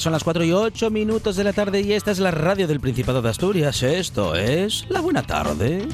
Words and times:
Son 0.00 0.12
las 0.14 0.24
4 0.24 0.44
y 0.44 0.52
8 0.52 0.90
minutos 0.90 1.36
de 1.36 1.44
la 1.44 1.52
tarde 1.52 1.82
y 1.82 1.92
esta 1.92 2.10
es 2.10 2.20
la 2.20 2.30
radio 2.30 2.66
del 2.66 2.80
Principado 2.80 3.20
de 3.20 3.28
Asturias. 3.28 3.82
Esto 3.82 4.34
es 4.34 4.86
La 4.88 5.02
Buena 5.02 5.22
Tarde. 5.22 5.86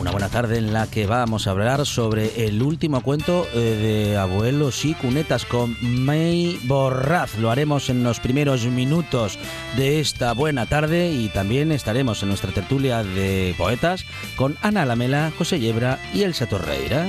Una 0.00 0.12
buena 0.12 0.30
tarde 0.30 0.56
en 0.56 0.72
la 0.72 0.86
que 0.86 1.06
vamos 1.06 1.46
a 1.46 1.50
hablar 1.50 1.84
sobre 1.84 2.46
el 2.46 2.62
último 2.62 3.02
cuento 3.02 3.46
eh, 3.52 3.58
de 3.58 4.16
abuelos 4.16 4.82
y 4.86 4.94
cunetas 4.94 5.44
con 5.44 5.76
May 5.82 6.58
Borraz. 6.64 7.36
Lo 7.36 7.50
haremos 7.50 7.90
en 7.90 8.02
los 8.02 8.18
primeros 8.18 8.64
minutos 8.64 9.38
de 9.76 10.00
esta 10.00 10.32
buena 10.32 10.64
tarde 10.64 11.12
y 11.12 11.28
también 11.28 11.70
estaremos 11.70 12.22
en 12.22 12.30
nuestra 12.30 12.50
tertulia 12.50 13.04
de 13.04 13.54
poetas 13.58 14.06
con 14.36 14.56
Ana 14.62 14.86
Lamela, 14.86 15.30
José 15.36 15.60
Yebra 15.60 15.98
y 16.14 16.22
Elsa 16.22 16.46
Torreira. 16.46 17.06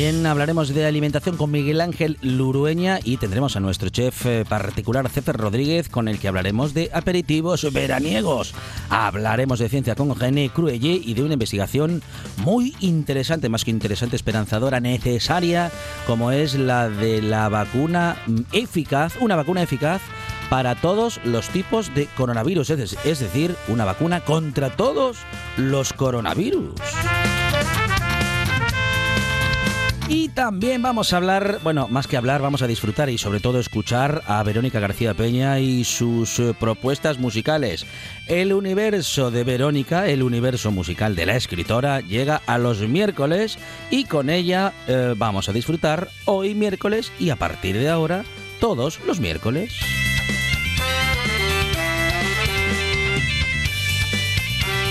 Hablaremos 0.00 0.72
de 0.72 0.86
alimentación 0.86 1.36
con 1.36 1.50
Miguel 1.50 1.82
Ángel 1.82 2.16
Lurueña 2.22 3.00
y 3.04 3.18
tendremos 3.18 3.56
a 3.56 3.60
nuestro 3.60 3.90
chef 3.90 4.24
eh, 4.24 4.46
particular 4.48 5.06
César 5.10 5.36
Rodríguez 5.36 5.90
con 5.90 6.08
el 6.08 6.18
que 6.18 6.26
hablaremos 6.26 6.72
de 6.72 6.88
aperitivos 6.94 7.70
veraniegos. 7.70 8.54
Hablaremos 8.88 9.58
de 9.58 9.68
ciencia 9.68 9.94
con 9.94 10.18
René 10.18 10.48
Cruelle 10.48 10.98
y 11.04 11.12
de 11.12 11.22
una 11.22 11.34
investigación 11.34 12.02
muy 12.38 12.74
interesante, 12.80 13.50
más 13.50 13.62
que 13.62 13.72
interesante, 13.72 14.16
esperanzadora, 14.16 14.80
necesaria, 14.80 15.70
como 16.06 16.32
es 16.32 16.54
la 16.54 16.88
de 16.88 17.20
la 17.20 17.50
vacuna 17.50 18.16
eficaz, 18.52 19.16
una 19.20 19.36
vacuna 19.36 19.62
eficaz 19.62 20.00
para 20.48 20.76
todos 20.76 21.20
los 21.24 21.50
tipos 21.50 21.94
de 21.94 22.06
coronavirus, 22.16 22.70
es 22.70 23.18
decir, 23.20 23.54
una 23.68 23.84
vacuna 23.84 24.24
contra 24.24 24.70
todos 24.70 25.18
los 25.58 25.92
coronavirus. 25.92 26.72
Y 30.12 30.28
también 30.30 30.82
vamos 30.82 31.12
a 31.12 31.18
hablar, 31.18 31.60
bueno, 31.62 31.86
más 31.86 32.08
que 32.08 32.16
hablar, 32.16 32.42
vamos 32.42 32.62
a 32.62 32.66
disfrutar 32.66 33.08
y 33.10 33.16
sobre 33.16 33.38
todo 33.38 33.60
escuchar 33.60 34.24
a 34.26 34.42
Verónica 34.42 34.80
García 34.80 35.14
Peña 35.14 35.60
y 35.60 35.84
sus 35.84 36.40
eh, 36.40 36.52
propuestas 36.58 37.20
musicales. 37.20 37.86
El 38.26 38.52
universo 38.52 39.30
de 39.30 39.44
Verónica, 39.44 40.08
el 40.08 40.24
universo 40.24 40.72
musical 40.72 41.14
de 41.14 41.26
la 41.26 41.36
escritora, 41.36 42.00
llega 42.00 42.42
a 42.48 42.58
los 42.58 42.80
miércoles 42.80 43.56
y 43.92 44.02
con 44.02 44.30
ella 44.30 44.72
eh, 44.88 45.14
vamos 45.16 45.48
a 45.48 45.52
disfrutar 45.52 46.08
hoy 46.24 46.56
miércoles 46.56 47.12
y 47.20 47.30
a 47.30 47.36
partir 47.36 47.78
de 47.78 47.88
ahora 47.88 48.24
todos 48.58 48.98
los 49.06 49.20
miércoles. 49.20 49.70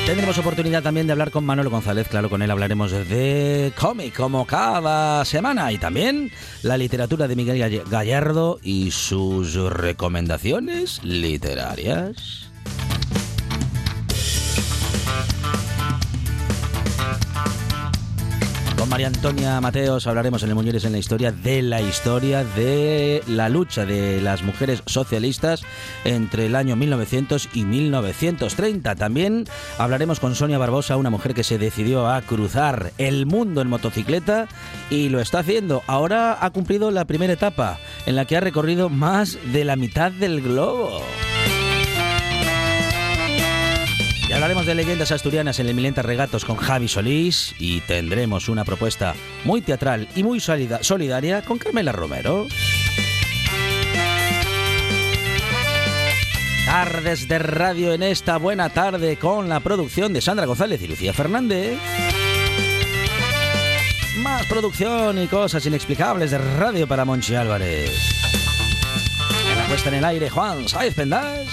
Tendremos 0.10 0.40
oportunidad 0.40 0.82
también 0.82 1.06
de 1.06 1.12
hablar 1.12 1.30
con 1.30 1.46
Manolo 1.46 1.70
González, 1.70 2.08
claro, 2.08 2.32
con 2.32 2.42
él 2.42 2.50
hablaremos 2.50 2.90
de 2.90 3.72
cómic 3.80 4.18
como 4.18 4.48
cada 4.48 5.24
semana 5.24 5.72
y 5.72 5.78
también 5.78 6.32
la 6.64 6.80
literatura 6.80 7.28
de 7.28 7.36
Miguel 7.36 7.84
Gallardo 7.88 8.60
y 8.64 8.90
sus 8.90 9.54
recomendaciones 9.54 11.04
literarias. 11.04 12.49
María 18.90 19.06
Antonia 19.06 19.62
Mateos 19.62 20.08
hablaremos 20.08 20.42
en 20.42 20.50
el 20.50 20.56
Muñeres 20.56 20.84
en 20.84 20.94
la 20.94 20.98
historia 20.98 21.32
de 21.32 21.62
la 21.62 21.80
historia 21.80 22.44
de 22.44 23.22
la 23.28 23.48
lucha 23.48 23.86
de 23.86 24.20
las 24.20 24.42
mujeres 24.42 24.82
socialistas 24.88 25.62
entre 26.06 26.48
el 26.48 26.56
año 26.56 26.76
1900 26.76 27.50
y 27.54 27.66
1930. 27.66 28.96
También 28.96 29.46
hablaremos 29.78 30.20
con 30.20 30.34
Sonia 30.34 30.58
Barbosa, 30.58 30.98
una 30.98 31.12
mujer 31.12 31.36
que 31.36 31.44
se 31.44 31.60
decidió 31.60 32.10
a 32.10 32.20
cruzar 32.24 32.92
el 32.98 33.28
mundo 33.28 33.62
en 33.62 33.70
motocicleta 33.70 34.48
y 34.90 35.10
lo 35.10 35.20
está 35.20 35.40
haciendo. 35.40 35.84
Ahora 35.86 36.44
ha 36.44 36.50
cumplido 36.50 36.90
la 36.90 37.06
primera 37.06 37.34
etapa 37.34 37.78
en 38.08 38.16
la 38.16 38.26
que 38.26 38.38
ha 38.38 38.42
recorrido 38.42 38.90
más 38.90 39.38
de 39.54 39.66
la 39.66 39.76
mitad 39.76 40.12
del 40.12 40.42
globo. 40.42 41.04
Y 44.30 44.32
hablaremos 44.32 44.68
de 44.68 44.76
leyendas 44.76 45.12
asturianas 45.12 45.60
en 45.60 45.66
el 45.66 45.74
Milenta 45.74 46.04
Regatos 46.04 46.46
con 46.46 46.56
Javi 46.56 46.88
Solís 46.88 47.56
y 47.58 47.82
tendremos 47.82 48.48
una 48.48 48.64
propuesta 48.64 49.16
muy 49.44 49.60
teatral 49.62 50.08
y 50.16 50.22
muy 50.22 50.40
solidaria 50.40 51.42
con 51.42 51.58
Carmela 51.58 51.92
Romero. 51.92 52.48
Tardes 56.68 57.28
de 57.28 57.40
radio 57.40 57.92
en 57.92 58.04
esta 58.04 58.38
buena 58.38 58.70
tarde 58.70 59.18
con 59.18 59.50
la 59.50 59.62
producción 59.62 60.14
de 60.14 60.22
Sandra 60.22 60.46
González 60.46 60.80
y 60.84 60.88
Lucía 60.88 61.12
Fernández. 61.12 61.80
Más 64.20 64.46
producción 64.46 65.24
y 65.24 65.28
cosas 65.28 65.66
inexplicables 65.66 66.30
de 66.30 66.38
radio 66.38 66.88
para 66.88 67.04
Monchi 67.04 67.34
Álvarez. 67.34 67.90
En 69.52 69.58
la 69.58 69.66
puesta 69.66 69.90
en 69.90 69.96
el 69.96 70.06
aire 70.06 70.30
Juan 70.30 70.70
Saiz 70.70 70.94
Pendas. 70.94 71.48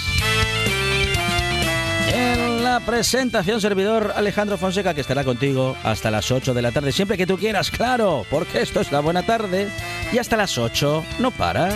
En 2.13 2.56
la 2.67 2.81
presentación, 2.81 3.61
servidor 3.61 4.11
Alejandro 4.13 4.57
Fonseca, 4.57 4.93
que 4.93 4.99
estará 4.99 5.23
contigo 5.23 5.77
hasta 5.85 6.11
las 6.11 6.31
8 6.31 6.53
de 6.53 6.61
la 6.61 6.73
tarde, 6.73 6.91
siempre 6.91 7.15
que 7.15 7.25
tú 7.25 7.37
quieras, 7.37 7.71
claro, 7.71 8.25
porque 8.29 8.61
esto 8.61 8.81
es 8.81 8.91
la 8.91 8.99
buena 8.99 9.23
tarde 9.25 9.69
y 10.11 10.17
hasta 10.17 10.35
las 10.35 10.57
8 10.57 11.03
no 11.19 11.31
para. 11.31 11.69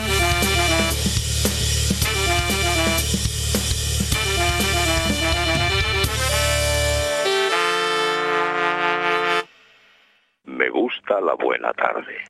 Me 10.43 10.69
gusta 10.71 11.21
la 11.21 11.35
buena 11.35 11.71
tarde. 11.71 12.25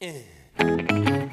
Y 0.00 1.27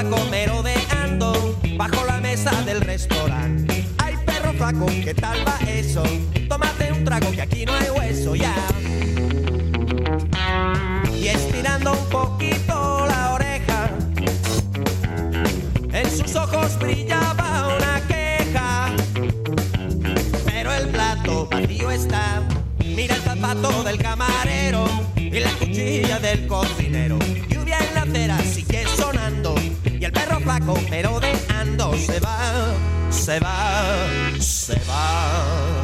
flaco 0.00 0.24
merodeando 0.30 1.58
bajo 1.76 2.04
la 2.04 2.20
mesa 2.20 2.52
del 2.62 2.80
restaurante. 2.80 3.84
Ay, 3.98 4.14
perro 4.24 4.52
flaco, 4.52 4.86
¿qué 4.86 5.12
tal 5.12 5.38
va 5.46 5.58
eso? 5.68 6.02
Tómate 6.48 6.92
un 6.92 7.04
trago 7.04 7.30
que 7.32 7.42
aquí 7.42 7.64
no 7.64 7.74
hay 7.74 7.90
hueso 7.90 8.36
ya. 8.36 8.54
Y 11.16 11.28
estirando 11.28 11.92
un 11.92 12.08
poquito 12.10 13.06
la 13.08 13.32
oreja, 13.34 13.90
en 15.92 16.10
sus 16.16 16.36
ojos 16.36 16.78
brillaba 16.78 17.76
una 17.76 18.00
queja. 18.06 18.92
Pero 20.44 20.72
el 20.74 20.88
plato 20.88 21.48
vacío 21.50 21.90
está. 21.90 22.42
Mira 22.84 23.16
el 23.16 23.22
zapato 23.22 23.82
del 23.82 23.98
camarero 23.98 24.86
y 25.16 25.40
la 25.40 25.50
cuchilla 25.54 26.20
del 26.20 26.46
cocinero. 26.46 27.18
Lluvia 27.48 27.78
en 27.80 27.94
la 28.28 28.38
sigue 28.42 28.84
sonando 28.86 28.97
y 28.97 28.97
el 30.08 30.12
perro 30.12 30.40
flaco 30.40 30.74
merodeando 30.90 31.94
se 31.98 32.18
va, 32.20 32.72
se 33.10 33.38
va, 33.40 34.40
se 34.40 34.80
va. 34.88 35.78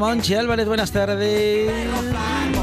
Monchi 0.00 0.34
Álvarez, 0.34 0.66
buenas 0.66 0.92
tardes. 0.92 1.70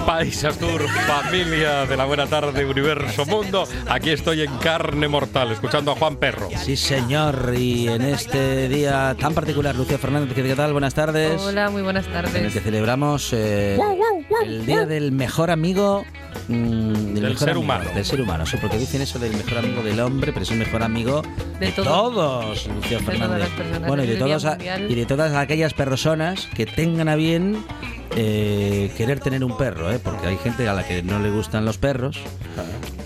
País 0.06 0.44
Astur, 0.44 0.88
familia 0.88 1.86
de 1.86 1.98
la 1.98 2.06
buena 2.06 2.28
tarde, 2.28 2.64
universo 2.66 3.26
mundo. 3.26 3.68
Aquí 3.90 4.12
estoy 4.12 4.42
en 4.42 4.56
carne 4.58 5.08
mortal, 5.08 5.52
escuchando 5.52 5.92
a 5.92 5.96
Juan 5.96 6.18
Perro. 6.18 6.50
Sí, 6.64 6.78
señor, 6.78 7.54
y 7.58 7.88
en 7.88 8.04
este 8.04 8.70
día 8.70 9.16
tan 9.20 9.34
particular, 9.34 9.76
Lucía 9.76 9.98
Fernández, 9.98 10.34
¿qué 10.36 10.56
tal? 10.56 10.72
Buenas 10.74 10.94
tardes. 10.94 11.42
Hola, 11.42 11.70
muy 11.70 11.82
buenas 11.82 12.06
En 12.08 12.16
el 12.16 12.24
tardes. 12.24 12.54
que 12.54 12.60
celebramos 12.60 13.34
eh, 13.34 13.78
el 14.44 14.66
día 14.66 14.86
del 14.86 15.12
mejor 15.12 15.52
amigo 15.52 16.06
mm, 16.48 17.14
Del 17.14 17.24
mejor 17.24 17.38
ser 17.38 17.50
amigo, 17.50 17.62
humano. 17.64 17.90
Del 17.94 18.06
ser 18.06 18.22
humano, 18.22 18.46
sí, 18.46 18.58
porque 18.62 18.78
dicen 18.78 19.02
eso 19.02 19.20
del 19.20 19.34
mejor 19.36 19.58
amigo 19.60 19.84
del 19.84 20.00
hombre, 20.00 20.32
pero 20.34 20.44
es 20.44 20.52
el 20.52 20.58
mejor 20.60 20.84
amigo 20.84 21.22
de, 21.60 21.66
De 21.68 21.72
todo. 21.72 21.86
todos, 21.86 22.68
Lucía 22.68 23.00
Fernández. 23.00 23.50
Bueno, 23.88 24.04
y 24.04 24.08
de, 24.08 24.16
todos 24.16 24.46
a- 24.46 24.58
y 24.88 24.96
de 24.96 25.06
todas 25.06 25.34
aquellas 25.36 25.74
personas 25.74 26.48
que 26.56 26.66
tengan 26.66 27.10
a 27.10 27.16
bien 27.16 27.64
eh, 28.16 28.92
querer 28.98 29.20
tener 29.20 29.44
un 29.44 29.58
perro, 29.58 29.92
¿eh? 29.92 30.00
porque 30.02 30.28
hay 30.28 30.38
gente 30.38 30.68
a 30.70 30.74
la 30.74 30.88
que 30.88 31.04
no 31.04 31.20
le 31.20 31.30
gustan 31.32 31.66
los 31.66 31.78
perros. 31.78 32.18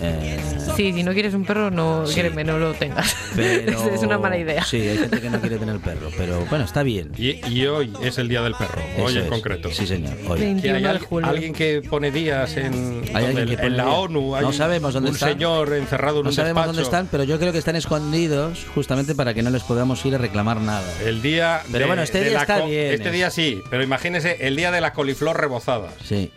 eh, 0.02 0.38
Sí, 0.80 0.92
si 0.94 1.02
no 1.02 1.12
quieres 1.12 1.34
un 1.34 1.44
perro, 1.44 1.70
no, 1.70 2.06
Sí. 2.06 2.22
no 2.22 2.58
lo 2.58 2.72
tengas. 2.72 3.14
pero, 3.36 3.92
es 3.94 4.00
una 4.02 4.16
mala 4.18 4.38
idea. 4.38 4.64
Sí, 4.64 4.78
hay 4.80 4.96
gente 4.96 5.20
que 5.20 5.28
no 5.28 5.38
quiere 5.40 5.58
tener 5.58 5.78
perro, 5.78 6.08
pero 6.16 6.44
bueno, 6.46 6.64
está 6.64 6.82
bien. 6.82 7.12
Y, 7.18 7.44
y 7.48 7.66
hoy 7.66 7.92
es 8.02 8.16
el 8.16 8.28
día 8.28 8.40
del 8.40 8.54
perro, 8.54 8.80
hoy 8.98 9.12
en 9.16 9.24
es. 9.24 9.28
concreto. 9.28 9.70
Sí, 9.70 9.86
señor. 9.86 10.14
Hoy. 10.26 10.38
Que 10.38 10.44
21 10.46 10.76
hay 10.78 10.84
al- 10.86 11.24
alguien 11.24 11.52
que 11.52 11.82
pone 11.82 12.10
días 12.10 12.56
en, 12.56 13.02
Hay 13.14 13.26
alguien 13.26 13.34
donde- 13.34 13.50
que 13.50 13.56
pone 13.56 13.66
en 13.66 13.76
la 13.76 13.84
días. 13.84 13.94
ONU. 13.96 14.36
Hay 14.36 14.42
No 14.42 14.52
sabemos 14.54 14.94
dónde 14.94 15.10
un 15.10 15.16
están. 15.16 15.32
señor 15.32 15.72
encerrado 15.74 16.18
en 16.20 16.22
No 16.24 16.28
un 16.30 16.34
sabemos 16.34 16.54
despacho. 16.62 16.66
dónde 16.68 16.82
están, 16.82 17.08
pero 17.10 17.24
yo 17.24 17.38
creo 17.38 17.52
que 17.52 17.58
están 17.58 17.76
escondidos 17.76 18.66
justamente 18.74 19.14
para 19.14 19.34
que 19.34 19.42
no 19.42 19.50
les 19.50 19.62
podamos 19.64 20.02
ir 20.06 20.14
a 20.14 20.18
reclamar 20.18 20.62
nada. 20.62 20.90
El 21.04 21.20
día. 21.20 21.60
Pero 21.66 21.80
de- 21.80 21.86
bueno, 21.86 22.02
este 22.02 22.24
día 22.24 22.40
está 22.40 22.64
bien, 22.64 22.92
Este 22.94 23.08
es. 23.08 23.12
día 23.14 23.30
sí, 23.30 23.60
pero 23.68 23.82
imagínese 23.82 24.38
el 24.46 24.56
día 24.56 24.70
de 24.70 24.80
la 24.80 24.94
coliflor 24.94 25.38
rebozada. 25.38 25.90
Sí. 26.02 26.30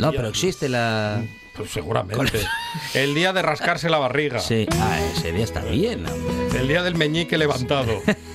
No, 0.00 0.10
pero 0.10 0.26
existe 0.26 0.68
la. 0.68 1.22
Pues 1.56 1.70
seguramente. 1.70 2.40
el 2.94 3.14
día 3.14 3.32
de 3.32 3.42
rascarse 3.42 3.88
la 3.88 3.98
barriga. 3.98 4.38
Sí. 4.40 4.66
Ah, 4.72 4.98
ese 5.14 5.32
día 5.32 5.44
está 5.44 5.62
bien. 5.64 6.06
hombre. 6.06 6.58
El 6.60 6.68
día 6.68 6.82
del 6.82 6.94
meñique 6.94 7.38
levantado. 7.38 8.02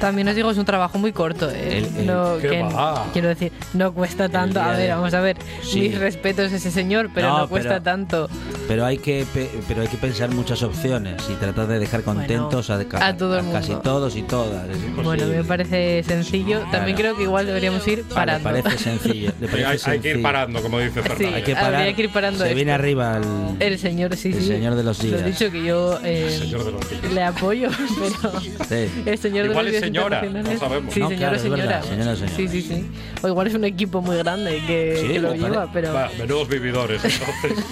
También 0.00 0.26
os 0.28 0.34
digo, 0.34 0.50
es 0.50 0.58
un 0.58 0.64
trabajo 0.64 0.98
muy 0.98 1.12
corto. 1.12 1.50
¿eh? 1.50 1.78
El- 1.78 1.96
el- 2.00 2.06
no, 2.06 2.38
¿Qué 2.40 2.48
que- 2.48 2.62
va? 2.62 3.06
Quiero 3.12 3.28
decir, 3.28 3.52
no 3.74 3.92
cuesta 3.92 4.28
tanto. 4.28 4.60
A 4.60 4.68
ver, 4.70 4.76
de- 4.78 4.88
vamos 4.88 5.12
a 5.14 5.20
ver. 5.20 5.36
Sí. 5.62 5.80
Mis 5.82 5.98
respetos 5.98 6.52
a 6.52 6.56
ese 6.56 6.70
señor, 6.70 7.10
pero 7.14 7.28
No, 7.28 7.38
no, 7.40 7.48
cuesta 7.48 7.68
pero- 7.70 7.82
tanto. 7.82 8.28
Pero 8.66 8.84
hay 8.86 8.98
que 8.98 9.26
pe- 9.34 9.50
pero 9.68 9.82
hay 9.82 9.88
que 9.88 9.96
pensar 9.96 10.30
muchas 10.30 10.62
opciones 10.62 11.22
y 11.28 11.34
tratar 11.34 11.66
de 11.66 11.78
dejar 11.78 12.02
contentos 12.02 12.70
a, 12.70 12.82
ca- 12.84 13.04
a 13.06 13.16
todo 13.16 13.38
el 13.38 13.50
casi 13.52 13.74
todos 13.76 14.16
y 14.16 14.22
todas. 14.22 14.66
Bueno, 15.02 15.26
me 15.26 15.44
parece 15.44 16.02
sencillo. 16.04 16.60
También 16.70 16.96
Claro. 16.96 16.96
creo 16.96 17.16
que 17.16 17.22
igual 17.24 17.46
deberíamos 17.46 17.86
ir 17.88 18.04
parando. 18.04 18.44
parece 18.48 18.78
sencillo. 18.78 19.32
le 19.40 19.48
parece 19.48 19.66
hay, 19.66 19.72
hay 19.72 19.78
que 19.78 19.94
ir 19.96 20.02
sencillo. 20.02 20.22
parando, 20.22 20.62
como 20.62 20.78
dice 20.78 21.02
Fernando. 21.02 21.36
Hay 21.36 21.42
que 21.42 21.52
Habría 21.56 21.78
parar. 21.78 21.94
que 21.94 22.02
ir 22.02 22.10
parando 22.10 22.38
Se 22.38 22.44
esto. 22.44 22.56
viene 22.56 22.72
arriba 22.72 23.18
el. 23.18 23.56
El 23.62 23.78
señor, 23.78 24.16
sí, 24.16 24.28
El 24.28 24.40
sí. 24.40 24.46
señor 24.46 24.74
de 24.76 24.82
los 24.84 25.02
Lo 25.02 25.04
he 25.04 25.22
días. 25.22 25.38
dicho 25.38 25.50
que 25.52 25.62
yo 25.64 25.98
eh, 26.04 26.36
Señor 26.40 26.64
de 26.64 26.72
los 26.72 26.88
días. 26.90 27.12
le 27.12 27.22
apoyo, 27.22 27.68
pero 28.20 28.40
Sí. 28.40 29.02
el 29.04 29.18
señor 29.18 29.46
Igual 29.46 29.66
de 29.66 29.72
los 29.72 29.80
días 29.80 29.82
señora, 29.92 30.22
no 30.22 30.58
sabemos. 30.58 30.94
Sí, 30.94 31.00
señora. 31.00 31.38
señora 31.38 31.76
o 32.12 32.16
señora. 32.16 32.16
Sí, 32.36 32.48
sí, 32.48 32.62
sí. 32.62 32.86
O 33.22 33.28
igual 33.28 33.46
es 33.46 33.54
un 33.54 33.64
equipo 33.64 34.00
muy 34.00 34.16
grande 34.16 34.62
que, 34.66 34.98
Sí, 35.00 35.08
que 35.08 35.18
lo 35.20 35.30
me 35.32 35.38
lleva, 35.38 35.66
pare- 35.66 35.70
pero 35.72 35.92
Va, 35.94 36.10
menudos 36.18 36.48
vividores, 36.48 37.02
entonces. 37.04 37.64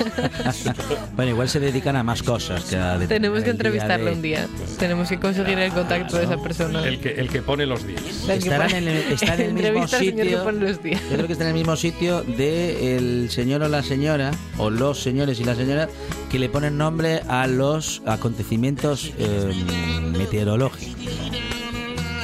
Bueno, 1.17 1.33
igual 1.33 1.49
se 1.49 1.59
dedican 1.61 1.97
a 1.97 2.03
más 2.03 2.23
cosas 2.23 2.65
que 2.65 2.77
a 2.77 2.99
tenemos 3.09 3.43
que 3.43 3.51
entrevistarlo 3.51 4.07
de- 4.07 4.13
un 4.13 4.23
día. 4.23 4.47
Tenemos 4.79 5.09
que 5.09 5.19
conseguir 5.19 5.59
el 5.59 5.73
contacto 5.73 6.17
de 6.17 6.25
esa 6.25 6.37
persona. 6.43 6.87
el, 6.87 7.01
que, 7.01 7.13
el 7.15 7.29
que 7.29 7.43
pone 7.43 7.67
los 7.67 7.87
días. 7.87 8.03
Estarán 8.29 8.71
en 8.71 8.89
el, 8.89 8.97
está 9.13 9.35
en 9.35 9.41
el 9.41 9.53
mismo 9.73 9.89
señor 9.89 10.15
que 10.17 10.23
sitio. 10.23 10.45
pone 10.45 10.61
los 10.61 10.83
días. 10.83 11.01
Yo 11.11 11.15
creo 11.17 11.27
que 11.27 11.33
está 11.33 11.45
en 11.45 11.49
el 11.51 11.55
mismo 11.57 11.77
sitio 11.77 12.23
de 12.23 12.97
el 12.97 13.31
señor 13.31 13.63
o 13.63 13.69
la 13.69 13.83
señora, 13.83 14.31
o 14.59 14.71
los 14.71 15.01
señores 15.03 15.41
y 15.41 15.45
la 15.45 15.55
señora, 15.55 15.89
que 16.31 16.39
le 16.39 16.49
ponen 16.49 16.77
nombre 16.79 17.23
a 17.29 17.47
los 17.47 18.03
acontecimientos 18.07 19.13
eh, 19.19 19.53
meteorológicos. 20.17 20.99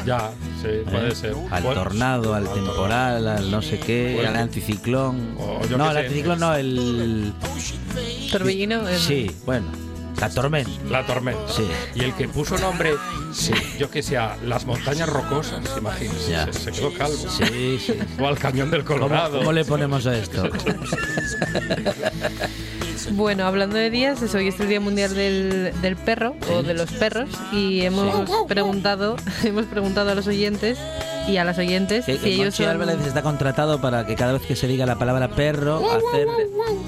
Ya, 0.06 0.30
sí, 0.60 0.68
puede 0.90 1.08
¿eh? 1.08 1.14
ser. 1.14 1.34
Al 1.50 1.62
Bueno, 1.62 1.82
tornado, 1.82 2.34
al 2.34 2.52
temporal, 2.52 3.26
al 3.26 3.50
no 3.50 3.62
sé 3.62 3.78
qué, 3.80 4.12
Bueno. 4.14 4.28
al 4.30 4.36
anticiclón. 4.36 5.34
No, 5.36 5.92
sé. 5.92 5.98
anticiclón 5.98 6.40
no, 6.40 6.54
el. 6.54 7.32
Torbellino. 8.30 8.82
Sí, 8.98 9.30
bueno, 9.46 9.66
la 10.20 10.28
tormenta. 10.30 10.70
La 10.90 11.06
tormenta. 11.06 11.48
Sí. 11.48 11.66
Y 11.94 12.00
el 12.04 12.12
que 12.14 12.28
puso 12.28 12.58
nombre, 12.58 12.92
yo 13.78 13.90
que 13.90 14.02
sé, 14.02 14.16
a 14.18 14.36
las 14.44 14.66
montañas 14.66 15.08
rocosas, 15.08 15.60
imagínese. 15.78 16.30
Ya. 16.32 16.52
Se, 16.52 16.60
se 16.64 16.72
quedó 16.72 16.92
calvo. 16.92 17.16
Sí, 17.16 17.78
sí. 17.78 17.94
O 18.20 18.26
al 18.26 18.38
cañón 18.38 18.70
del 18.70 18.84
¿Cómo, 18.84 19.00
Colorado. 19.00 19.38
cómo 19.38 19.52
le 19.52 19.64
ponemos 19.64 20.06
a 20.06 20.16
esto? 20.16 20.48
Bueno, 23.12 23.44
hablando 23.46 23.76
de 23.76 23.90
días, 23.90 24.22
es 24.22 24.34
hoy 24.34 24.48
es 24.48 24.58
el 24.60 24.68
Día 24.68 24.80
Mundial 24.80 25.14
del, 25.14 25.72
del 25.82 25.96
Perro 25.96 26.34
o 26.52 26.62
de 26.62 26.74
los 26.74 26.90
perros 26.92 27.28
y 27.52 27.82
hemos 27.82 28.28
preguntado 28.48 29.16
hemos 29.44 29.66
preguntado 29.66 30.10
a 30.10 30.14
los 30.14 30.26
oyentes 30.26 30.78
y 31.28 31.36
a 31.38 31.44
las 31.44 31.58
oyentes 31.58 32.04
Que, 32.04 32.14
si 32.16 32.18
que 32.20 32.28
ellos 32.34 32.54
son 32.54 32.68
Álvarez 32.68 32.98
está 33.06 33.22
contratado 33.22 33.80
para 33.80 34.06
que 34.06 34.14
cada 34.14 34.32
vez 34.34 34.42
que 34.42 34.56
se 34.56 34.66
diga 34.66 34.86
la 34.86 34.96
palabra 34.98 35.28
perro, 35.28 35.82
hacer 35.90 36.28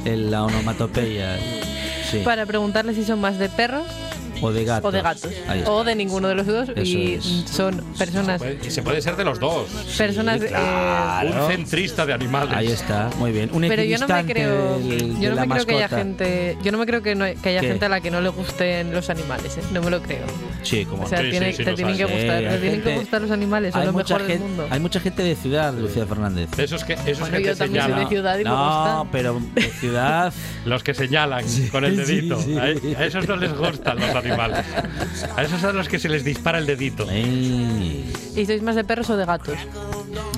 el- 0.05 0.31
la 0.31 0.45
onomatopeya. 0.45 1.39
Sí. 2.11 2.19
para 2.25 2.47
preguntarles 2.47 2.95
si 2.97 3.05
son 3.05 3.21
más 3.21 3.37
de 3.39 3.49
perros 3.49 3.83
O 4.43 4.53
de 4.53 4.65
gatos. 4.65 4.89
o 4.89 4.93
de 4.93 5.03
gatos 5.03 5.31
o 5.67 5.85
de 5.85 5.95
ninguno 5.95 6.29
de 6.29 6.35
los 6.35 6.47
dos 6.47 6.69
y 6.83 7.15
Eso 7.15 7.29
es. 7.29 7.51
son 7.51 7.83
personas 7.99 8.39
Puede- 8.39 8.59
Y 8.67 8.71
se 8.71 8.83
puede 8.83 9.01
ser 9.01 9.17
de 9.17 9.25
los 9.25 9.39
dos. 9.41 9.69
personas 9.97 10.41
eh, 10.43 10.47
claro. 10.49 11.45
Un 11.47 11.51
centrista 11.53 12.05
de 12.07 12.13
animales. 12.13 12.55
Ahí 12.57 12.69
está, 12.69 13.11
muy 13.19 13.33
bien. 13.33 13.51
Un 13.53 13.63
pero 13.69 13.83
yo 13.83 13.99
no 13.99 14.09
me 14.09 14.25
creo 14.25 14.79
del- 14.79 15.15
de 15.17 15.21
yo 15.21 15.35
no 15.35 15.47
me 15.47 15.55
creo 15.55 15.67
que 15.67 15.75
haya 15.77 15.89
gente 15.89 16.59
yo 16.63 16.73
no 16.73 16.79
me 16.79 16.87
creo 16.87 17.03
que, 17.03 17.15
no- 17.15 17.25
que 17.43 17.49
haya 17.49 17.61
¿Qué? 17.61 17.69
gente 17.69 17.85
a 17.87 17.89
la 17.89 18.01
que 18.01 18.11
no 18.11 18.21
le 18.21 18.29
gusten 18.29 18.93
los 18.93 19.09
animales 19.11 19.57
¿eh? 19.57 19.63
no 19.73 19.81
me 19.83 19.91
lo 19.91 20.01
creo 20.03 20.25
Sí, 20.63 20.85
como 20.85 21.05
o 21.05 21.09
sea 21.09 21.21
Sí, 21.21 21.31
tiene- 21.31 21.53
sí, 21.53 21.59
sí, 21.59 21.65
te 21.65 21.75
tienen 21.75 21.93
hay. 21.95 21.99
que 21.99 22.05
gustar 22.05 22.39
Sí, 22.43 22.49
te 22.49 22.59
tienen 22.59 22.83
que 22.83 22.95
gustar 22.97 23.23
los 23.23 23.31
animales 23.31 23.73
son 23.73 23.81
hay 23.81 23.87
lo 23.87 23.93
mucha, 23.93 24.15
mejor 24.15 24.29
del 24.29 24.39
gente, 24.39 24.49
mundo 24.49 24.67
hay 24.71 24.81
mucha 24.81 25.01
gente 25.01 25.23
de 25.23 25.37
ciudad, 25.37 25.73
Lucía 25.75 26.07
Fernández. 26.07 26.49
Esos 26.59 26.85
que, 26.85 26.95
esos 26.95 27.21
Bueno, 27.21 27.37
que 27.37 27.43
yo 27.45 27.53
te 27.53 27.59
también 27.59 27.85
soy 27.85 27.95
de 28.01 28.07
ciudad 28.09 28.35
y 28.39 28.45
me 28.45 28.51
no, 28.51 29.09
pero 29.13 29.41
de 29.55 29.63
ciudad. 29.63 30.33
Los 30.65 30.83
que 30.83 30.95
señalan 30.95 31.45
con 31.73 31.85
el 31.85 32.05
sí, 32.05 32.15
dedito. 32.15 32.41
sí. 32.41 32.57
A, 32.57 32.63
a 33.01 33.05
esos 33.07 33.27
no 33.29 33.37
les 33.37 33.57
gustan 33.57 33.97
los 33.99 34.09
animales. 34.11 34.26
A 34.33 35.43
esos 35.43 35.61
son 35.61 35.77
los 35.77 35.89
que 35.89 35.99
se 35.99 36.09
les 36.09 36.25
dispara 36.25 36.59
el 36.59 36.67
dedito. 36.67 37.09
Ey. 37.11 38.13
¿Y 38.37 38.47
sois 38.47 38.63
más 38.63 38.75
de 38.77 38.85
perros 38.85 39.09
o 39.11 39.17
de 39.17 39.25
gatos? 39.25 39.59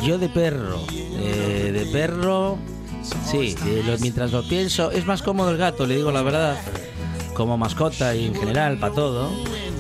Yo 0.05 0.19
de 0.19 0.29
perro. 0.29 0.81
eh, 0.93 1.71
de 1.73 1.87
perro. 1.93 2.59
Sí, 3.31 3.57
lo- 3.87 3.99
mientras 3.99 4.33
lo 4.33 4.47
pienso. 4.47 4.91
Es 4.91 5.07
más 5.07 5.23
cómodo 5.23 5.51
el 5.51 5.57
gato, 5.57 5.87
le 5.87 5.97
digo 5.97 6.11
la 6.11 6.23
verdad. 6.23 6.57
Como 7.35 7.57
mascota 7.57 8.15
y 8.15 8.27
en 8.27 8.35
general, 8.35 8.79
para 8.79 8.93
todo. 8.95 9.31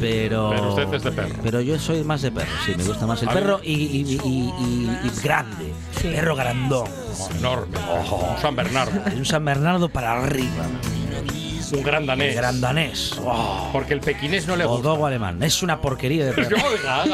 Pero. 0.00 0.50
Pero 0.54 0.68
usted 0.70 0.94
es 0.94 1.02
de 1.02 1.10
perro. 1.12 1.34
Pero 1.42 1.60
yo 1.60 1.76
soy 1.78 2.04
más 2.04 2.22
de 2.22 2.30
perro, 2.30 2.50
sí, 2.64 2.72
me 2.76 2.84
gusta 2.84 3.04
más 3.06 3.20
el 3.22 3.28
perro 3.30 3.60
y, 3.64 3.72
y- 3.72 4.00
y- 4.24 4.52
y- 4.58 4.98
y 5.08 5.20
grande. 5.24 5.72
Sí. 6.00 6.08
Perro 6.08 6.36
grandón. 6.36 6.86
Oh, 7.18 7.28
enorme. 7.36 7.76
Un 7.78 8.40
San 8.40 8.54
Bernardo. 8.54 8.92
Un 9.16 9.24
San 9.24 9.44
Bernardo 9.44 9.88
para 9.88 10.12
arriba. 10.22 10.66
Un 11.72 11.82
gran 11.82 12.06
danés. 12.06 12.34
Grandanés. 12.36 13.12
Oh, 13.24 13.68
Porque 13.72 13.94
el 13.94 14.00
pequinés 14.00 14.46
no 14.46 14.56
le 14.56 14.64
o 14.64 14.68
gusta. 14.70 14.88
dogo 14.88 15.06
alemán. 15.06 15.42
Es 15.42 15.62
una 15.62 15.80
porquería 15.80 16.26
de 16.26 16.32
perro. 16.34 16.56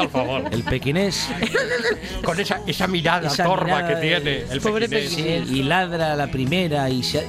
El 0.01 0.09
favor. 0.09 0.43
El 0.51 0.63
pequinés 0.63 1.27
Con 2.23 2.39
esa, 2.39 2.61
esa 2.65 2.87
mirada 2.87 3.27
Esa 3.27 3.43
torva 3.43 3.65
mirada 3.65 3.87
que 3.87 3.95
de- 3.95 4.01
tiene 4.01 4.45
el 4.51 4.61
Pobre 4.61 4.87
pequinés. 4.89 5.47
sí, 5.47 5.55
y 5.55 5.63
ladra 5.63 6.13
a 6.13 6.15
la 6.15 6.27
primera 6.27 6.89
y 6.89 7.03
se... 7.03 7.25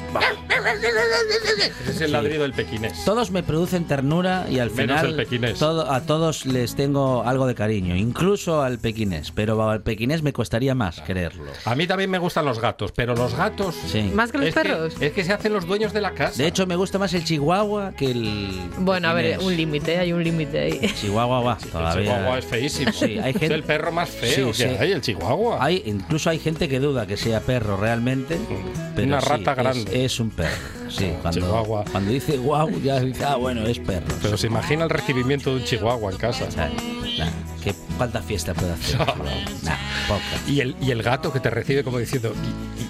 Ese 1.82 1.90
es 1.90 2.00
el 2.00 2.12
ladrido 2.12 2.42
del 2.42 2.52
pequinés. 2.52 3.04
Todos 3.04 3.30
me 3.30 3.42
producen 3.42 3.86
ternura 3.86 4.46
y 4.50 4.58
al 4.58 4.70
Menos 4.72 5.00
final 5.00 5.06
el 5.10 5.16
pequinés. 5.16 5.58
todo- 5.58 5.90
a 5.90 6.00
todos 6.02 6.44
les 6.46 6.74
tengo 6.74 7.22
algo 7.24 7.46
de 7.46 7.54
cariño, 7.54 7.94
incluso 7.94 8.62
al 8.62 8.78
pequinés, 8.78 9.30
pero 9.32 9.68
al 9.70 9.82
pequinés 9.82 10.22
me 10.22 10.32
costaría 10.32 10.74
más 10.74 11.00
quererlo. 11.02 11.44
A 11.64 11.74
mí 11.74 11.86
también 11.86 12.10
me 12.10 12.18
gustan 12.18 12.44
los 12.44 12.60
gatos, 12.60 12.92
pero 12.92 13.14
los 13.14 13.34
gatos. 13.34 13.74
Sí. 13.86 14.02
¿Más 14.14 14.32
que 14.32 14.38
los 14.38 14.48
es 14.48 14.54
perros? 14.54 14.94
Que, 14.94 15.06
es 15.06 15.12
que 15.12 15.24
se 15.24 15.32
hacen 15.32 15.52
los 15.52 15.66
dueños 15.66 15.92
de 15.92 16.00
la 16.00 16.12
casa. 16.12 16.36
De 16.42 16.48
hecho, 16.48 16.66
me 16.66 16.76
gusta 16.76 16.98
más 16.98 17.12
el 17.16 17.24
chihuahua 17.24 17.92
que 17.96 18.10
el 18.10 18.50
Bueno, 18.78 19.08
a 19.08 19.12
ver, 19.14 19.38
un 19.40 19.56
límite, 19.56 19.98
hay 19.98 20.12
un 20.12 20.22
límite 20.22 20.58
ahí. 20.58 20.92
Chihuahua, 21.00 21.40
va, 21.40 21.58
el 21.62 21.68
todavía. 21.70 22.02
chihuahua 22.04 22.38
es 22.38 22.44
feísimo. 22.44 22.92
Sí, 22.92 23.18
hay 23.18 23.30
Es 23.32 23.38
gente- 23.38 23.54
el 23.54 23.62
perro 23.62 23.92
más 23.92 24.08
feo 24.08 24.52
Sí, 24.54 24.62
que 24.62 24.68
sí. 24.68 24.76
hay, 24.78 24.92
el 24.92 25.00
chihuahua. 25.00 25.58
Hay, 25.64 25.82
incluso 25.86 26.30
hay 26.30 26.38
gente 26.38 26.68
que 26.68 26.78
duda 26.80 27.06
que 27.06 27.16
sea 27.16 27.40
perro 27.40 27.76
realmente. 27.76 28.38
Pero 28.94 29.08
Una 29.08 29.20
rata 29.20 29.54
grande. 29.54 30.04
Es, 30.04 30.18
un 30.20 30.30
perro. 30.30 30.56
Sí, 30.88 31.12
cuando, 31.22 31.40
Chihuahua. 31.40 31.84
cuando 31.90 32.10
dice 32.12 32.36
guau, 32.38 32.70
ya 32.80 33.00
dice, 33.00 33.24
ah, 33.24 33.36
bueno, 33.36 33.66
es 33.66 33.78
perro. 33.78 34.06
Pero 34.22 34.36
se 34.36 34.46
imagina 34.46 34.84
el 34.84 34.90
recibimiento 34.90 35.50
de 35.50 35.56
un 35.56 35.64
chihuahua 35.64 36.12
en 36.12 36.16
casa. 36.18 36.46
¿Qué, 37.66 37.74
¿cuánta 37.96 38.20
fiesta 38.22 38.54
puede 38.54 38.72
hacer? 38.72 38.98
Nah, 39.66 39.74
poca. 40.06 40.20
Y 40.46 40.60
el, 40.60 40.76
y 40.80 40.92
el 40.92 41.02
gato 41.02 41.32
que 41.32 41.40
te 41.40 41.50
recibe 41.50 41.82
como 41.82 41.98
diciendo, 41.98 42.32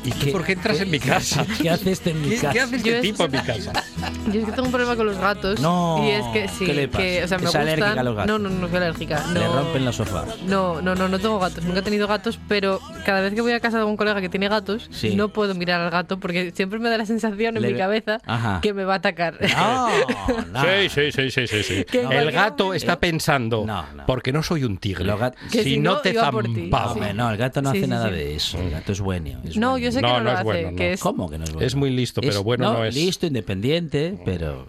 ¿y, 0.04 0.08
y- 0.08 0.10
y 0.10 0.12
tú 0.12 0.26
¿Qué- 0.26 0.32
por 0.32 0.44
qué 0.44 0.52
entras 0.52 0.76
qué- 0.76 0.82
en 0.82 0.90
mi 0.90 0.98
casa? 1.00 1.46
¿Qué 1.62 1.70
hace 1.70 1.92
este 1.92 2.10
en 2.10 2.20
mi 2.22 2.28
¿Qué, 2.30 2.36
casa? 2.36 2.52
qué 2.52 2.60
hace 2.60 2.70
Yo 2.72 2.76
este 2.76 2.96
es- 2.96 3.02
tipo 3.02 3.24
en 3.24 3.30
mi 3.32 3.38
casa? 3.38 3.72
Yo 4.32 4.40
es 4.40 4.44
que 4.46 4.52
tengo 4.52 4.64
un 4.64 4.70
problema 4.72 4.94
con 4.96 5.06
los 5.06 5.16
gatos. 5.18 5.60
No, 5.60 6.04
Y 6.06 6.10
es 6.10 6.24
que 6.32 6.48
sí, 6.48 6.66
¿qué 6.66 6.74
le 6.74 6.88
pasa? 6.88 7.02
que, 7.02 7.24
o 7.24 7.28
sea, 7.28 7.38
me 7.38 7.44
¿Es 7.48 7.54
alérgica 7.54 7.86
gustan. 7.86 7.98
a 7.98 8.02
los 8.02 8.16
gatos? 8.16 8.28
No, 8.40 8.48
no, 8.48 8.50
no 8.50 8.68
soy 8.68 8.76
alérgica. 8.76 9.24
No, 9.28 9.40
Le 9.40 9.48
rompen 9.48 9.84
los 9.84 9.96
sofás. 9.96 10.42
No, 10.46 10.82
no, 10.82 10.94
no, 10.94 11.08
no 11.08 11.18
tengo 11.18 11.38
gatos. 11.38 11.64
Nunca 11.64 11.78
he 11.80 11.82
tenido 11.82 12.06
gatos, 12.08 12.38
pero 12.48 12.80
cada 13.06 13.20
vez 13.22 13.32
que 13.34 13.40
voy 13.40 13.52
a 13.52 13.60
casa 13.60 13.78
de 13.78 13.84
un 13.84 13.96
colega 13.96 14.20
que 14.20 14.28
tiene 14.28 14.48
gatos, 14.48 14.88
Sí. 14.92 15.14
no 15.16 15.28
puedo 15.28 15.54
mirar 15.54 15.80
al 15.80 15.90
gato 15.90 16.18
porque 16.20 16.52
siempre 16.54 16.78
me 16.78 16.90
da 16.90 16.98
la 16.98 17.06
sensación 17.06 17.56
en 17.56 17.62
Le- 17.62 17.72
mi 17.72 17.78
cabeza 17.78 18.20
Ajá. 18.26 18.60
que 18.60 18.74
me 18.74 18.84
va 18.84 18.94
a 18.94 18.96
atacar. 18.96 19.38
No, 19.56 19.88
no. 20.52 20.62
Sí, 20.62 20.88
sí, 20.90 21.12
sí, 21.12 21.30
sí, 21.30 21.46
sí, 21.46 21.62
sí. 21.62 21.84
Que 21.84 22.02
El 22.02 22.32
gato 22.32 22.74
está 22.74 22.98
pensando, 23.00 23.64
No, 23.64 23.84
no. 23.94 24.06
porque 24.06 24.32
no 24.32 24.42
soy 24.42 24.64
un 24.66 24.78
tigre. 24.78 25.12
Si 25.50 25.62
si 25.62 25.78
no 25.78 25.94
no, 25.94 26.00
te 26.00 26.12
zampaba. 26.14 26.92
Hombre, 26.92 27.14
no, 27.14 27.30
el 27.30 27.36
gato 27.36 27.62
no 27.62 27.70
Sí, 27.72 27.78
hace 27.78 27.84
sí, 27.86 27.90
nada 27.90 28.08
sí. 28.08 28.14
de 28.14 28.34
eso. 28.36 28.58
El 28.58 28.70
gato 28.70 28.92
es 28.92 29.00
bueno. 29.00 29.40
es 29.44 29.56
No, 29.56 29.70
bueno. 29.70 29.84
yo 29.84 29.92
sé 29.92 30.00
No, 30.02 30.08
que 30.08 30.12
no, 30.14 30.18
no 30.18 30.24
lo 30.24 30.30
es 30.30 30.34
hace. 30.36 30.44
bueno, 30.44 30.70
no. 30.72 30.76
que 30.76 30.92
es, 30.92 31.00
¿Cómo 31.00 31.28
que 31.30 31.38
no 31.38 31.44
es 31.44 31.52
bueno? 31.52 31.66
Es 31.66 31.74
muy 31.74 31.90
listo, 31.90 32.20
pero 32.20 32.42
bueno 32.42 32.72
no 32.72 32.84
es. 32.84 32.94
listo, 32.94 33.26
independiente, 33.26 34.18
pero 34.24 34.66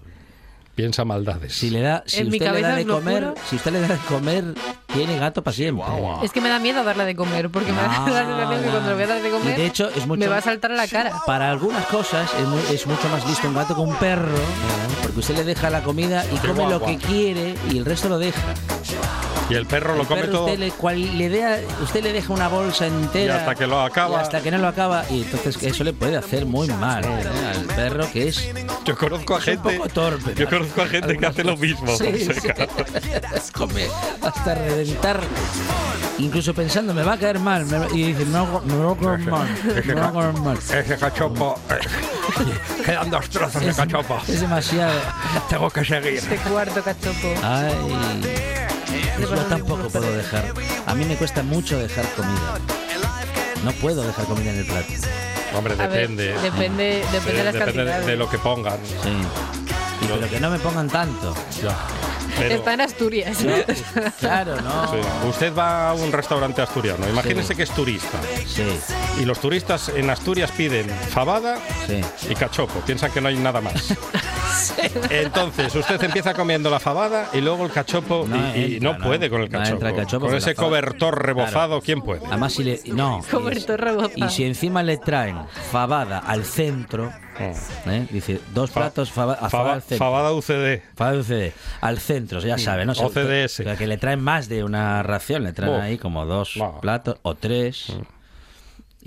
Piensa 0.75 1.03
maldades. 1.05 1.55
si 1.55 1.71
le 1.71 1.81
da, 1.81 2.03
si 2.05 2.19
En 2.21 2.27
usted 2.27 2.51
le 2.53 2.61
da 2.61 2.75
de 2.75 2.85
comer, 2.85 3.23
juro. 3.29 3.35
si 3.49 3.55
usted 3.55 3.71
le 3.71 3.79
da 3.81 3.87
de 3.87 3.97
comer, 4.07 4.43
tiene 4.93 5.17
gato 5.17 5.43
para 5.43 5.55
siempre. 5.55 5.83
es 6.21 6.31
que 6.31 6.39
me 6.39 6.49
da 6.49 6.59
miedo 6.59 6.83
darle 6.83 7.03
de 7.05 7.15
comer 7.15 7.49
porque 7.49 7.71
me 7.71 7.77
da 7.81 7.87
No, 8.05 8.07
la 8.13 8.19
sensación 8.27 8.63
que 8.63 8.69
cuando 8.69 8.89
le 8.89 8.93
voy 8.93 9.03
a 9.03 9.07
dar 9.07 9.21
de 9.23 9.27
Y 9.27 9.31
comer 9.31 9.57
de 9.57 9.65
hecho 9.65 9.89
es 9.89 10.05
mucho 10.05 10.19
me 10.19 10.27
va 10.27 10.37
a 10.37 10.41
saltar 10.41 10.71
a 10.71 10.75
la 10.75 10.87
cara. 10.87 11.13
Para 11.25 11.49
algunas 11.49 11.83
cosas 11.87 12.29
es, 12.39 12.47
muy- 12.47 12.61
es 12.75 12.85
mucho 12.85 13.09
más 13.09 13.27
listo 13.27 13.47
un 13.47 13.55
gato 13.55 13.73
que 13.73 13.81
un 13.81 13.95
perro, 13.95 14.37
porque 15.01 15.19
usted 15.19 15.35
le 15.37 15.45
deja 15.45 15.71
la 15.71 15.81
comida 15.81 16.23
y 16.31 16.37
come 16.47 16.69
lo 16.69 16.79
que 16.79 16.97
quiere 16.97 17.55
y 17.71 17.77
el 17.79 17.83
resto 17.85 18.07
lo 18.07 18.19
deja. 18.19 18.39
Y 19.49 19.53
el 19.55 19.65
perro 19.65 19.95
lo 19.95 20.05
come 20.05 20.21
perro 20.21 20.31
todo. 20.33 20.45
Usted 20.47 20.59
le, 20.59 20.71
cual 20.71 21.17
le 21.17 21.29
dea- 21.29 21.61
usted 21.81 22.03
le 22.03 22.11
deja 22.11 22.33
una 22.33 22.49
bolsa 22.49 22.85
entera. 22.87 23.35
Y 23.35 23.37
hasta 23.37 23.55
que 23.55 23.65
lo 23.65 23.81
acaba. 23.81 24.17
y 24.17 24.21
hasta 24.21 24.41
que 24.41 24.51
no 24.51 24.57
lo 24.57 24.67
acaba. 24.67 25.05
Y 25.09 25.21
entonces 25.21 25.57
eso 25.63 25.83
le 25.85 25.93
puede 25.93 26.17
hacer 26.17 26.45
muy 26.45 26.67
mal 26.67 27.05
¿eh? 27.05 27.23
al 27.55 27.61
perro, 27.75 28.11
que 28.11 28.27
es. 28.27 28.45
Yo 28.83 28.97
conozco 28.97 29.35
a 29.35 29.39
Es 29.39 29.47
un 29.47 29.53
gente. 29.53 29.77
poco 29.77 29.89
torpe. 29.89 30.33
Yo 30.35 30.49
conozco 30.49 30.81
a 30.81 30.87
gente 30.87 31.17
que 31.17 31.25
hace 31.25 31.43
lo 31.45 31.55
mismo. 31.55 31.95
Sí, 31.97 32.11
sí. 32.17 32.47
Come 33.53 33.87
hasta 34.21 34.55
reventar. 34.55 35.21
Incluso 36.19 36.53
pensando, 36.53 36.93
me 36.93 37.03
va 37.03 37.13
a 37.13 37.17
caer 37.17 37.39
mal. 37.39 37.65
me 37.65 37.77
y 37.97 38.11
dice, 38.13 38.25
no, 38.25 38.61
me 38.65 38.75
va 38.83 38.91
a 38.91 38.95
caer 38.97 39.19
mal. 39.31 39.47
Me 39.85 39.93
va 39.93 40.07
a 40.07 40.11
caer 40.13 40.33
mal. 40.33 40.57
Ese 40.57 40.97
cachopo. 40.97 41.57
eh, 41.69 42.83
Quedan 42.85 43.09
dos 43.09 43.29
trozos 43.29 43.61
de 43.61 43.73
cachopo. 43.73 44.19
Es 44.27 44.41
demasiado. 44.41 44.99
Tengo 45.49 45.69
que 45.69 45.85
seguir. 45.85 46.15
Este 46.15 46.35
cuarto 46.37 46.81
cachopo. 46.83 47.33
Ay. 47.43 47.73
Yo 49.19 49.27
tampoco 49.45 49.87
puedo 49.89 50.11
dejar. 50.15 50.53
A 50.85 50.93
mí 50.95 51.05
me 51.05 51.15
cuesta 51.15 51.43
mucho 51.43 51.77
dejar 51.77 52.05
comida. 52.15 52.59
No 53.63 53.71
puedo 53.73 54.03
dejar 54.03 54.25
comida 54.25 54.51
en 54.51 54.59
el 54.59 54.65
plato. 54.65 54.93
Hombre, 55.55 55.73
A 55.73 55.87
ver, 55.87 55.89
depende. 56.09 56.33
depende, 56.39 57.03
depende 57.11 57.33
de 57.33 57.43
las 57.43 57.53
depende 57.53 57.53
de, 57.53 57.85
cantidades. 57.85 58.05
de 58.05 58.15
lo 58.15 58.29
que 58.29 58.37
pongan. 58.37 58.77
Sí. 58.85 59.09
Y 60.01 60.05
pero 60.07 60.29
que 60.29 60.39
no 60.39 60.51
me 60.51 60.59
pongan 60.59 60.87
tanto. 60.89 61.33
Ya. 61.63 61.75
Pero- 62.37 62.55
Está 62.55 62.73
en 62.75 62.81
Asturias. 62.81 63.37
Claro, 64.19 64.61
no. 64.61 64.91
Sí. 64.91 64.97
Usted 65.27 65.55
va 65.55 65.89
a 65.89 65.93
un 65.93 66.11
restaurante 66.11 66.61
asturiano, 66.61 67.07
imagínese 67.09 67.49
Sí. 67.49 67.55
que 67.55 67.63
es 67.63 67.71
turista. 67.71 68.19
Sí, 68.45 68.63
Y 69.19 69.25
los 69.25 69.39
turistas 69.39 69.89
en 69.89 70.09
Asturias 70.11 70.51
piden 70.51 70.87
fabada 71.09 71.57
sí. 71.87 72.01
y 72.29 72.35
cachopo, 72.35 72.79
piensan 72.81 73.11
que 73.11 73.21
no 73.21 73.29
hay 73.29 73.37
nada 73.37 73.59
más. 73.61 73.73
Entonces, 75.09 75.73
usted 75.75 76.01
empieza 76.03 76.33
comiendo 76.33 76.69
la 76.69 76.79
fabada 76.79 77.29
y 77.33 77.41
luego 77.41 77.65
el 77.65 77.71
cachopo 77.71 78.25
No 78.27 78.35
y, 78.55 78.59
y 78.59 78.73
entra, 78.75 78.91
no 78.91 78.97
no. 78.97 79.03
puede 79.05 79.29
con 79.29 79.41
el 79.41 79.49
No 79.51 79.59
cachopo. 79.59 79.73
entra 79.75 79.89
el 79.89 79.95
cachopo 79.95 80.21
con 80.25 80.29
con 80.29 80.37
ese 80.37 80.55
cobertor 80.55 81.25
rebozado, 81.25 81.81
¿quién 81.81 82.01
puede? 82.01 82.25
Además, 82.27 82.53
si 82.53 82.63
le. 82.63 82.79
No. 82.87 83.21
Cobertor 83.29 83.79
y- 83.79 83.83
rebozado. 83.83 84.11
Y 84.25 84.29
si 84.29 84.43
encima 84.45 84.83
le 84.83 84.97
traen 84.97 85.39
fabada 85.71 86.19
al 86.19 86.43
centro, 86.45 87.11
¿eh? 87.39 88.07
dice 88.11 88.39
dos 88.53 88.71
platos 88.71 89.09
a 89.09 89.13
fabada 89.13 89.49
Faba- 89.49 89.73
al 89.73 89.81
centro. 89.81 90.05
fabada 90.05 90.33
UCD. 90.33 90.81
Fabada 90.95 91.17
UCD, 91.19 91.51
al 91.81 91.99
centro, 91.99 92.39
ya 92.39 92.57
sabe, 92.57 92.85
¿no? 92.85 92.93
OCDS. 92.93 93.57
Que, 93.63 93.75
que 93.77 93.87
le 93.87 93.97
traen 93.97 94.21
más 94.21 94.49
de 94.49 94.63
una 94.63 95.03
ración, 95.03 95.43
le 95.43 95.53
traen 95.53 95.73
Oh. 95.73 95.81
ahí 95.81 95.97
como 95.97 96.25
dos 96.25 96.55
No. 96.57 96.79
platos 96.81 97.17
o 97.21 97.35
tres. 97.35 97.93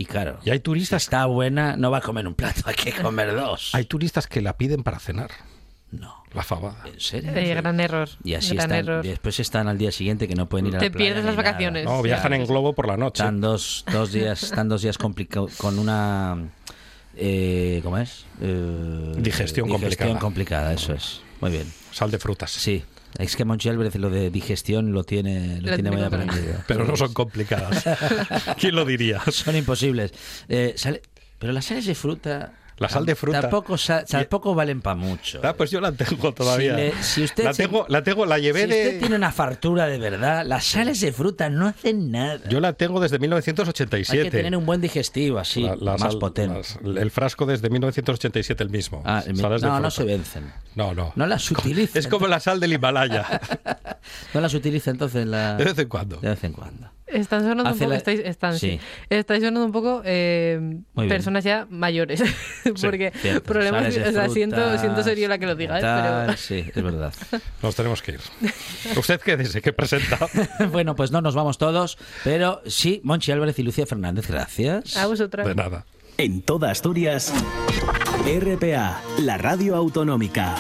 Y 0.01 0.07
claro, 0.07 0.39
Y 0.45 0.49
hay 0.51 0.57
si 0.57 0.63
turistas, 0.63 1.03
está 1.03 1.27
buena, 1.27 1.77
no 1.77 1.91
va 1.91 1.99
a 1.99 2.01
comer 2.01 2.27
un 2.27 2.35
plato, 2.35 2.63
hay 2.65 2.75
que 2.75 2.91
comer 2.93 3.35
dos. 3.35 3.75
hay 3.75 3.85
turistas 3.85 4.27
que 4.27 4.41
la 4.41 4.57
piden 4.57 4.83
para 4.83 4.99
cenar, 4.99 5.31
No, 5.91 6.25
la 6.33 6.43
fabada. 6.43 6.85
¿en 6.87 6.99
serio? 6.99 7.31
Eh, 7.37 7.55
gran 7.55 7.79
error. 7.81 8.09
Y 8.25 8.33
así 8.33 8.55
gran 8.55 8.71
están, 8.71 8.79
error. 8.79 9.03
después 9.05 9.39
están 9.41 9.69
al 9.69 9.77
día 9.77 9.93
siguiente 9.93 10.27
que 10.27 10.35
no 10.35 10.49
pueden 10.49 10.69
ir 10.69 10.77
a 10.77 10.79
Te 10.79 10.87
la 10.87 10.93
playa 10.93 11.05
pierdes 11.07 11.25
las 11.27 11.37
nada. 11.37 11.49
vacaciones. 11.51 11.85
No, 11.85 12.01
viajan 12.01 12.33
en 12.33 12.47
globo 12.47 12.73
por 12.73 12.89
la 12.89 12.97
noche. 12.97 13.23
Están 13.23 13.43
dos, 13.43 13.85
dos 13.93 14.11
días, 14.13 14.43
están 14.43 14.71
dos 14.71 14.81
días 14.81 14.97
complicados 14.97 15.55
con 15.57 15.79
una 15.79 16.49
eh, 17.17 17.81
¿cómo 17.83 17.99
es? 17.99 18.25
Eh, 18.41 19.13
Digestión 19.19 19.69
complicada. 19.69 20.19
complicada, 20.19 20.73
eso 20.73 20.95
es. 20.95 21.21
Muy 21.43 21.51
bien. 21.51 21.71
Sal 21.93 22.11
de 22.11 22.19
frutas. 22.19 22.51
Sí. 22.53 22.83
Es 23.19 23.37
que 23.37 23.45
Monchi 23.45 23.69
lo 23.71 24.11
de 24.11 24.31
digestión 24.31 24.93
lo 24.93 25.05
tiene, 25.05 25.61
lo 25.61 25.71
Lo 25.71 25.75
tiene 25.75 25.91
muy 25.91 26.03
aprendido. 26.03 26.55
Pero 26.67 26.85
no 26.85 26.97
son 26.97 27.13
complicadas. 27.13 27.85
¿Quién 28.59 28.75
lo 28.75 28.85
diría? 28.85 29.21
Son 29.31 29.57
imposibles. 29.57 30.13
Eh, 30.49 30.75
sale- 30.77 31.03
pero 31.39 31.53
las 31.53 31.65
sales 31.65 31.87
de 31.87 31.95
fruta. 31.95 32.53
La 32.81 32.89
sal 32.89 33.05
de 33.07 33.15
fruta. 33.15 33.43
Tampoco, 33.43 33.77
sa- 33.79 34.05
tampoco 34.05 34.55
valen 34.55 34.81
para 34.81 34.97
mucho. 34.97 35.41
Ah, 35.45 35.53
pues 35.55 35.71
yo 35.71 35.81
la 35.81 35.93
tengo 35.93 36.33
todavía. 36.35 36.75
Si 36.77 36.81
le- 36.83 37.03
si 37.03 37.23
usted 37.25 37.45
la 37.45 37.53
tengo, 37.53 37.85
la 37.89 38.03
tengo, 38.03 38.25
la 38.27 38.39
llevé 38.39 38.61
si 38.61 38.65
usted 38.67 38.93
de. 38.95 38.99
tiene 38.99 39.17
una 39.17 39.31
fartura 39.33 39.87
de 39.87 39.99
verdad, 39.99 40.45
las 40.47 40.65
sales 40.65 40.99
de 41.01 41.13
fruta 41.13 41.51
no 41.51 41.69
hacen 41.69 42.11
nada. 42.11 42.41
Yo 42.49 42.59
la 42.59 42.73
tengo 42.73 42.99
desde 42.99 43.17
Hay 43.17 43.21
1987. 43.21 44.25
que 44.25 44.31
tener 44.31 44.57
un 44.57 44.65
buen 44.67 44.81
digestivo 44.81 45.39
así, 45.39 45.63
La- 45.63 45.77
la 45.77 45.93
más 45.93 46.13
sal- 46.13 46.19
potente. 46.19 46.61
el 46.83 47.11
frasco 47.11 47.45
desde 47.47 47.69
1987 47.69 48.63
el 48.65 48.71
mismo. 48.71 49.03
Ah, 49.05 49.23
el 49.27 49.35
mi- 49.35 49.41
Sales 49.41 49.61
de 49.61 49.69
no, 49.69 49.79
no 49.79 49.91
se 49.91 50.05
vencen. 50.05 50.51
No, 50.75 50.95
no. 50.95 51.13
No 51.17 51.27
las 51.27 51.51
utiliza. 51.51 51.99
Es 51.99 52.09
como 52.09 52.27
la 52.29 52.41
sal 52.41 52.61
del 52.61 52.73
Himalaya. 52.73 53.27
No 54.33 54.41
las 54.41 54.55
utiliza 54.55 54.91
entonces 54.91 55.27
la... 55.27 55.57
De 55.57 55.65
vez 55.65 55.79
en 55.79 55.89
cuando. 55.89 56.17
De 56.17 56.29
vez 56.31 56.43
en 56.45 56.53
cuando. 56.53 56.91
Están 57.13 57.43
sonando 57.43 57.65
un 57.73 57.79
poco, 57.79 57.91
la- 57.91 57.97
estáis, 57.97 58.21
están, 58.25 58.59
sí. 58.59 58.73
Sí. 58.73 58.81
estáis 59.11 59.41
sonando 59.43 59.65
un 59.65 59.73
poco 59.73 60.03
eh, 60.05 60.79
personas 61.09 61.45
ya 61.45 61.67
mayores. 61.71 62.23
Porque 62.81 63.13
Cierto, 63.21 63.43
problemas, 63.45 63.89
o 63.89 64.13
sea, 64.13 64.29
siento, 64.29 64.57
frutas, 64.57 64.81
siento 64.81 65.03
ser 65.03 65.19
yo 65.19 65.29
la 65.29 65.39
que 65.39 65.47
lo 65.47 65.55
diga, 65.55 65.79
¿eh? 65.79 66.27
pero 66.27 66.37
Sí, 66.37 66.65
es 66.75 66.83
verdad. 66.83 67.13
Nos 67.63 67.75
tenemos 67.75 68.03
que 68.03 68.13
ir. 68.13 68.21
Usted 68.97 69.21
quédese, 69.21 69.61
que 69.63 69.73
presenta. 69.73 70.19
bueno, 70.71 70.95
pues 70.97 71.11
no 71.11 71.21
nos 71.21 71.35
vamos 71.35 71.59
todos, 71.59 71.99
pero 72.25 72.63
sí, 72.67 73.01
Monchi 73.05 73.33
Álvarez 73.33 73.59
y 73.59 73.63
Lucía 73.63 73.87
Fernández, 73.87 74.29
gracias. 74.29 74.97
a 74.97 75.07
vosotras. 75.07 75.47
De 75.47 75.55
nada. 75.55 75.85
En 76.19 76.43
toda 76.43 76.71
Asturias, 76.71 77.33
RPA, 78.27 79.01
la 79.21 79.39
radio 79.39 79.75
autonómica. 79.77 80.55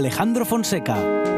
Alejandro 0.00 0.46
Fonseca. 0.46 1.29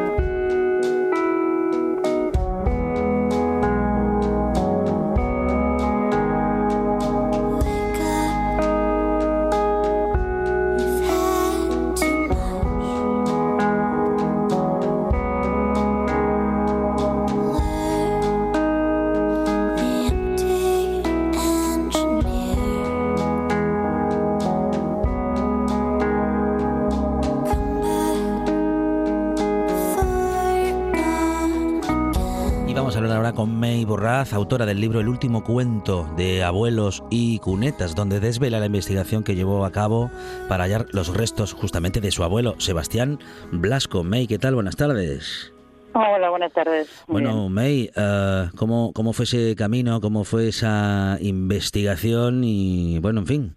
Con 33.34 33.58
May 33.58 33.84
Borraz, 33.84 34.32
autora 34.32 34.66
del 34.66 34.80
libro 34.80 35.00
El 35.00 35.08
último 35.08 35.44
cuento 35.44 36.08
de 36.16 36.42
abuelos 36.42 37.02
y 37.10 37.38
cunetas, 37.38 37.94
donde 37.94 38.20
desvela 38.20 38.60
la 38.60 38.66
investigación 38.66 39.24
que 39.24 39.34
llevó 39.34 39.64
a 39.64 39.72
cabo 39.72 40.10
para 40.48 40.64
hallar 40.64 40.86
los 40.92 41.14
restos 41.14 41.52
justamente 41.52 42.00
de 42.00 42.10
su 42.10 42.24
abuelo, 42.24 42.54
Sebastián 42.58 43.18
Blasco. 43.50 44.04
May, 44.04 44.26
¿qué 44.26 44.38
tal? 44.38 44.54
Buenas 44.54 44.76
tardes. 44.76 45.52
Hola, 45.94 46.30
buenas 46.30 46.52
tardes. 46.52 47.04
Muy 47.06 47.22
Bueno, 47.22 47.40
bien. 47.42 47.52
May, 47.52 47.90
eh, 47.94 48.48
¿cómo, 48.56 48.92
¿cómo 48.92 49.12
fue 49.12 49.24
ese 49.24 49.54
camino? 49.56 50.00
¿Cómo 50.00 50.24
fue 50.24 50.48
esa 50.48 51.18
investigación? 51.20 52.44
Y 52.44 52.98
bueno, 53.00 53.20
en 53.20 53.26
fin, 53.26 53.54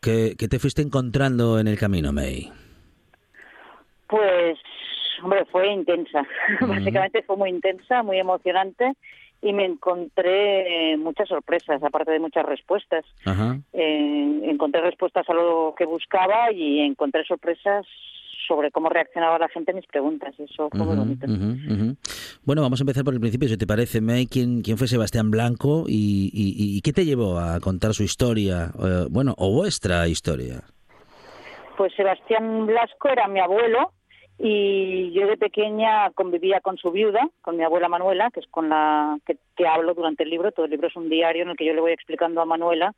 ¿qué, 0.00 0.34
qué 0.38 0.48
te 0.48 0.58
fuiste 0.58 0.82
encontrando 0.82 1.58
en 1.58 1.68
el 1.68 1.78
camino, 1.78 2.12
May? 2.12 2.52
Pues, 4.08 4.58
hombre, 5.22 5.44
fue 5.46 5.72
intensa. 5.72 6.26
Básicamente 6.60 7.22
fue 7.22 7.36
muy 7.36 7.50
intensa, 7.50 8.02
muy 8.02 8.18
emocionante 8.18 8.92
y 9.40 9.52
me 9.52 9.64
encontré 9.64 10.92
eh, 10.92 10.96
muchas 10.96 11.28
sorpresas, 11.28 11.82
aparte 11.82 12.10
de 12.12 12.18
muchas 12.18 12.44
respuestas. 12.44 13.04
Eh, 13.72 14.40
encontré 14.44 14.80
respuestas 14.80 15.28
a 15.28 15.34
lo 15.34 15.74
que 15.76 15.84
buscaba 15.84 16.50
y 16.52 16.80
encontré 16.80 17.24
sorpresas 17.24 17.86
sobre 18.48 18.70
cómo 18.70 18.88
reaccionaba 18.88 19.38
la 19.38 19.48
gente 19.48 19.72
a 19.72 19.74
mis 19.74 19.86
preguntas. 19.86 20.34
Eso 20.38 20.70
fue 20.70 20.80
muy 20.80 20.96
Ujú, 20.96 21.04
bonito. 21.04 21.26
Bueno, 22.44 22.62
vamos 22.62 22.80
a 22.80 22.82
empezar 22.84 23.04
por 23.04 23.12
el 23.14 23.20
principio, 23.20 23.46
si 23.48 23.56
te 23.58 23.66
parece, 23.66 24.00
May. 24.00 24.26
¿Quién, 24.26 24.62
quién 24.62 24.78
fue 24.78 24.88
Sebastián 24.88 25.30
Blanco 25.30 25.84
y, 25.86 26.30
y- 26.32 26.76
y 26.78 26.80
qué 26.80 26.92
te 26.92 27.04
llevó 27.04 27.38
a 27.38 27.60
contar 27.60 27.92
su 27.94 28.02
historia? 28.04 28.70
eh, 28.82 29.06
bueno, 29.10 29.34
o 29.36 29.52
vuestra 29.52 30.08
historia. 30.08 30.62
Pues 31.76 31.92
Sebastián 31.94 32.66
Blasco 32.66 33.08
era 33.08 33.28
mi 33.28 33.38
abuelo 33.40 33.92
y 34.38 35.10
yo 35.12 35.26
de 35.26 35.36
pequeña 35.36 36.10
convivía 36.10 36.60
con 36.60 36.76
su 36.76 36.92
viuda, 36.92 37.28
con 37.42 37.56
mi 37.56 37.64
abuela 37.64 37.88
Manuela, 37.88 38.30
que 38.30 38.40
es 38.40 38.46
con 38.46 38.68
la 38.68 39.18
que, 39.26 39.36
que 39.56 39.66
hablo 39.66 39.94
durante 39.94 40.22
el 40.22 40.30
libro. 40.30 40.52
Todo 40.52 40.66
el 40.66 40.70
libro 40.70 40.86
es 40.86 40.96
un 40.96 41.08
diario 41.08 41.42
en 41.42 41.50
el 41.50 41.56
que 41.56 41.64
yo 41.64 41.74
le 41.74 41.80
voy 41.80 41.92
explicando 41.92 42.40
a 42.40 42.44
Manuela, 42.44 42.94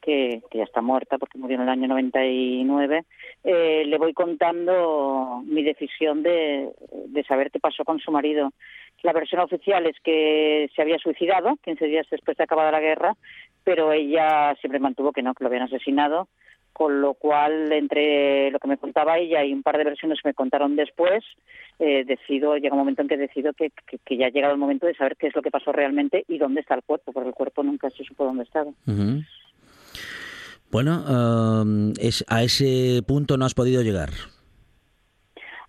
que, 0.00 0.42
que 0.50 0.58
ya 0.58 0.64
está 0.64 0.82
muerta 0.82 1.18
porque 1.18 1.38
murió 1.38 1.54
en 1.54 1.62
el 1.62 1.68
año 1.68 1.86
99, 1.86 3.04
eh, 3.44 3.84
le 3.86 3.98
voy 3.98 4.12
contando 4.12 5.42
mi 5.46 5.62
decisión 5.62 6.24
de, 6.24 6.70
de 7.06 7.24
saber 7.24 7.52
qué 7.52 7.60
pasó 7.60 7.84
con 7.84 8.00
su 8.00 8.10
marido. 8.10 8.50
La 9.02 9.12
versión 9.12 9.40
oficial 9.40 9.86
es 9.86 9.96
que 10.02 10.68
se 10.74 10.82
había 10.82 10.98
suicidado 10.98 11.56
15 11.62 11.86
días 11.86 12.06
después 12.10 12.36
de 12.36 12.44
acabada 12.44 12.72
la 12.72 12.80
guerra, 12.80 13.14
pero 13.62 13.92
ella 13.92 14.56
siempre 14.60 14.80
mantuvo 14.80 15.12
que 15.12 15.22
no, 15.22 15.34
que 15.34 15.44
lo 15.44 15.48
habían 15.48 15.64
asesinado 15.64 16.28
con 16.72 17.00
lo 17.00 17.14
cual 17.14 17.72
entre 17.72 18.50
lo 18.50 18.58
que 18.58 18.68
me 18.68 18.78
contaba 18.78 19.18
ella 19.18 19.44
y 19.44 19.52
un 19.52 19.62
par 19.62 19.78
de 19.78 19.84
versiones 19.84 20.20
que 20.22 20.28
me 20.28 20.34
contaron 20.34 20.76
después, 20.76 21.24
eh, 21.78 22.04
decido, 22.04 22.56
llega 22.56 22.74
un 22.74 22.80
momento 22.80 23.02
en 23.02 23.08
que 23.08 23.16
decido 23.16 23.52
que, 23.52 23.70
que, 23.86 23.98
que 23.98 24.16
ya 24.16 24.26
ha 24.26 24.30
llegado 24.30 24.54
el 24.54 24.60
momento 24.60 24.86
de 24.86 24.94
saber 24.94 25.16
qué 25.16 25.26
es 25.26 25.34
lo 25.34 25.42
que 25.42 25.50
pasó 25.50 25.72
realmente 25.72 26.24
y 26.28 26.38
dónde 26.38 26.60
está 26.60 26.74
el 26.74 26.82
cuerpo, 26.82 27.12
porque 27.12 27.28
el 27.28 27.34
cuerpo 27.34 27.62
nunca 27.62 27.90
se 27.90 28.04
supo 28.04 28.24
dónde 28.24 28.44
estaba. 28.44 28.70
Bueno, 30.70 31.04
um, 31.62 31.92
es, 32.00 32.24
a 32.28 32.42
ese 32.42 33.02
punto 33.06 33.36
no 33.36 33.44
has 33.44 33.52
podido 33.52 33.82
llegar. 33.82 34.08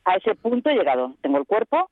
A 0.05 0.15
ese 0.15 0.33
punto 0.35 0.69
he 0.69 0.75
llegado. 0.75 1.15
Tengo 1.21 1.37
el 1.37 1.45
cuerpo 1.45 1.89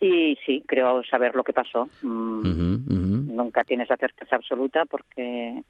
y 0.00 0.38
sí, 0.46 0.64
creo 0.66 1.02
saber 1.04 1.34
lo 1.34 1.44
que 1.44 1.52
pasó. 1.52 1.88
Mm. 2.02 3.34
Nunca 3.34 3.64
tienes 3.64 3.88
la 3.88 3.96
certeza 3.96 4.36
absoluta 4.36 4.84
porque 4.86 5.62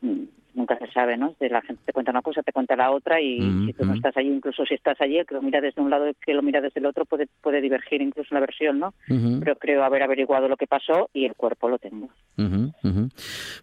mm, 0.00 0.22
nunca 0.56 0.76
se 0.78 0.90
sabe, 0.92 1.16
¿no? 1.16 1.34
De 1.38 1.48
la 1.48 1.62
gente 1.62 1.82
te 1.86 1.92
cuenta 1.92 2.10
una 2.10 2.22
cosa, 2.22 2.42
te 2.42 2.52
cuenta 2.52 2.74
la 2.76 2.90
otra 2.90 3.20
y 3.20 3.40
Mm, 3.40 3.66
si 3.66 3.72
tú 3.74 3.84
no 3.84 3.94
estás 3.94 4.16
allí, 4.16 4.28
incluso 4.28 4.64
si 4.66 4.74
estás 4.74 5.00
allí, 5.00 5.18
el 5.18 5.26
que 5.26 5.34
lo 5.34 5.42
mira 5.42 5.60
desde 5.60 5.80
un 5.80 5.90
lado 5.90 6.06
y 6.06 6.08
el 6.10 6.16
que 6.24 6.34
lo 6.34 6.42
mira 6.42 6.60
desde 6.60 6.80
el 6.80 6.86
otro 6.86 7.04
puede, 7.04 7.28
puede 7.42 7.60
divergir 7.60 8.02
incluso 8.02 8.34
la 8.34 8.40
versión, 8.40 8.78
¿no? 8.80 8.94
Ujú. 9.08 9.40
Pero 9.40 9.56
creo 9.56 9.84
haber 9.84 10.02
averiguado 10.02 10.48
lo 10.48 10.56
que 10.56 10.66
pasó 10.66 11.08
y 11.12 11.24
el 11.26 11.34
cuerpo 11.34 11.68
lo 11.68 11.78
tengo. 11.78 12.08
Ujú. 12.38 12.72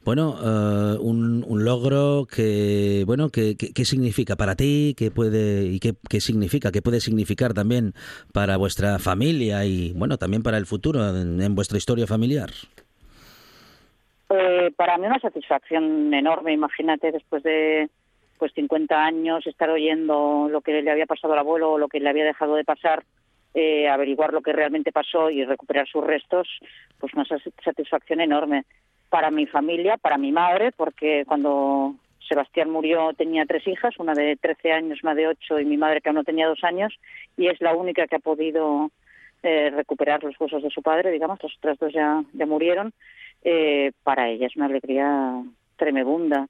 Bueno, 0.05 0.35
eh, 0.43 0.97
un, 0.99 1.43
un 1.47 1.63
logro 1.65 2.25
que, 2.25 3.03
bueno, 3.05 3.29
que, 3.29 3.55
que- 3.55 3.73
¿qué 3.73 3.85
significa 3.85 4.35
para 4.35 4.55
ti? 4.55 4.95
¿Qué 4.97 5.11
puede 5.11 5.65
y 5.65 5.79
qué, 5.79 5.93
qué 6.09 6.19
significa? 6.21 6.71
¿Qué 6.71 6.81
puede 6.81 6.99
significar 6.99 7.53
también 7.53 7.93
para 8.31 8.57
vuestra 8.57 8.99
familia 8.99 9.65
y, 9.65 9.93
bueno, 9.93 10.17
también 10.17 10.43
para 10.43 10.57
el 10.57 10.65
futuro 10.65 11.07
en, 11.15 11.41
en 11.41 11.55
vuestra 11.55 11.77
historia 11.77 12.07
familiar? 12.07 12.49
Eh, 14.35 14.71
para 14.75 14.97
mí 14.97 15.05
una 15.05 15.19
satisfacción 15.19 16.11
enorme, 16.11 16.53
imagínate, 16.53 17.11
después 17.11 17.43
de 17.43 17.89
pues 18.39 18.51
50 18.53 19.05
años 19.05 19.45
estar 19.45 19.69
oyendo 19.69 20.47
lo 20.49 20.61
que 20.61 20.81
le 20.81 20.89
había 20.89 21.05
pasado 21.05 21.33
al 21.33 21.39
abuelo 21.39 21.73
o 21.73 21.77
lo 21.77 21.87
que 21.87 21.99
le 21.99 22.09
había 22.09 22.25
dejado 22.25 22.55
de 22.55 22.63
pasar, 22.63 23.03
eh, 23.53 23.87
averiguar 23.87 24.33
lo 24.33 24.41
que 24.41 24.51
realmente 24.51 24.91
pasó 24.91 25.29
y 25.29 25.45
recuperar 25.45 25.87
sus 25.87 26.03
restos, 26.03 26.47
pues 26.97 27.13
una 27.13 27.25
satisfacción 27.63 28.21
enorme. 28.21 28.65
Para 29.09 29.29
mi 29.29 29.45
familia, 29.45 29.97
para 29.97 30.17
mi 30.17 30.31
madre, 30.31 30.71
porque 30.71 31.25
cuando 31.27 31.93
Sebastián 32.27 32.71
murió 32.71 33.13
tenía 33.13 33.45
tres 33.45 33.67
hijas, 33.67 33.99
una 33.99 34.13
de 34.13 34.35
13 34.37 34.71
años, 34.71 35.03
una 35.03 35.13
de 35.13 35.27
8 35.27 35.59
y 35.59 35.65
mi 35.65 35.77
madre 35.77 36.01
que 36.01 36.09
aún 36.09 36.15
no 36.15 36.23
tenía 36.23 36.47
dos 36.47 36.63
años, 36.63 36.91
y 37.37 37.47
es 37.47 37.61
la 37.61 37.75
única 37.75 38.07
que 38.07 38.15
ha 38.15 38.19
podido 38.19 38.89
eh, 39.43 39.69
recuperar 39.69 40.23
los 40.23 40.39
huesos 40.39 40.63
de 40.63 40.69
su 40.69 40.81
padre, 40.81 41.11
digamos, 41.11 41.39
las 41.43 41.55
otras 41.57 41.77
dos 41.77 41.93
ya, 41.93 42.23
ya 42.33 42.45
murieron 42.45 42.93
eh, 43.43 43.91
para 44.03 44.29
ella 44.29 44.47
es 44.47 44.55
una 44.55 44.67
alegría 44.67 45.43
tremebunda 45.75 46.47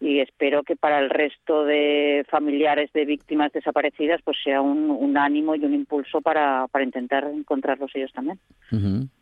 y 0.00 0.18
espero 0.18 0.62
que 0.62 0.76
para 0.76 0.98
el 0.98 1.08
resto 1.08 1.64
de 1.64 2.26
familiares 2.28 2.92
de 2.92 3.04
víctimas 3.04 3.52
desaparecidas 3.52 4.20
pues 4.24 4.36
sea 4.42 4.60
un, 4.60 4.90
un 4.90 5.16
ánimo 5.16 5.54
y 5.54 5.64
un 5.64 5.72
impulso 5.72 6.20
para, 6.20 6.66
para 6.68 6.84
intentar 6.84 7.24
encontrarlos 7.24 7.92
ellos 7.94 8.12
también. 8.12 8.38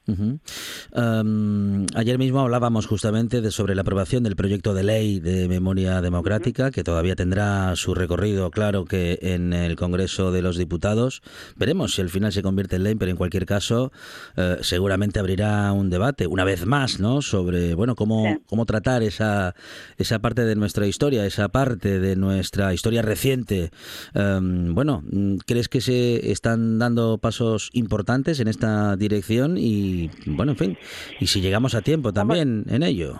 Um, 0.06 1.86
ayer 1.94 2.18
mismo 2.18 2.40
hablábamos 2.40 2.86
justamente 2.86 3.40
de 3.40 3.50
sobre 3.50 3.74
la 3.74 3.80
aprobación 3.82 4.22
del 4.22 4.36
proyecto 4.36 4.74
de 4.74 4.82
ley 4.82 5.18
de 5.18 5.48
memoria 5.48 6.02
democrática, 6.02 6.70
que 6.70 6.84
todavía 6.84 7.16
tendrá 7.16 7.74
su 7.76 7.94
recorrido, 7.94 8.50
claro, 8.50 8.84
que 8.84 9.18
en 9.22 9.52
el 9.52 9.76
Congreso 9.76 10.30
de 10.30 10.42
los 10.42 10.56
Diputados. 10.58 11.22
Veremos 11.56 11.94
si 11.94 12.02
al 12.02 12.10
final 12.10 12.32
se 12.32 12.42
convierte 12.42 12.76
en 12.76 12.84
ley, 12.84 12.94
pero 12.96 13.10
en 13.10 13.16
cualquier 13.16 13.46
caso, 13.46 13.92
eh, 14.36 14.58
seguramente 14.60 15.18
abrirá 15.20 15.72
un 15.72 15.88
debate, 15.90 16.26
una 16.26 16.44
vez 16.44 16.66
más, 16.66 17.00
¿no? 17.00 17.22
Sobre, 17.22 17.74
bueno, 17.74 17.94
cómo, 17.94 18.24
Sí. 18.24 18.38
cómo 18.46 18.66
tratar 18.66 19.02
esa, 19.02 19.54
esa 19.96 20.18
parte 20.18 20.44
de 20.44 20.54
nuestra 20.54 20.86
historia, 20.86 21.24
esa 21.26 21.48
parte 21.48 21.98
de 21.98 22.16
nuestra 22.16 22.72
historia 22.74 23.02
reciente. 23.02 23.70
Um, 24.14 24.74
bueno, 24.74 25.02
¿crees 25.46 25.68
que 25.68 25.80
se 25.80 26.30
están 26.30 26.78
dando 26.78 27.18
pasos 27.18 27.70
importantes 27.72 28.40
en 28.40 28.48
esta 28.48 28.96
dirección? 28.96 29.56
Y, 29.58 29.93
bueno, 30.26 30.52
en 30.52 30.59
fin, 30.59 30.78
y 31.20 31.26
si 31.26 31.40
llegamos 31.40 31.74
a 31.74 31.83
tiempo 31.83 32.12
también 32.12 32.64
en 32.68 32.83
ello. 32.83 33.18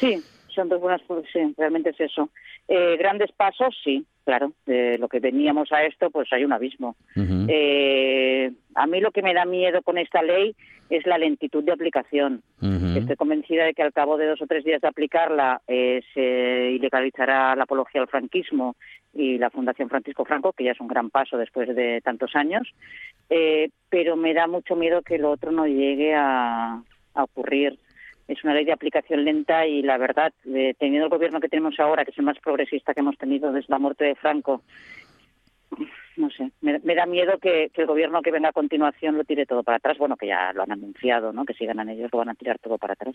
Sí, 0.00 0.22
son 0.54 0.68
dos 0.68 0.80
buenas, 0.80 1.00
sí, 1.32 1.54
realmente 1.56 1.90
es 1.90 2.00
eso. 2.00 2.28
Eh, 2.68 2.96
grandes 2.98 3.30
pasos, 3.32 3.76
sí, 3.84 4.04
claro, 4.24 4.52
de 4.66 4.98
lo 4.98 5.08
que 5.08 5.20
veníamos 5.20 5.70
a 5.72 5.84
esto, 5.84 6.10
pues 6.10 6.32
hay 6.32 6.44
un 6.44 6.52
abismo. 6.52 6.96
Eh, 7.16 8.50
a 8.74 8.86
mí 8.86 9.00
lo 9.00 9.12
que 9.12 9.22
me 9.22 9.34
da 9.34 9.44
miedo 9.44 9.82
con 9.82 9.98
esta 9.98 10.20
ley 10.22 10.54
es 10.90 11.06
la 11.06 11.16
lentitud 11.16 11.62
de 11.62 11.72
aplicación. 11.72 12.42
Estoy 12.60 13.16
convencida 13.16 13.64
de 13.64 13.74
que 13.74 13.82
al 13.82 13.92
cabo 13.92 14.16
de 14.16 14.26
dos 14.26 14.42
o 14.42 14.46
tres 14.46 14.64
días 14.64 14.80
de 14.80 14.88
aplicarla 14.88 15.60
eh, 15.68 16.02
se 16.12 16.72
ilegalizará 16.72 17.54
la 17.54 17.64
apología 17.64 18.00
al 18.00 18.08
franquismo 18.08 18.74
y 19.14 19.38
la 19.38 19.50
Fundación 19.50 19.88
Francisco 19.88 20.24
Franco, 20.24 20.52
que 20.52 20.64
ya 20.64 20.72
es 20.72 20.80
un 20.80 20.88
gran 20.88 21.10
paso 21.10 21.38
después 21.38 21.74
de 21.74 22.00
tantos 22.02 22.34
años, 22.34 22.68
eh, 23.30 23.70
pero 23.88 24.16
me 24.16 24.34
da 24.34 24.46
mucho 24.46 24.76
miedo 24.76 25.02
que 25.02 25.18
lo 25.18 25.30
otro 25.30 25.52
no 25.52 25.66
llegue 25.66 26.14
a, 26.14 26.82
a 27.14 27.22
ocurrir. 27.22 27.78
Es 28.28 28.42
una 28.44 28.54
ley 28.54 28.64
de 28.64 28.72
aplicación 28.72 29.24
lenta 29.24 29.66
y 29.66 29.82
la 29.82 29.98
verdad, 29.98 30.32
eh, 30.46 30.74
teniendo 30.78 31.06
el 31.06 31.10
gobierno 31.10 31.40
que 31.40 31.48
tenemos 31.48 31.78
ahora, 31.78 32.04
que 32.04 32.10
es 32.10 32.18
el 32.18 32.24
más 32.24 32.38
progresista 32.38 32.92
que 32.92 33.00
hemos 33.00 33.16
tenido 33.18 33.52
desde 33.52 33.70
la 33.70 33.78
muerte 33.78 34.04
de 34.04 34.14
Franco, 34.16 34.62
no 36.16 36.30
sé, 36.30 36.50
me, 36.60 36.78
me 36.80 36.94
da 36.94 37.06
miedo 37.06 37.38
que, 37.40 37.70
el 37.74 37.86
gobierno 37.86 38.22
que 38.22 38.30
venga 38.30 38.48
a 38.48 38.52
continuación 38.52 39.16
lo 39.16 39.24
tire 39.24 39.46
todo 39.46 39.62
para 39.62 39.76
atrás. 39.76 39.98
Bueno, 39.98 40.16
que 40.16 40.26
ya 40.26 40.52
lo 40.54 40.62
han 40.62 40.72
anunciado, 40.72 41.32
¿no? 41.32 41.44
Que 41.44 41.54
si 41.54 41.66
ganan 41.66 41.88
ellos 41.88 42.10
lo 42.12 42.18
van 42.18 42.30
a 42.30 42.34
tirar 42.34 42.58
todo 42.58 42.78
para 42.78 42.94
atrás. 42.94 43.14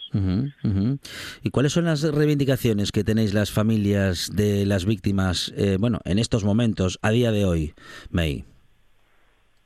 ¿Y 1.42 1.50
cuáles 1.50 1.74
son 1.74 1.86
las 1.86 2.04
reivindicaciones 2.04 2.92
que 2.92 3.04
tenéis 3.04 3.34
las 3.34 3.52
familias 3.52 4.30
de 4.34 4.66
las 4.66 4.86
víctimas, 4.86 5.54
eh, 5.58 5.78
bueno, 5.80 6.00
en 6.06 6.20
estos 6.20 6.44
momentos, 6.44 7.00
a 7.02 7.12
día 7.12 7.32
de 7.32 7.46
hoy, 7.46 7.74
May? 8.10 8.46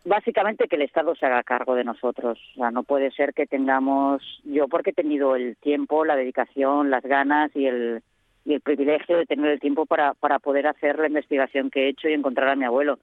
Básicamente 0.06 0.68
que 0.68 0.76
el 0.76 0.84
Estado 0.84 1.16
se 1.16 1.26
haga 1.26 1.42
cargo 1.42 1.74
de 1.74 1.84
nosotros. 1.84 2.40
O 2.54 2.60
sea, 2.60 2.70
no 2.70 2.84
puede 2.84 3.10
ser 3.10 3.34
que 3.34 3.48
tengamos, 3.48 4.22
yo 4.44 4.68
porque 4.68 4.92
he 4.92 4.94
tenido 4.94 5.36
el 5.36 5.58
tiempo, 5.58 6.06
la 6.06 6.16
dedicación, 6.16 6.92
las 6.92 7.04
ganas 7.04 7.50
y 7.56 7.66
el, 7.66 8.04
y 8.46 8.54
el 8.54 8.62
privilegio 8.62 9.18
de 9.18 9.26
tener 9.26 9.50
el 9.50 9.60
tiempo 9.60 9.88
para, 9.88 10.14
poder 10.14 10.68
hacer 10.68 11.00
la 11.00 11.08
investigación 11.08 11.72
que 11.72 11.86
he 11.86 11.90
hecho 11.90 12.08
y 12.08 12.14
encontrar 12.14 12.50
a 12.50 12.56
mi 12.56 12.66
abuelo. 12.66 13.00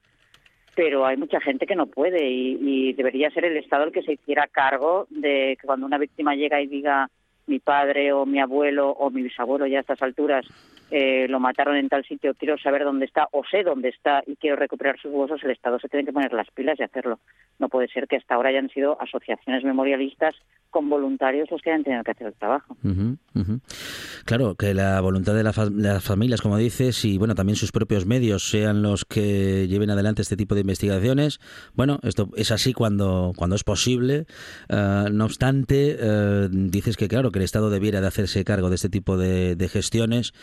Pero 0.77 1.05
hay 1.05 1.17
mucha 1.17 1.41
gente 1.41 1.67
que 1.67 1.75
no 1.75 1.87
puede 1.87 2.31
y, 2.31 2.59
y 2.61 2.93
debería 2.93 3.31
ser 3.31 3.47
el 3.47 3.57
Estado 3.57 3.83
el 3.83 3.93
que 3.93 4.03
se 4.03 4.12
hiciera 4.12 4.47
cargo 4.47 5.09
de 5.11 5.59
que 5.61 5.67
cuando 5.67 5.87
una 5.87 5.99
víctima 5.99 6.37
llega 6.37 6.62
y 6.62 6.69
diga 6.69 7.11
mi 7.49 7.59
padre 7.59 8.12
o 8.12 8.27
mi 8.27 8.38
abuelo 8.38 8.91
o 8.91 9.11
mi 9.11 9.23
bisabuelo 9.23 9.67
ya 9.67 9.79
a 9.79 9.81
estas 9.81 10.01
alturas 10.03 10.47
eh, 10.95 11.27
lo 11.27 11.41
mataron 11.41 11.77
en 11.77 11.89
tal 11.89 12.05
sitio, 12.05 12.35
quiero 12.35 12.59
saber 12.59 12.85
dónde 12.85 13.07
está 13.07 13.27
o 13.33 13.43
sé 13.51 13.63
dónde 13.63 13.89
está 13.89 14.23
y 14.27 14.37
quiero 14.37 14.57
recuperar 14.57 15.01
sus 15.01 15.11
huesos, 15.11 15.43
el 15.43 15.51
Estado 15.51 15.79
se 15.79 15.89
tiene 15.89 16.05
que 16.05 16.13
poner 16.13 16.35
las 16.35 16.51
pilas 16.51 16.79
y 16.79 16.83
hacerlo. 16.83 17.19
No 17.59 17.71
puede 17.71 17.89
ser 17.89 18.07
que 18.07 18.17
hasta 18.17 18.35
ahora 18.35 18.51
hayan 18.51 18.69
sido 18.69 19.01
asociaciones 19.01 19.65
memorialistas 19.65 20.35
con 20.69 20.91
voluntarios 20.91 21.51
los 21.51 21.63
que 21.63 21.71
hayan 21.71 21.85
tenido 21.85 22.05
que 22.05 22.11
hacer 22.11 22.27
el 22.27 22.35
trabajo. 22.35 22.77
Claro, 24.27 24.55
que 24.55 24.75
la 24.75 25.01
voluntad 25.01 25.35
de 25.35 25.43
las 25.43 26.05
familias, 26.05 26.43
como 26.43 26.59
dices, 26.59 27.05
y 27.07 27.17
bueno, 27.17 27.35
también 27.35 27.57
sus 27.57 27.73
propios 27.73 28.05
medios 28.05 28.51
sean 28.51 28.83
los 28.83 29.07
que 29.07 29.69
lleven 29.69 29.91
adelante 29.91 30.21
este 30.21 30.37
tipo 30.37 30.55
de 30.55 30.61
investigaciones. 30.61 31.41
Bueno, 31.75 32.01
esto 32.03 32.29
es 32.37 32.51
así 32.51 32.75
cuando, 32.75 33.33
cuando 33.37 33.57
es 33.57 33.65
posible. 33.65 34.27
Eh, 34.69 35.05
no 35.11 35.25
obstante, 35.25 35.97
eh, 35.99 36.49
dices 36.51 36.99
que 36.99 37.09
claro, 37.09 37.33
que 37.33 37.39
el 37.39 37.45
Estado 37.45 37.71
debiera 37.71 38.03
de 38.03 38.09
hacerse 38.09 38.45
cargo 38.45 38.69
de 38.69 38.75
este 38.75 38.91
tipo 38.91 39.17
de 39.17 39.69
gestiones. 39.73 40.35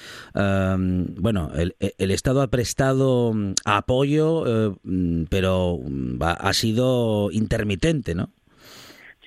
Bueno, 1.18 1.52
el, 1.56 1.76
el 1.80 2.12
Estado 2.12 2.42
ha 2.42 2.48
prestado 2.48 3.34
mm, 3.34 3.54
apoyo, 3.66 4.46
eh, 4.46 4.76
mm, 4.84 5.24
pero 5.30 5.78
mm, 5.82 6.22
ha 6.22 6.54
sido 6.54 7.30
intermitente, 7.32 8.16
¿no? 8.16 8.30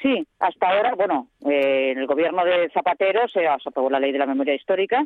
Sí, 0.03 0.27
hasta 0.40 0.68
ahora, 0.68 0.94
bueno, 0.96 1.29
eh, 1.48 1.92
en 1.92 1.98
el 1.98 2.07
gobierno 2.07 2.44
de 2.44 2.68
Zapatero 2.70 3.29
se 3.29 3.46
aprobó 3.46 3.88
la 3.88 4.01
ley 4.01 4.11
de 4.11 4.18
la 4.18 4.27
memoria 4.27 4.55
histórica, 4.55 5.05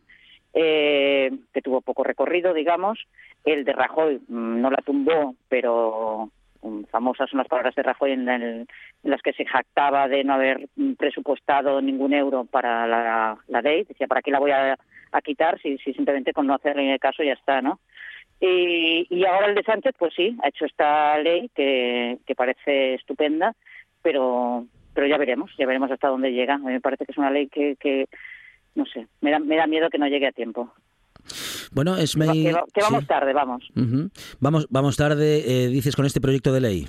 eh, 0.55 1.31
que 1.53 1.61
tuvo 1.61 1.83
poco 1.83 2.03
recorrido, 2.03 2.55
digamos. 2.55 3.07
El 3.45 3.65
de 3.65 3.73
Rajoy 3.75 4.23
no 4.29 4.71
la 4.71 4.79
tumbó, 4.79 5.35
pero 5.49 6.31
famosas 6.91 7.31
son 7.31 7.39
las 7.39 7.49
palabras 7.49 7.75
de 7.75 7.83
Rajoy 7.83 8.13
en, 8.13 8.67
las 9.03 9.23
que 9.23 9.33
se 9.33 9.45
jactaba 9.45 10.09
de 10.09 10.25
no 10.25 10.35
haber 10.35 10.69
presupuestado 10.99 11.81
ningún 11.81 12.13
euro 12.13 12.45
para 12.45 12.87
la, 12.87 13.39
la 13.49 13.63
ley. 13.63 13.85
Decía, 13.85 14.07
¿para 14.07 14.23
qué 14.23 14.31
la 14.31 14.39
voy 14.39 14.51
a, 14.51 14.79
a 15.13 15.21
quitar 15.23 15.61
si, 15.61 15.79
si 15.79 15.93
simplemente 15.95 16.33
con 16.33 16.47
no 16.47 16.55
hacerle 16.55 16.99
caso 16.99 17.23
ya 17.23 17.33
está, 17.33 17.63
no? 17.63 17.81
Y, 18.41 19.07
y 19.09 19.25
ahora 19.25 19.47
el 19.47 19.55
de 19.55 19.63
Sánchez, 19.63 19.95
pues 19.99 20.13
sí, 20.15 20.37
ha 20.43 20.49
hecho 20.49 20.67
esta 20.67 21.19
ley 21.19 21.51
que, 21.55 22.19
que 22.27 22.35
parece 22.35 22.95
estupenda, 22.95 23.55
pero 24.03 24.67
pero 24.97 25.07
ya 25.07 25.19
veremos, 25.19 25.51
ya 25.59 25.67
veremos 25.67 25.91
hasta 25.91 26.09
dónde 26.09 26.33
llega. 26.33 26.55
A 26.55 26.59
mí 26.59 26.73
me 26.73 26.81
parece 26.81 27.05
que 27.05 27.13
es 27.13 27.19
una 27.19 27.31
ley 27.31 27.49
que, 27.49 27.77
que 27.77 28.09
no 28.75 28.87
sé, 28.87 29.07
me 29.21 29.31
da, 29.31 29.39
me 29.39 29.57
da 29.57 29.67
miedo 29.67 29.91
que 29.91 29.99
no 29.99 30.09
llegue 30.09 30.27
a 30.27 30.33
tiempo. 30.33 30.73
Bueno, 31.73 31.97
es 31.97 32.15
Que, 32.15 32.27
va- 32.27 32.33
que 32.33 32.53
va- 32.53 32.65
que 32.75 32.81
vamos 32.83 33.01
sí. 33.01 33.07
tarde, 33.07 33.33
vamos. 33.33 33.69
Vamos, 34.41 34.67
vamos 34.71 34.97
tarde, 34.97 35.43
eh, 35.65 35.69
dices, 35.69 35.95
con 35.97 36.07
este 36.07 36.21
proyecto 36.21 36.53
de 36.53 36.61
ley. 36.61 36.87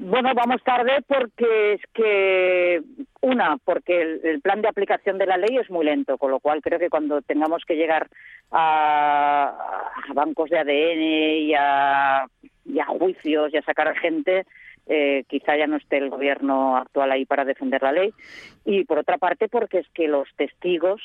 Bueno, 0.00 0.30
vamos 0.32 0.62
tarde 0.62 1.02
porque 1.08 1.72
es 1.72 1.80
que, 1.92 2.80
una, 3.20 3.56
porque 3.64 4.00
el, 4.00 4.20
el 4.24 4.40
plan 4.40 4.62
de 4.62 4.68
aplicación 4.68 5.18
de 5.18 5.26
la 5.26 5.36
ley 5.36 5.56
es 5.56 5.68
muy 5.70 5.84
lento, 5.84 6.18
con 6.18 6.30
lo 6.30 6.38
cual 6.38 6.60
creo 6.62 6.78
que 6.78 6.88
cuando 6.88 7.20
tengamos 7.20 7.64
que 7.66 7.74
llegar 7.74 8.08
a, 8.52 9.56
a 10.08 10.12
bancos 10.14 10.50
de 10.50 10.58
ADN 10.58 11.02
y 11.48 11.54
a, 11.58 12.26
y 12.64 12.78
a 12.78 12.84
juicios 12.86 13.52
y 13.52 13.56
a 13.56 13.62
sacar 13.62 13.92
gente, 13.96 14.46
eh, 14.86 15.24
quizá 15.28 15.56
ya 15.56 15.66
no 15.66 15.76
esté 15.76 15.98
el 15.98 16.10
gobierno 16.10 16.76
actual 16.76 17.10
ahí 17.10 17.24
para 17.26 17.44
defender 17.44 17.82
la 17.82 17.90
ley. 17.92 18.10
Y 18.64 18.84
por 18.84 18.98
otra 18.98 19.18
parte, 19.18 19.48
porque 19.48 19.78
es 19.78 19.88
que 19.94 20.06
los 20.06 20.28
testigos 20.36 21.00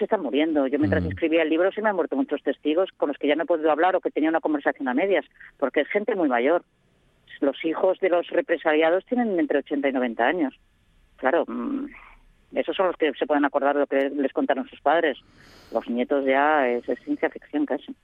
se 0.00 0.06
están 0.06 0.22
muriendo. 0.22 0.66
Yo 0.66 0.78
mientras 0.78 1.04
escribía 1.04 1.42
el 1.42 1.48
libro 1.48 1.70
se 1.70 1.80
me 1.80 1.90
han 1.90 1.96
muerto 1.96 2.16
muchos 2.16 2.42
testigos 2.42 2.90
con 2.96 3.08
los 3.08 3.18
que 3.18 3.28
ya 3.28 3.36
no 3.36 3.44
he 3.44 3.46
podido 3.46 3.70
hablar 3.70 3.94
o 3.94 4.00
que 4.00 4.10
tenía 4.10 4.30
una 4.30 4.40
conversación 4.40 4.88
a 4.88 4.94
medias, 4.94 5.24
porque 5.58 5.82
es 5.82 5.88
gente 5.88 6.16
muy 6.16 6.28
mayor 6.28 6.64
los 7.40 7.64
hijos 7.64 7.98
de 8.00 8.10
los 8.10 8.28
represaliados 8.28 9.04
tienen 9.06 9.38
entre 9.38 9.58
80 9.58 9.88
y 9.88 9.92
90 9.92 10.24
años. 10.24 10.54
Claro, 11.16 11.44
mm, 11.46 11.86
esos 12.54 12.76
son 12.76 12.86
los 12.88 12.96
que 12.96 13.12
se 13.18 13.26
pueden 13.26 13.44
acordar 13.44 13.74
de 13.74 13.80
lo 13.80 13.86
que 13.86 14.10
les 14.10 14.32
contaron 14.32 14.68
sus 14.68 14.80
padres. 14.80 15.18
Los 15.72 15.88
nietos 15.88 16.24
ya 16.26 16.68
es, 16.68 16.88
es 16.88 16.98
ciencia 17.04 17.30
ficción 17.30 17.64
casi. 17.64 17.94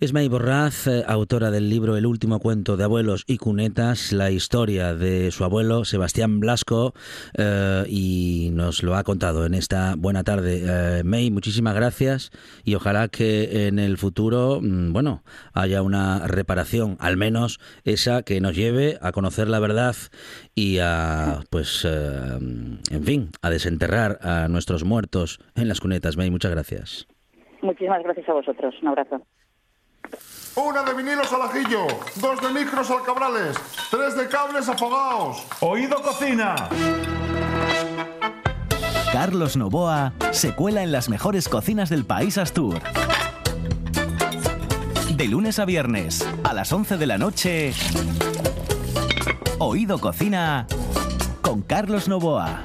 Esmay 0.00 0.28
Borraz, 0.28 0.86
eh, 0.86 1.04
autora 1.06 1.50
del 1.50 1.68
libro 1.70 1.96
El 1.96 2.06
último 2.06 2.40
cuento 2.40 2.76
de 2.76 2.84
abuelos 2.84 3.24
y 3.26 3.38
cunetas, 3.38 4.12
la 4.12 4.30
historia 4.30 4.94
de 4.94 5.30
su 5.30 5.44
abuelo 5.44 5.84
Sebastián 5.84 6.40
Blasco, 6.40 6.94
eh, 7.36 7.84
y 7.88 8.50
nos 8.52 8.82
lo 8.82 8.96
ha 8.96 9.04
contado 9.04 9.46
en 9.46 9.54
esta 9.54 9.94
buena 9.96 10.24
tarde. 10.24 10.62
Eh, 10.64 11.02
May, 11.04 11.30
muchísimas 11.30 11.74
gracias 11.74 12.30
y 12.64 12.74
ojalá 12.74 13.08
que 13.08 13.66
en 13.66 13.78
el 13.78 13.96
futuro, 13.98 14.60
mm, 14.60 14.92
bueno, 14.92 15.22
haya 15.52 15.82
una 15.82 16.26
reparación, 16.26 16.96
al 17.00 17.16
menos 17.16 17.60
esa 17.84 18.22
que 18.22 18.40
nos 18.40 18.56
lleve 18.56 18.98
a 19.00 19.12
conocer 19.12 19.48
la 19.48 19.60
verdad 19.60 19.96
y 20.54 20.78
a, 20.78 21.40
pues, 21.50 21.84
eh, 21.88 22.38
en 22.90 23.04
fin, 23.04 23.30
a 23.42 23.50
desenterrar 23.64 24.18
a 24.20 24.46
nuestros 24.48 24.84
muertos 24.84 25.40
en 25.54 25.68
las 25.68 25.80
cunetas. 25.80 26.18
May, 26.18 26.30
muchas 26.30 26.50
gracias. 26.50 27.06
Muchísimas 27.62 28.02
gracias 28.02 28.28
a 28.28 28.34
vosotros. 28.34 28.74
Un 28.82 28.88
abrazo. 28.88 29.22
Una 30.56 30.82
de 30.82 30.94
vinilos 30.94 31.32
al 31.32 31.42
ajillo, 31.42 31.86
dos 32.20 32.42
de 32.42 32.60
micros 32.60 32.90
al 32.90 33.02
cabrales, 33.04 33.56
tres 33.90 34.16
de 34.16 34.28
cables 34.28 34.68
afogados. 34.68 35.46
Oído 35.60 35.96
cocina. 36.02 36.54
Carlos 39.12 39.56
Novoa 39.56 40.12
se 40.32 40.54
cuela 40.54 40.82
en 40.82 40.92
las 40.92 41.08
mejores 41.08 41.48
cocinas 41.48 41.88
del 41.88 42.04
país 42.04 42.36
Astur. 42.36 42.80
De 45.16 45.26
lunes 45.26 45.58
a 45.58 45.64
viernes, 45.64 46.28
a 46.44 46.52
las 46.52 46.70
11 46.70 46.98
de 46.98 47.06
la 47.06 47.16
noche, 47.16 47.72
Oído 49.58 49.98
Cocina 49.98 50.66
con 51.40 51.62
Carlos 51.62 52.08
Novoa. 52.08 52.64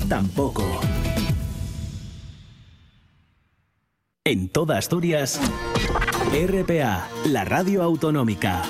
tampoco. 0.11 0.65
En 4.25 4.49
toda 4.49 4.77
Asturias, 4.77 5.39
RPA, 6.33 7.07
la 7.27 7.45
radio 7.45 7.81
autonómica. 7.81 8.61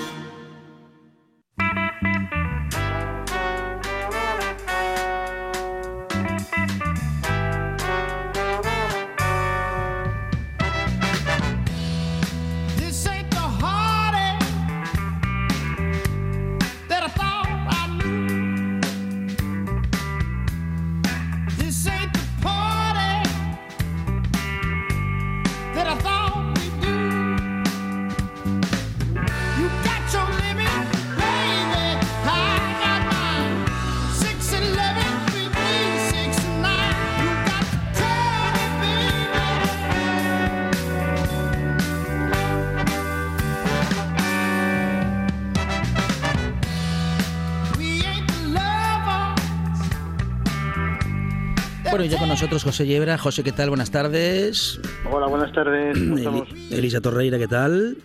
Nosotros 52.51 52.63
José 52.75 52.85
Yebra. 52.85 53.17
José, 53.17 53.43
¿qué 53.43 53.53
tal? 53.53 53.69
Buenas 53.69 53.91
tardes. 53.91 54.77
Hola, 55.09 55.27
buenas 55.27 55.53
tardes. 55.53 55.97
¿Cómo 55.97 56.17
estamos? 56.17 56.49
Eli- 56.49 56.75
Elisa 56.79 56.99
Torreira, 56.99 57.37
¿qué 57.39 57.47
tal? 57.47 57.95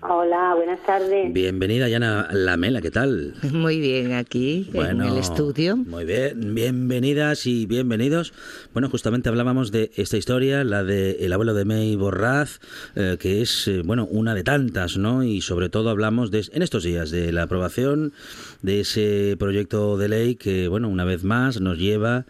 Hola, 0.00 0.54
buenas 0.56 0.80
tardes. 0.86 1.30
Bienvenida, 1.30 1.86
Yana 1.86 2.28
Lamela, 2.32 2.80
¿qué 2.80 2.90
tal? 2.90 3.34
Muy 3.52 3.78
bien, 3.78 4.14
aquí 4.14 4.70
en 4.72 5.02
el 5.02 5.18
estudio. 5.18 5.76
Muy 5.76 6.06
bien, 6.06 6.54
bienvenidas 6.54 7.46
y 7.46 7.66
bienvenidos. 7.66 8.32
Bueno, 8.72 8.88
justamente 8.88 9.28
hablábamos 9.28 9.70
de 9.72 9.90
esta 9.94 10.16
historia, 10.16 10.64
la 10.64 10.82
de 10.82 11.18
El 11.20 11.30
abuelo 11.34 11.52
de 11.52 11.66
May 11.66 11.96
Borraz, 11.96 12.60
eh, 12.94 13.18
que 13.20 13.42
es, 13.42 13.68
eh, 13.68 13.82
bueno, 13.84 14.06
una 14.10 14.34
de 14.34 14.42
tantas, 14.42 14.96
¿no? 14.96 15.22
Y 15.22 15.42
sobre 15.42 15.68
todo 15.68 15.90
hablamos 15.90 16.30
de, 16.30 16.46
en 16.50 16.62
estos 16.62 16.82
días 16.82 17.10
de 17.10 17.30
la 17.30 17.42
aprobación 17.42 18.14
de 18.62 18.80
ese 18.80 19.36
proyecto 19.38 19.98
de 19.98 20.08
ley 20.08 20.34
que, 20.36 20.66
bueno, 20.68 20.88
una 20.88 21.04
vez 21.04 21.24
más 21.24 21.60
nos 21.60 21.76
lleva 21.76 22.24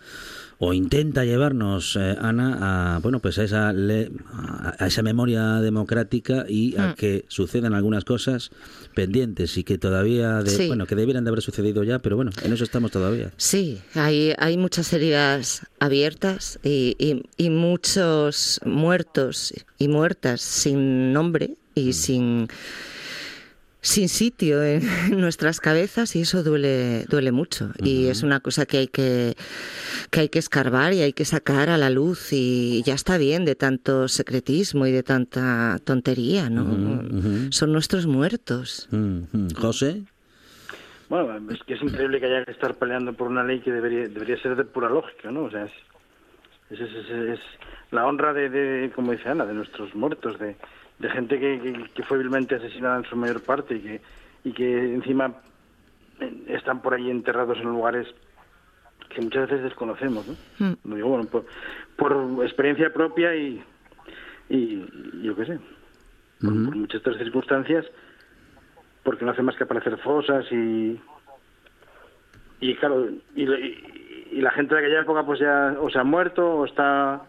o 0.62 0.74
intenta 0.74 1.24
llevarnos, 1.24 1.96
eh, 1.96 2.16
Ana, 2.20 2.96
a, 2.96 2.98
bueno, 2.98 3.20
pues 3.20 3.38
a 3.38 3.44
esa, 3.44 3.70
a 3.70 4.86
esa 4.86 5.02
memoria 5.02 5.54
democrática 5.62 6.44
y 6.46 6.76
a 6.76 6.88
mm. 6.88 6.94
que 6.96 7.24
sucedan 7.28 7.72
algunas 7.72 8.04
cosas 8.04 8.50
pendientes 8.94 9.56
y 9.56 9.64
que 9.64 9.78
todavía, 9.78 10.42
de, 10.42 10.66
bueno, 10.66 10.84
que 10.84 10.96
debieran 10.96 11.24
de 11.24 11.30
haber 11.30 11.40
sucedido 11.40 11.82
ya, 11.82 12.00
pero 12.00 12.16
bueno, 12.16 12.30
en 12.42 12.52
eso 12.52 12.64
estamos 12.64 12.90
todavía. 12.90 13.32
Sí, 13.38 13.80
hay, 13.94 14.34
hay 14.36 14.58
muchas 14.58 14.92
heridas 14.92 15.66
abiertas 15.78 16.60
y, 16.62 16.94
y, 17.38 17.48
muchos 17.48 18.60
muertos 18.66 19.54
y 19.78 19.88
muertas 19.88 20.42
sin 20.42 21.14
nombre 21.14 21.54
y 21.74 21.88
mm. 21.88 21.92
sin 21.94 22.48
sin 23.82 24.08
sitio 24.08 24.62
en 24.62 24.82
nuestras 25.20 25.60
cabezas 25.60 26.14
y 26.16 26.22
eso 26.22 26.42
duele 26.42 27.04
duele 27.04 27.32
mucho. 27.32 27.70
Y 27.78 28.08
es 28.08 28.22
una 28.22 28.40
cosa 28.40 28.66
que 28.66 28.78
hay 28.78 28.88
que 28.88 29.34
que 30.10 30.20
hay 30.20 30.28
que 30.28 30.38
escarbar 30.38 30.92
y 30.92 31.02
hay 31.02 31.12
que 31.12 31.24
sacar 31.24 31.68
a 31.70 31.78
la 31.78 31.90
luz 31.90 32.32
y 32.32 32.82
ya 32.84 32.94
está 32.94 33.18
bien 33.18 33.44
de 33.44 33.54
tanto 33.54 34.08
secretismo 34.08 34.86
y 34.86 34.92
de 34.92 35.02
tanta 35.02 35.78
tontería 35.84 36.50
no 36.50 37.50
son 37.50 37.72
nuestros 37.72 38.06
muertos. 38.06 38.88
José. 39.56 40.02
Bueno 41.08 41.50
es 41.52 41.62
que 41.64 41.74
es 41.74 41.82
increíble 41.82 42.20
que 42.20 42.26
haya 42.26 42.44
que 42.44 42.52
estar 42.52 42.74
peleando 42.76 43.12
por 43.14 43.28
una 43.28 43.42
ley 43.42 43.60
que 43.60 43.72
debería 43.72 44.08
debería 44.08 44.40
ser 44.40 44.56
de 44.56 44.64
pura 44.64 44.88
lógica 44.88 45.30
no 45.30 45.44
o 45.44 45.50
sea 45.50 45.64
es, 45.64 46.80
es, 46.80 47.40
la 47.90 48.06
honra 48.06 48.32
de, 48.32 48.48
de 48.48 48.92
como 48.92 49.10
dice 49.10 49.28
Ana 49.28 49.44
de 49.44 49.54
nuestros 49.54 49.92
muertos 49.96 50.38
de 50.38 50.54
de 51.00 51.08
gente 51.10 51.40
que, 51.40 51.88
que, 51.94 52.02
fue 52.02 52.18
vilmente 52.18 52.54
asesinada 52.54 52.98
en 52.98 53.04
su 53.04 53.16
mayor 53.16 53.42
parte 53.42 53.74
y 53.74 53.80
que, 53.80 54.00
y 54.44 54.52
que 54.52 54.94
encima 54.94 55.34
están 56.46 56.82
por 56.82 56.92
ahí 56.92 57.10
enterrados 57.10 57.58
en 57.58 57.64
lugares 57.64 58.06
que 59.08 59.22
muchas 59.22 59.48
veces 59.48 59.64
desconocemos, 59.64 60.26
¿no? 60.28 60.66
Mm. 60.66 60.94
digo, 60.94 61.08
bueno, 61.08 61.28
por, 61.96 62.44
experiencia 62.44 62.92
propia 62.92 63.34
y, 63.34 63.62
y 64.50 64.86
yo 65.22 65.34
qué 65.34 65.46
sé, 65.46 65.58
por, 66.40 66.52
muchas 66.52 67.00
otras 67.00 67.16
circunstancias, 67.16 67.86
porque 69.02 69.24
no 69.24 69.30
hace 69.30 69.42
más 69.42 69.56
que 69.56 69.64
aparecer 69.64 69.96
fosas 69.98 70.44
y, 70.52 71.00
y 72.60 72.74
claro, 72.76 73.08
y, 73.34 73.42
y, 73.42 74.40
la 74.40 74.50
gente 74.50 74.74
de 74.74 74.80
aquella 74.80 75.00
época 75.00 75.24
pues 75.24 75.40
ya 75.40 75.76
o 75.80 75.90
se 75.90 75.98
ha 75.98 76.04
muerto 76.04 76.46
o 76.46 76.66
está 76.66 77.22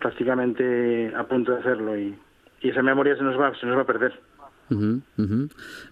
prácticamente 0.00 1.12
a 1.16 1.22
punto 1.24 1.52
de 1.52 1.60
hacerlo 1.60 1.96
y 1.96 2.18
y 2.62 2.68
esa 2.68 2.82
memoria 2.82 3.16
se 3.16 3.22
nos 3.22 3.38
va, 3.38 3.54
se 3.58 3.66
nos 3.66 3.76
va 3.76 3.82
a 3.82 3.86
perder. 3.86 4.12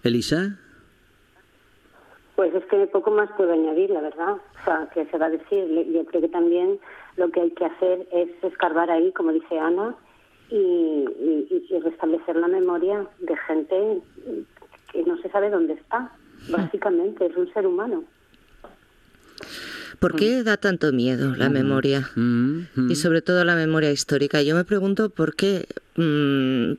Elisa. 0.03 0.57
Pues 2.35 2.55
es 2.55 2.65
que 2.65 2.87
poco 2.87 3.11
más 3.11 3.29
puedo 3.37 3.53
añadir, 3.53 3.89
la 3.91 4.01
verdad. 4.01 4.33
O 4.33 4.63
sea, 4.65 4.89
que 4.93 5.05
se 5.05 5.17
va 5.17 5.27
a 5.27 5.29
decir. 5.29 5.67
Yo 5.93 6.05
creo 6.05 6.21
que 6.21 6.29
también 6.29 6.79
lo 7.17 7.29
que 7.29 7.41
hay 7.41 7.51
que 7.51 7.65
hacer 7.65 8.07
es 8.11 8.29
escarbar 8.43 8.89
ahí, 8.89 9.11
como 9.11 9.31
dice 9.31 9.59
Ana, 9.59 9.95
y, 10.49 11.05
restablecer 11.83 12.35
la 12.35 12.47
memoria 12.47 13.05
de 13.19 13.37
gente 13.47 14.01
que 14.91 15.03
no 15.03 15.17
se 15.17 15.29
sabe 15.29 15.49
dónde 15.49 15.73
está. 15.73 16.11
Básicamente, 16.49 17.27
es 17.27 17.35
un 17.35 17.51
ser 17.53 17.67
humano. 17.67 18.03
¿Por 20.01 20.15
qué 20.15 20.41
da 20.41 20.57
tanto 20.57 20.91
miedo 20.91 21.35
la 21.35 21.49
memoria? 21.49 22.09
Y 22.89 22.95
sobre 22.95 23.21
todo 23.21 23.45
la 23.45 23.55
memoria 23.55 23.91
histórica. 23.91 24.41
Yo 24.41 24.55
me 24.55 24.65
pregunto 24.65 25.11
por 25.11 25.35
qué. 25.35 25.67
Mm, 25.95 26.73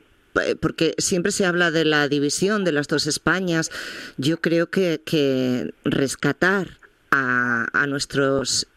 porque 0.59 0.93
siempre 0.97 1.31
se 1.31 1.45
habla 1.45 1.71
de 1.71 1.85
la 1.85 2.09
división 2.09 2.65
de 2.65 2.73
las 2.73 2.89
dos 2.89 3.07
Españas. 3.07 3.71
Yo 4.17 4.41
creo 4.41 4.69
que, 4.69 5.73
rescatar 5.85 6.67
a, 7.11 7.85
nuestros 7.87 8.67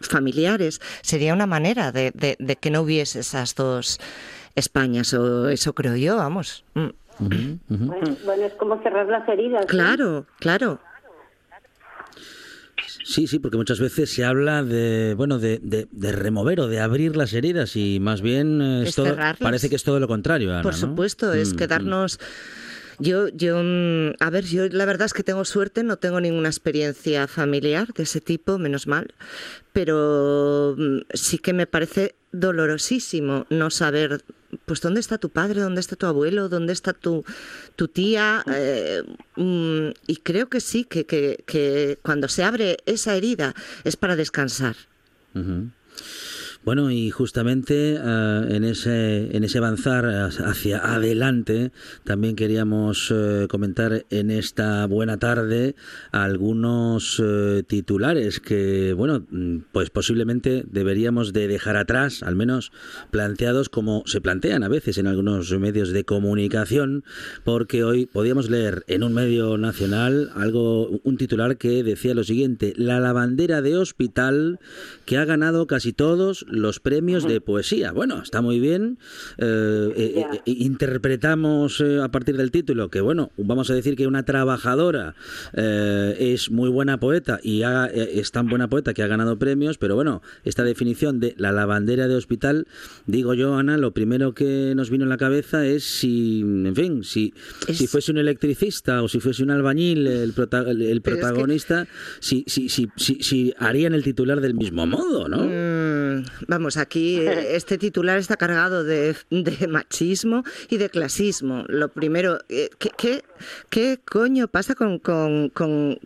familiares 0.00 0.82
sería 1.00 1.32
una 1.32 1.46
manera 1.46 1.90
de, 1.90 2.12
que 2.60 2.70
no 2.70 2.82
hubiese 2.82 3.20
esas 3.20 3.54
dos 3.54 4.00
Españas, 4.54 5.14
o 5.14 5.48
eso 5.48 5.74
creo 5.74 5.96
yo, 5.96 6.16
vamos. 6.16 6.62
Mm. 6.74 6.90
Bueno, 7.20 8.44
es 8.44 8.52
como 8.54 8.82
cerrar 8.82 9.06
las 9.06 9.26
heridas. 9.30 9.64
Claro, 9.64 10.26
claro. 10.40 10.78
Sí, 13.04 13.26
sí, 13.26 13.38
porque 13.38 13.56
muchas 13.56 13.80
veces 13.80 14.10
se 14.10 14.24
habla 14.24 14.62
de, 14.62 15.14
bueno, 15.16 15.38
de, 15.38 15.58
de, 15.60 16.12
remover 16.12 16.60
o 16.60 16.68
de 16.68 16.80
abrir 16.80 17.16
las 17.16 17.32
heridas 17.32 17.76
y 17.76 17.98
más 18.00 18.20
bien 18.20 18.60
eh, 18.62 18.90
parece 19.40 19.68
que 19.68 19.76
es 19.76 19.84
todo 19.84 20.00
lo 20.00 20.08
contrario. 20.08 20.52
Ana, 20.52 20.62
Por 20.62 20.74
supuesto, 20.74 21.32
es 21.32 21.54
mm, 21.54 21.56
quedarnos... 21.56 22.18
Yo, 23.00 23.26
yo, 23.28 23.60
mm, 23.60 24.14
a 24.20 24.30
ver, 24.30 24.44
yo 24.44 24.68
la 24.68 24.84
verdad 24.84 25.06
es 25.06 25.14
que 25.14 25.24
tengo 25.24 25.44
suerte, 25.44 25.82
no 25.82 25.96
tengo 25.96 26.20
ninguna 26.20 26.48
experiencia 26.48 27.26
familiar 27.26 27.92
de 27.92 28.04
ese 28.04 28.20
tipo, 28.20 28.56
menos 28.56 28.86
mal, 28.86 29.14
pero 29.72 30.76
mm, 30.78 30.98
sí 31.12 31.38
que 31.38 31.52
me 31.52 31.66
parece 31.66 32.14
dolorosísimo 32.34 33.46
no 33.48 33.70
saber 33.70 34.24
pues 34.66 34.80
dónde 34.80 35.00
está 35.00 35.18
tu 35.18 35.30
padre, 35.30 35.60
dónde 35.60 35.80
está 35.80 35.96
tu 35.96 36.06
abuelo, 36.06 36.48
dónde 36.48 36.72
está 36.72 36.92
tu, 36.92 37.24
tu 37.76 37.88
tía. 37.88 38.44
Eh, 38.52 39.02
mm, 39.36 39.88
y 40.06 40.16
creo 40.16 40.48
que 40.48 40.60
sí, 40.60 40.84
que, 40.84 41.06
que, 41.06 41.42
que, 41.46 41.98
cuando 42.02 42.28
se 42.28 42.44
abre 42.44 42.78
esa 42.86 43.16
herida 43.16 43.54
es 43.84 43.96
para 43.96 44.16
descansar. 44.16 44.76
Bueno, 46.64 46.90
y 46.90 47.10
justamente 47.10 47.94
eh, 47.94 48.46
en, 48.48 48.64
ese, 48.64 49.36
en 49.36 49.44
ese 49.44 49.58
avanzar 49.58 50.06
hacia 50.06 50.78
adelante, 50.78 51.72
también 52.04 52.36
queríamos 52.36 53.12
eh, 53.14 53.46
comentar 53.50 54.06
en 54.08 54.30
esta 54.30 54.86
buena 54.86 55.18
tarde 55.18 55.74
algunos 56.10 57.22
eh, 57.22 57.64
titulares 57.66 58.40
que, 58.40 58.94
bueno, 58.94 59.26
pues 59.72 59.90
posiblemente 59.90 60.64
deberíamos 60.66 61.34
de 61.34 61.48
dejar 61.48 61.76
atrás, 61.76 62.22
al 62.22 62.34
menos 62.34 62.72
planteados 63.10 63.68
como 63.68 64.02
se 64.06 64.22
plantean 64.22 64.62
a 64.62 64.68
veces 64.68 64.96
en 64.96 65.06
algunos 65.06 65.52
medios 65.58 65.90
de 65.90 66.04
comunicación, 66.04 67.04
porque 67.44 67.84
hoy 67.84 68.06
podíamos 68.06 68.48
leer 68.48 68.84
en 68.86 69.02
un 69.02 69.12
medio 69.12 69.58
nacional 69.58 70.30
algo, 70.34 70.88
un 71.02 71.18
titular 71.18 71.58
que 71.58 71.82
decía 71.82 72.14
lo 72.14 72.24
siguiente, 72.24 72.72
la 72.78 73.00
lavandera 73.00 73.60
de 73.60 73.76
hospital 73.76 74.60
que 75.04 75.18
ha 75.18 75.26
ganado 75.26 75.66
casi 75.66 75.92
todos 75.92 76.46
los 76.54 76.80
premios 76.80 77.26
de 77.26 77.40
poesía. 77.40 77.92
Bueno, 77.92 78.22
está 78.22 78.40
muy 78.40 78.60
bien. 78.60 78.98
Eh, 79.38 79.92
eh, 79.96 80.26
eh, 80.32 80.40
interpretamos 80.46 81.80
a 81.80 82.08
partir 82.10 82.36
del 82.36 82.50
título 82.50 82.88
que, 82.90 83.00
bueno, 83.00 83.30
vamos 83.36 83.70
a 83.70 83.74
decir 83.74 83.96
que 83.96 84.06
una 84.06 84.24
trabajadora 84.24 85.14
es 85.54 86.50
muy 86.50 86.70
buena 86.70 86.98
poeta 86.98 87.40
y 87.42 87.62
es 87.62 88.30
tan 88.32 88.48
buena 88.48 88.68
poeta 88.68 88.94
que 88.94 89.02
ha 89.02 89.06
ganado 89.06 89.38
premios, 89.38 89.78
pero 89.78 89.94
bueno, 89.94 90.22
esta 90.44 90.64
definición 90.64 91.20
de 91.20 91.34
la 91.38 91.52
lavandera 91.52 92.08
de 92.08 92.16
hospital, 92.16 92.66
digo 93.06 93.34
yo, 93.34 93.56
Ana, 93.56 93.78
lo 93.78 93.92
primero 93.92 94.34
que 94.34 94.74
nos 94.74 94.90
vino 94.90 95.04
en 95.04 95.10
la 95.10 95.16
cabeza 95.16 95.66
es 95.66 95.84
si, 95.84 96.40
en 96.40 96.74
fin, 96.74 97.04
si, 97.04 97.34
si 97.72 97.86
fuese 97.86 98.12
un 98.12 98.18
electricista 98.18 99.02
o 99.02 99.08
si 99.08 99.20
fuese 99.20 99.42
un 99.42 99.50
albañil 99.50 100.06
el, 100.06 100.34
el, 100.82 101.02
protagonista, 101.02 101.86
si, 102.20 102.44
si, 102.46 102.68
si, 102.68 102.88
si, 102.96 103.54
harían 103.58 103.94
el 103.94 104.02
titular 104.02 104.40
del 104.40 104.54
mismo 104.54 104.86
modo, 104.86 105.28
¿no? 105.28 105.44
Mm, 105.44 106.24
vamos, 106.48 106.76
aquí 106.76 107.20
eh, 107.20 107.54
este 107.56 107.78
titular 107.78 108.18
está 108.18 108.36
cargado 108.36 108.84
de, 108.84 109.16
machismo 109.68 110.44
y 110.68 110.76
de 110.78 110.90
clasismo. 110.90 111.64
Lo 111.68 111.88
primero, 111.88 112.40
eh, 112.48 112.70
¿qué, 112.78 112.90
qué, 112.96 113.24
qué 113.70 114.00
coño 114.04 114.48
pasa 114.48 114.74
con, 114.74 114.98
con, 114.98 115.48
con, 115.50 115.98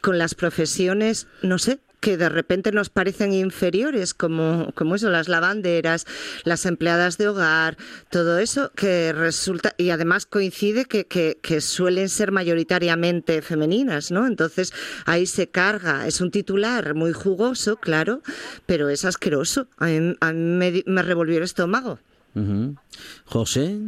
con 0.00 0.18
las 0.18 0.34
profesiones, 0.34 1.26
no 1.42 1.58
sé, 1.58 1.78
que 2.02 2.16
de 2.16 2.28
repente 2.28 2.72
nos 2.72 2.90
parecen 2.90 3.32
inferiores, 3.32 4.12
como, 4.12 4.72
como 4.74 4.96
eso, 4.96 5.08
las 5.08 5.28
lavanderas, 5.28 6.04
las 6.44 6.66
empleadas 6.66 7.16
de 7.16 7.28
hogar, 7.28 7.76
todo 8.10 8.38
eso 8.38 8.72
que 8.74 9.12
resulta, 9.12 9.72
y 9.78 9.90
además 9.90 10.26
coincide 10.26 10.84
que, 10.84 11.06
que, 11.06 11.60
suelen 11.60 12.08
ser 12.08 12.32
mayoritariamente 12.32 13.40
femeninas, 13.40 14.10
¿no? 14.10 14.26
Entonces 14.26 14.74
ahí 15.06 15.26
se 15.26 15.48
carga, 15.48 16.08
es 16.08 16.20
un 16.20 16.32
titular 16.32 16.94
muy 16.96 17.12
jugoso, 17.12 17.76
claro, 17.76 18.20
pero 18.66 18.88
es 18.88 19.04
asqueroso. 19.04 19.68
A 19.78 19.86
mí, 20.32 20.82
me, 20.84 21.02
revolvió 21.02 21.38
el 21.38 21.44
estómago. 21.44 22.00
José. 23.26 23.78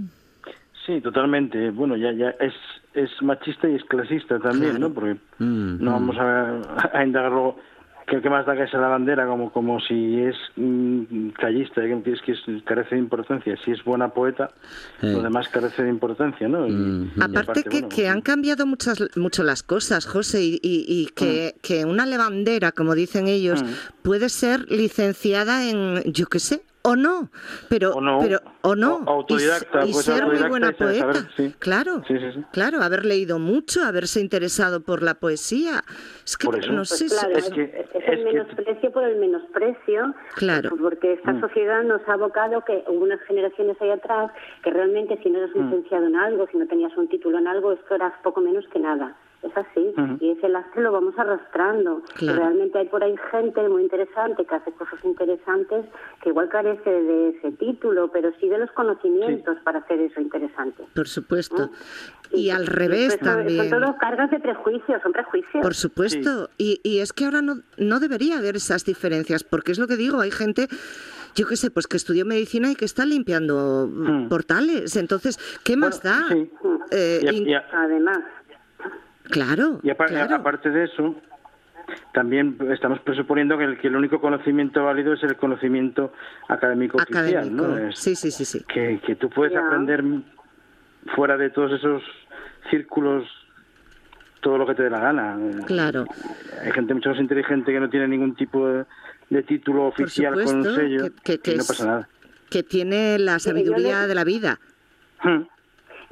Sí, 0.86 1.00
totalmente. 1.00 1.70
Bueno, 1.70 1.96
ya, 1.96 2.12
ya 2.12 2.30
es, 2.38 2.54
es 2.94 3.10
machista 3.22 3.68
y 3.68 3.74
es 3.74 3.84
clasista 3.84 4.38
también, 4.38 4.78
¿no? 4.78 4.92
Porque 4.92 5.14
mm, 5.38 5.82
no 5.82 5.92
vamos 5.92 6.14
mm. 6.14 6.20
a, 6.20 6.90
a 6.92 7.04
indagarlo 7.04 7.56
que, 8.06 8.20
que 8.20 8.30
más 8.30 8.46
da 8.46 8.56
que 8.56 8.66
sea 8.68 8.80
la 8.80 8.88
bandera 8.88 9.26
como 9.26 9.52
como 9.52 9.80
si 9.80 10.20
es 10.20 10.36
mm, 10.56 11.28
callista 11.30 11.82
que 11.82 12.12
es 12.12 12.20
que 12.22 12.34
carece 12.64 12.94
de 12.94 13.00
importancia. 13.00 13.56
Si 13.64 13.70
es 13.70 13.82
buena 13.84 14.08
poeta 14.08 14.50
lo 15.00 15.22
demás 15.22 15.48
carece 15.48 15.82
de 15.82 15.90
importancia 15.90 16.48
no 16.48 16.66
aparte, 17.20 17.64
que, 17.64 17.88
que 17.88 18.08
han 18.08 18.20
cambiado 18.20 18.66
muchas 18.66 18.98
mucho 19.16 19.42
las 19.42 19.62
cosas 19.62 20.06
José 20.06 20.42
y, 20.42 20.60
y, 20.62 21.06
que, 21.14 21.54
mm. 21.56 21.60
que, 21.60 21.84
una 21.84 22.06
lavandera 22.06 22.72
como 22.72 22.94
dicen 22.94 23.28
ellos 23.28 23.62
mm. 23.62 24.02
puede 24.02 24.28
ser 24.28 24.70
licenciada 24.70 25.68
en 25.68 26.02
yo 26.12 26.26
qué 26.26 26.38
sé 26.38 26.62
o 26.86 26.96
no, 26.96 27.30
pero 27.70 27.92
O 27.94 28.00
no. 28.02 28.18
pero 28.20 28.40
o 28.62 28.74
no 28.74 28.96
O- 29.06 29.10
autodidacta, 29.10 29.86
y, 29.86 29.88
y 29.88 29.92
pues 29.92 30.04
ser 30.04 30.26
muy 30.26 30.36
autodidacta 30.36 30.48
buena 30.50 30.70
y 30.70 30.74
saber- 30.74 31.02
poeta, 31.02 31.28
sí. 31.36 31.54
claro, 31.58 32.02
Sí, 32.06 32.18
sí, 32.18 32.32
sí. 32.34 32.44
claro, 32.52 32.82
haber 32.82 33.06
leído 33.06 33.38
mucho, 33.38 33.82
haberse 33.82 34.20
interesado 34.20 34.82
por 34.82 35.02
la 35.02 35.14
poesía, 35.14 35.82
es 36.26 36.36
que 36.36 36.46
no 36.46 36.52
Pues 36.52 36.88
sé, 36.90 37.08
si- 37.08 37.16
claro, 37.16 37.36
es 37.38 37.44
es, 37.48 37.54
que- 37.54 37.62
es 37.62 37.88
el 37.94 38.02
es 38.02 38.18
que- 38.18 38.24
menosprecio 38.24 38.92
por 38.92 39.04
el 39.04 39.16
menosprecio, 39.16 40.14
Claro. 40.34 40.70
porque 40.78 41.14
esta 41.14 41.32
Mm. 41.32 41.40
sociedad 41.40 41.82
nos 41.84 42.06
ha 42.06 42.12
abocado 42.12 42.62
que 42.66 42.84
hubo 42.88 43.02
unas 43.04 43.20
generaciones 43.22 43.80
ahí 43.80 43.90
atrás 43.90 44.30
que 44.62 44.70
realmente 44.70 45.18
si 45.22 45.30
no 45.30 45.38
eras 45.38 45.50
Mm. 45.54 45.64
licenciado 45.64 46.06
en 46.06 46.16
algo, 46.16 46.46
si 46.52 46.58
no 46.58 46.66
tenías 46.66 46.94
un 46.98 47.08
título 47.08 47.38
en 47.38 47.46
algo, 47.48 47.72
esto 47.72 47.94
eras 47.94 48.12
poco 48.22 48.42
menos 48.42 48.64
que 48.70 48.78
nada. 48.78 49.16
Es 49.44 49.54
así, 49.58 49.92
y 50.20 50.30
ese 50.30 50.48
lastre 50.48 50.80
lo 50.82 50.90
vamos 50.90 51.14
arrastrando. 51.18 52.02
Claro. 52.14 52.38
Realmente 52.38 52.78
hay 52.78 52.88
por 52.88 53.04
ahí 53.04 53.14
gente 53.30 53.68
muy 53.68 53.82
interesante 53.82 54.46
que 54.46 54.54
hace 54.54 54.72
cosas 54.72 54.98
interesantes 55.04 55.84
que 56.22 56.30
igual 56.30 56.48
carece 56.48 56.88
de 56.90 57.28
ese 57.28 57.52
título, 57.52 58.10
pero 58.10 58.32
sí 58.40 58.48
de 58.48 58.56
los 58.58 58.70
conocimientos 58.72 59.58
para 59.62 59.80
hacer 59.80 60.00
eso 60.00 60.20
interesante. 60.20 60.84
por 60.94 61.08
supuesto. 61.08 61.56
¿no? 61.58 61.70
Y 62.32 62.48
al 62.50 62.66
revés 62.66 63.14
eso- 63.16 63.24
también. 63.24 63.68
Son 63.68 63.80
todo 63.82 63.96
cargas 63.98 64.30
de 64.30 64.40
prejuicios, 64.40 65.02
son 65.02 65.12
prejuicios. 65.12 65.62
Por 65.62 65.74
supuesto. 65.74 66.48
Y, 66.56 66.80
y 66.82 67.00
es 67.00 67.12
que 67.12 67.26
ahora 67.26 67.42
no, 67.42 67.56
no 67.76 68.00
debería 68.00 68.38
haber 68.38 68.56
esas 68.56 68.84
diferencias, 68.86 69.44
porque 69.44 69.72
es 69.72 69.78
lo 69.78 69.86
que 69.86 69.96
digo, 69.96 70.20
hay 70.20 70.30
gente, 70.30 70.68
yo 71.34 71.46
qué 71.46 71.56
sé, 71.56 71.70
pues 71.70 71.86
que 71.86 71.98
estudió 71.98 72.24
medicina 72.24 72.70
y 72.70 72.76
que 72.76 72.86
está 72.86 73.04
limpiando 73.04 73.86
Hmm. 73.90 74.28
portales. 74.28 74.96
Entonces, 74.96 75.38
¿qué 75.64 75.76
más 75.76 76.02
da? 76.02 76.22
sí. 76.30 76.50
Eh, 76.90 77.20
Y 77.32 77.50
y 77.50 77.54
a- 77.54 77.64
Además, 77.72 78.18
claro, 79.30 79.80
Y 79.82 79.90
claro. 79.92 80.34
aparte 80.36 80.70
de 80.70 80.84
eso, 80.84 81.14
también 82.12 82.56
estamos 82.72 82.98
presuponiendo 83.00 83.58
que 83.58 83.64
el, 83.64 83.78
que 83.78 83.88
el 83.88 83.96
único 83.96 84.20
conocimiento 84.20 84.84
válido 84.84 85.12
es 85.14 85.22
el 85.22 85.36
conocimiento 85.36 86.12
académico, 86.48 86.96
oficial, 86.98 87.24
académico. 87.26 87.66
¿no? 87.66 87.78
Es 87.78 87.98
Sí, 87.98 88.14
sí, 88.16 88.30
sí, 88.30 88.44
sí. 88.44 88.64
que, 88.68 89.00
que 89.04 89.16
tú 89.16 89.28
puedes 89.30 89.56
aprender 89.56 90.02
fuera 91.14 91.36
de 91.36 91.50
todos 91.50 91.72
esos 91.72 92.02
círculos 92.70 93.24
todo 94.40 94.58
lo 94.58 94.66
que 94.66 94.74
te 94.74 94.82
dé 94.82 94.90
la 94.90 94.98
gana. 95.00 95.38
Claro. 95.66 96.04
Hay 96.62 96.70
gente 96.72 96.92
mucho 96.92 97.10
más 97.10 97.18
inteligente 97.18 97.72
que 97.72 97.80
no 97.80 97.88
tiene 97.88 98.08
ningún 98.08 98.34
tipo 98.34 98.68
de, 98.68 98.84
de 99.30 99.42
título 99.42 99.90
Por 99.90 100.02
oficial 100.04 100.34
con 100.34 100.56
un 100.56 100.64
sello 100.74 101.04
que- 101.04 101.12
que- 101.22 101.38
que 101.40 101.52
y 101.52 101.54
no 101.56 101.62
es- 101.62 101.68
pasa 101.68 101.86
nada. 101.86 102.08
Que 102.50 102.62
tiene 102.62 103.18
la 103.18 103.38
sabiduría 103.38 104.02
le- 104.02 104.08
de 104.08 104.14
la 104.14 104.24
vida. 104.24 104.60
Hmm. 105.22 105.44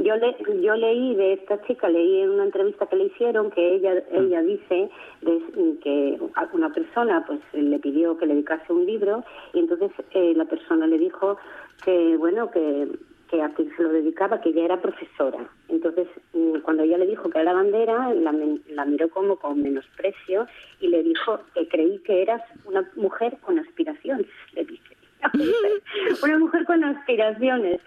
Yo, 0.02 0.16
le, 0.16 0.36
yo 0.60 0.74
leí 0.74 1.14
de 1.14 1.34
esta 1.34 1.60
chica, 1.62 1.88
leí 1.88 2.20
en 2.20 2.30
una 2.30 2.44
entrevista 2.44 2.86
que 2.86 2.96
le 2.96 3.04
hicieron 3.04 3.50
que 3.50 3.74
ella 3.74 4.02
ella 4.10 4.42
dice 4.42 4.90
de- 5.20 5.78
que 5.82 6.18
una 6.52 6.70
persona 6.72 7.24
pues 7.26 7.40
le 7.52 7.78
pidió 7.78 8.16
que 8.16 8.26
le 8.26 8.34
dedicase 8.34 8.72
un 8.72 8.86
libro 8.86 9.24
y 9.52 9.60
entonces 9.60 9.90
eh, 10.12 10.32
la 10.36 10.44
persona 10.44 10.86
le 10.86 10.98
dijo 10.98 11.36
que 11.84 12.16
bueno 12.16 12.50
que 12.50 12.88
que 13.32 13.40
a 13.40 13.48
quién 13.48 13.74
se 13.74 13.82
lo 13.82 13.88
dedicaba, 13.88 14.42
que 14.42 14.50
ella 14.50 14.66
era 14.66 14.82
profesora. 14.82 15.38
Entonces, 15.70 16.06
mm, 16.34 16.58
cuando 16.64 16.82
ella 16.82 16.98
le 16.98 17.06
dijo 17.06 17.30
que 17.30 17.40
era 17.40 17.54
bandera, 17.54 18.12
la, 18.12 18.84
miró 18.84 19.08
como 19.08 19.36
con 19.36 19.62
menosprecio 19.62 20.46
y 20.80 20.88
le 20.88 21.02
dijo 21.02 21.40
que 21.54 21.66
creí 21.66 21.98
que 22.00 22.20
eras 22.20 22.42
una 22.66 22.86
mujer 22.94 23.38
con 23.40 23.58
aspiraciones, 23.58 24.26
le 24.52 24.66
dice. 24.66 24.96
una 26.22 26.38
mujer 26.40 26.66
con 26.66 26.84
aspiraciones. 26.84 27.80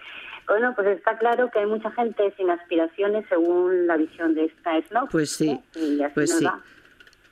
Bueno, 0.47 0.73
pues 0.75 0.87
está 0.97 1.17
claro 1.17 1.49
que 1.51 1.59
hay 1.59 1.65
mucha 1.65 1.89
gente 1.91 2.33
sin 2.37 2.49
aspiraciones 2.49 3.25
según 3.29 3.87
la 3.87 3.97
visión 3.97 4.35
de 4.35 4.45
esta 4.45 4.79
Snow. 4.87 5.07
Pues 5.09 5.31
sí, 5.31 5.59
Y 5.75 6.01
así 6.03 6.13
pues 6.13 6.29
nos 6.31 6.39
sí. 6.39 6.45
va. 6.45 6.61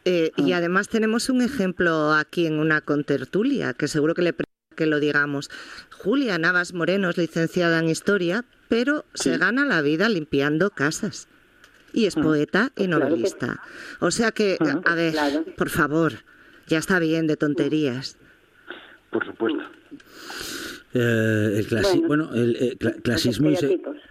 Eh. 0.05 0.31
Y 0.35 0.51
además 0.53 0.89
tenemos 0.89 1.29
un 1.29 1.41
ejemplo 1.41 2.11
aquí 2.13 2.45
en 2.47 2.59
una 2.59 2.81
contertulia, 2.81 3.73
que 3.73 3.87
seguro 3.87 4.13
que 4.15 4.21
le 4.23 4.33
que 4.75 4.85
lo 4.87 4.99
digamos. 4.99 5.49
Julia 5.91 6.37
Navas 6.39 6.73
Moreno 6.73 7.11
es 7.11 7.17
licenciada 7.17 7.77
en 7.79 7.89
Historia, 7.89 8.43
pero 8.69 9.05
se 9.13 9.37
gana 9.37 9.65
la 9.65 9.81
vida 9.83 10.09
limpiando 10.09 10.71
casas. 10.71 11.27
Y 11.93 12.07
es 12.07 12.15
poeta 12.15 12.71
y 12.75 12.87
novelista. 12.87 13.61
O 13.99 14.09
sea 14.09 14.31
que, 14.31 14.57
a 14.85 14.95
ver, 14.95 15.11
Claro. 15.13 15.45
por 15.55 15.69
favor, 15.69 16.13
ya 16.65 16.79
está 16.79 16.97
bien 16.97 17.27
de 17.27 17.37
tonterías. 17.37 18.17
Por 19.11 19.23
supuesto. 19.27 19.61
Eh, 20.95 21.53
el 21.57 21.67
clasi- 21.67 22.05
Bueno, 22.05 22.27
bueno, 22.27 22.35
el 22.35 22.55
eh, 22.55 22.77
cla- 22.77 23.01
clasismo 23.01 23.49
y 23.49 23.55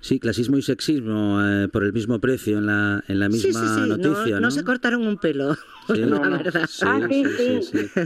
sí, 0.00 0.18
clasismo 0.18 0.56
y 0.56 0.62
sexismo 0.62 1.40
eh, 1.40 1.68
por 1.68 1.84
el 1.84 1.92
mismo 1.92 2.18
precio 2.18 2.58
en 2.58 2.66
la 2.66 3.04
en 3.06 3.20
la 3.20 3.28
misma 3.28 3.60
sí, 3.60 3.66
sí, 3.68 3.80
no- 3.88 3.96
noticia, 3.96 4.34
no, 4.36 4.40
¿no? 4.40 4.50
se 4.50 4.64
cortaron 4.64 5.06
un 5.06 5.16
pelo, 5.16 5.54
la 5.88 6.18
verdad. 6.28 6.68
Ah. 6.84 6.98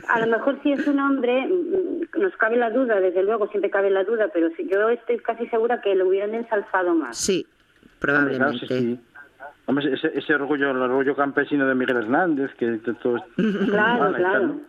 A 0.08 0.20
lo 0.20 0.26
mejor 0.26 0.58
si 0.62 0.72
es 0.72 0.86
un 0.86 1.00
hombre, 1.00 1.46
mm, 1.46 2.20
nos 2.20 2.36
cabe 2.36 2.56
la 2.56 2.70
duda, 2.70 3.00
desde 3.00 3.22
luego, 3.22 3.48
siempre 3.48 3.70
cabe 3.70 3.90
la 3.90 4.04
duda, 4.04 4.28
pero 4.32 4.48
si- 4.56 4.68
yo 4.68 4.88
estoy 4.90 5.18
casi 5.18 5.46
segura 5.48 5.80
que 5.80 5.94
lo 5.94 6.08
hubieran 6.08 6.34
ensalzado 6.34 6.94
más. 6.94 7.16
Sí, 7.16 7.46
claro, 7.98 8.28
probablemente. 8.28 8.98
Hombre, 9.68 9.92
ese, 9.94 10.12
ese 10.16 10.34
orgullo, 10.34 10.70
el 10.70 10.76
orgullo 10.76 11.16
campesino 11.16 11.66
de 11.66 11.74
Miguel 11.74 11.96
Hernández, 11.96 12.50
que 12.58 12.66
de 12.66 12.78
todo 12.78 13.24
Claro, 13.66 14.14
claro. 14.14 14.60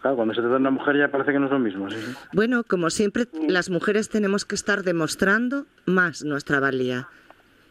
Claro, 0.00 0.16
cuando 0.16 0.32
se 0.34 0.40
trata 0.40 0.54
de 0.54 0.60
una 0.60 0.70
mujer 0.70 0.96
ya 0.96 1.08
parece 1.10 1.32
que 1.32 1.38
no 1.38 1.46
es 1.46 1.52
lo 1.52 1.58
mismo. 1.58 1.90
sí. 1.90 1.96
Bueno, 2.32 2.64
como 2.64 2.88
siempre, 2.90 3.26
las 3.48 3.68
mujeres 3.70 4.08
tenemos 4.08 4.44
que 4.46 4.54
estar 4.54 4.82
demostrando 4.82 5.66
más 5.86 6.24
nuestra 6.24 6.58
valía. 6.60 7.08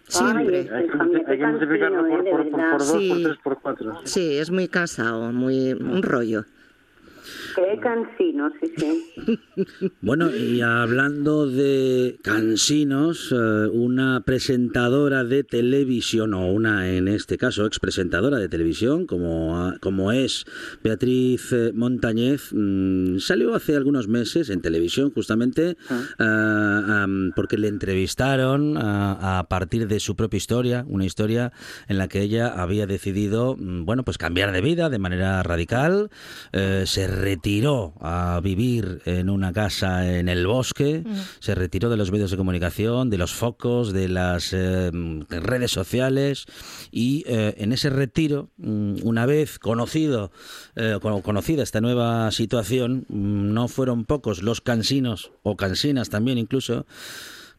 Siempre. 0.08 0.70
Hay 0.74 0.88
que, 0.88 1.24
hay 1.32 1.38
que 1.38 1.46
multiplicarlo 1.48 2.08
por, 2.08 2.24
por, 2.30 2.50
por, 2.50 2.62
por 2.72 2.80
dos, 2.80 2.92
por 2.92 3.00
Sí. 3.00 3.22
tres, 3.24 3.38
por 3.44 3.60
cuatro. 3.62 4.00
Sí, 4.06 4.38
es 4.38 4.50
muy 4.52 4.68
cansado, 4.68 5.32
muy 5.32 5.74
un 5.74 6.02
rollo. 6.04 6.46
Qué 7.56 7.80
cansino, 7.82 8.52
sí, 8.60 8.74
sí. 8.78 9.40
Bueno, 10.02 10.30
y 10.36 10.62
hablando 10.62 11.48
de 11.48 12.20
cansinos, 12.24 13.32
eh, 13.32 13.68
una 13.72 14.22
presentadora 14.26 15.24
de 15.24 15.44
televisión, 15.44 16.34
o 16.34 16.52
una, 16.52 16.90
en 16.90 17.08
este 17.08 17.38
caso, 17.38 17.66
expresentadora 17.66 18.38
de 18.38 18.50
televisión, 18.50 19.06
como, 19.06 19.74
como 19.82 20.12
es 20.12 20.46
Beatriz 20.84 21.52
eh, 21.52 21.72
Montañez, 21.74 22.50
mm, 22.52 23.20
salió 23.20 23.56
hace 23.56 23.76
algunos 23.76 24.08
meses 24.08 24.50
en 24.50 24.62
televisión 24.62 25.12
justamente 25.12 25.78
ah, 25.90 27.04
am, 27.04 27.32
porque 27.36 27.58
le 27.58 27.68
entrevistaron 27.68 28.78
a, 28.78 29.40
a 29.40 29.44
partir 29.48 29.88
de 29.88 30.00
su 30.00 30.16
propia 30.16 30.38
historia, 30.38 30.86
una 30.88 31.06
historia 31.06 31.52
en 31.88 31.98
la 31.98 32.08
que 32.08 32.22
ella 32.22 32.48
había 32.48 32.88
decidido, 32.88 33.56
mm, 33.58 33.86
bueno, 33.86 34.04
pues 34.04 34.18
cambiar 34.18 34.52
de 34.52 34.62
vida 34.62 34.90
de 34.90 35.00
manera 35.00 35.42
radical, 35.44 36.10
eh, 36.52 36.84
se 36.86 37.08
retiró 37.20 37.94
a 38.00 38.40
vivir 38.42 39.02
en 39.06 39.30
una 39.30 39.52
casa 39.54 40.18
en 40.18 40.30
el 40.30 40.48
bosque, 40.48 41.04
se 41.40 41.54
retiró 41.54 41.90
de 41.90 41.98
los 41.98 42.12
medios 42.12 42.32
de 42.32 42.38
comunicación, 42.38 43.10
de 43.10 43.18
los 43.18 43.34
focos, 43.34 43.94
de 43.94 44.08
las 44.08 44.54
eh, 44.54 44.90
redes 45.30 45.72
sociales 45.72 46.46
y 46.92 47.24
eh, 47.28 47.56
en 47.58 47.74
ese 47.74 47.90
retiro, 47.90 48.50
mm, 48.58 48.98
una 49.04 49.26
vez 49.26 49.60
conocido, 49.60 50.32
eh, 50.76 50.98
cono- 51.02 51.22
conocida 51.22 51.62
esta 51.64 51.82
nueva 51.82 52.32
situación, 52.32 53.06
mm, 53.10 53.54
no 53.54 53.68
fueron 53.68 54.06
pocos 54.06 54.42
los 54.42 54.62
cansinos 54.62 55.32
o 55.44 55.56
cansinas 55.58 56.10
también 56.10 56.38
incluso 56.38 56.86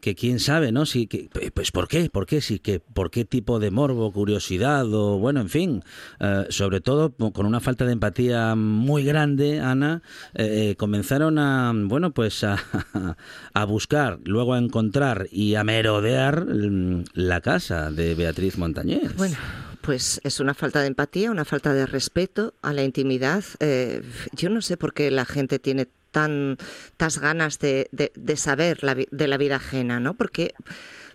que 0.00 0.14
quién 0.14 0.40
sabe, 0.40 0.72
¿no? 0.72 0.86
Si, 0.86 1.06
que, 1.06 1.28
pues 1.54 1.70
¿por 1.70 1.88
qué? 1.88 2.10
¿Por 2.10 2.26
qué? 2.26 2.40
Sí, 2.40 2.58
que, 2.58 2.80
¿Por 2.80 3.10
qué 3.10 3.24
tipo 3.24 3.58
de 3.58 3.70
morbo, 3.70 4.12
curiosidad 4.12 4.92
o, 4.92 5.18
bueno, 5.18 5.40
en 5.40 5.48
fin, 5.48 5.84
eh, 6.18 6.46
sobre 6.48 6.80
todo 6.80 7.12
con 7.32 7.46
una 7.46 7.60
falta 7.60 7.84
de 7.84 7.92
empatía 7.92 8.54
muy 8.54 9.04
grande, 9.04 9.60
Ana, 9.60 10.02
eh, 10.34 10.70
eh, 10.70 10.76
comenzaron 10.76 11.38
a, 11.38 11.72
bueno, 11.74 12.12
pues 12.12 12.44
a, 12.44 12.58
a 13.54 13.64
buscar, 13.64 14.18
luego 14.24 14.54
a 14.54 14.58
encontrar 14.58 15.28
y 15.30 15.54
a 15.54 15.64
merodear 15.64 16.46
mm, 16.46 17.04
la 17.14 17.40
casa 17.40 17.90
de 17.90 18.14
Beatriz 18.14 18.58
Montañez. 18.58 19.14
Bueno, 19.16 19.36
pues 19.80 20.20
es 20.24 20.40
una 20.40 20.54
falta 20.54 20.80
de 20.80 20.88
empatía, 20.88 21.30
una 21.30 21.44
falta 21.44 21.72
de 21.72 21.86
respeto 21.86 22.54
a 22.62 22.72
la 22.72 22.82
intimidad. 22.82 23.44
Eh, 23.60 24.02
yo 24.32 24.50
no 24.50 24.60
sé 24.60 24.76
por 24.76 24.92
qué 24.92 25.10
la 25.10 25.24
gente 25.24 25.58
tiene 25.58 25.88
tantas 26.10 27.18
ganas 27.18 27.58
de, 27.58 27.88
de- 27.92 28.12
de 28.14 28.36
saber 28.36 28.82
la 28.84 28.94
de 28.94 29.28
la 29.28 29.36
vida 29.36 29.56
ajena, 29.56 30.00
¿no? 30.00 30.14
¿Por 30.14 30.30
qué, 30.30 30.54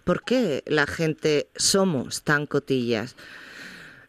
por 0.04 0.24
qué 0.24 0.64
la 0.68 0.86
gente 0.88 1.50
somos 1.56 2.24
tan 2.24 2.46
cotillas? 2.46 3.16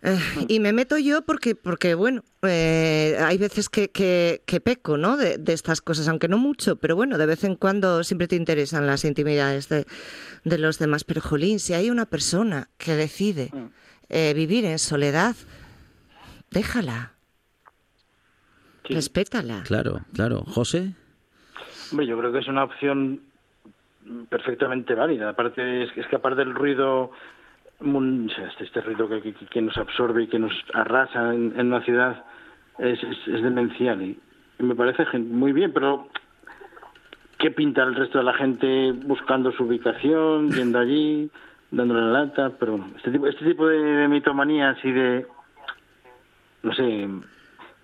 Eh, 0.03 0.19
y 0.49 0.61
me 0.61 0.73
meto 0.73 0.99
yo 0.99 1.23
porque, 1.23 1.55
porque 1.57 1.95
bueno, 1.95 2.23
eh, 2.43 3.17
hay 3.21 3.39
veces 3.39 3.69
que, 3.69 3.89
que- 3.91 4.43
que 4.47 4.61
peco, 4.61 4.97
¿no? 4.99 5.17
De, 5.17 5.39
de 5.39 5.53
estas 5.53 5.81
cosas, 5.81 6.07
aunque 6.09 6.29
no 6.29 6.39
mucho, 6.39 6.77
pero 6.77 6.95
bueno, 6.95 7.19
de 7.19 7.27
vez 7.27 7.43
en 7.45 7.57
cuando 7.57 8.05
siempre 8.05 8.29
te 8.29 8.37
interesan 8.37 8.87
las 8.87 9.05
intimidades 9.05 9.69
de, 9.69 9.87
de 10.45 10.59
los 10.59 10.79
demás. 10.79 11.03
Pero, 11.05 11.21
Jolín, 11.23 11.59
si 11.59 11.73
hay 11.75 11.91
una 11.91 12.07
persona 12.07 12.69
que 12.79 12.95
decide 12.95 13.51
eh, 14.09 14.33
vivir 14.37 14.65
en 14.67 14.79
soledad, 14.79 15.35
déjala, 16.51 17.15
respétala. 18.95 19.63
Claro, 19.65 20.01
claro. 20.15 20.41
José. 20.47 20.93
Hombre, 21.91 22.07
yo 22.07 22.19
creo 22.19 22.33
que 22.33 22.39
es 22.41 22.49
una 22.49 22.65
opción 22.65 23.21
perfectamente 24.29 24.95
válida. 24.95 25.31
Aparte, 25.31 25.85
es, 25.85 25.91
que 25.93 26.17
aparte 26.17 26.45
del 26.45 26.55
ruido, 26.55 27.11
este, 27.81 28.65
este 28.65 28.81
ruido 28.81 29.09
que, 29.09 29.21
que- 29.23 29.47
que 29.47 29.63
nos 29.63 29.77
absorbe 29.77 30.25
y 30.25 30.29
que 30.29 30.39
nos 30.39 30.53
arrasa 30.75 31.35
en, 31.35 31.53
en 31.59 31.67
una 31.69 31.83
ciudad, 31.83 32.25
es, 32.79 33.03
es, 33.03 33.19
es 33.29 33.43
demencial. 33.43 34.03
Y, 34.03 34.19
y 34.59 34.63
me 34.63 34.75
parece 34.75 35.05
muy 35.19 35.53
bien, 35.53 35.73
pero 35.73 36.09
qué 37.39 37.51
pinta 37.51 37.83
el 37.83 37.95
resto 37.95 38.19
de 38.19 38.25
la 38.25 38.35
gente 38.35 38.93
buscando 38.93 39.53
su 39.53 39.65
ubicación, 39.65 40.51
yendo 40.53 40.79
allí, 40.79 41.31
dándole 41.71 42.01
la 42.01 42.25
lata, 42.25 42.53
pero 42.59 42.85
este 42.97 43.11
tipo, 43.11 43.27
este 43.27 43.45
tipo 43.45 43.67
de, 43.67 43.79
de 43.79 44.09
mitomanías 44.09 44.77
y 44.85 44.93
de, 44.93 45.27
no 46.63 46.73
sé, 46.75 47.09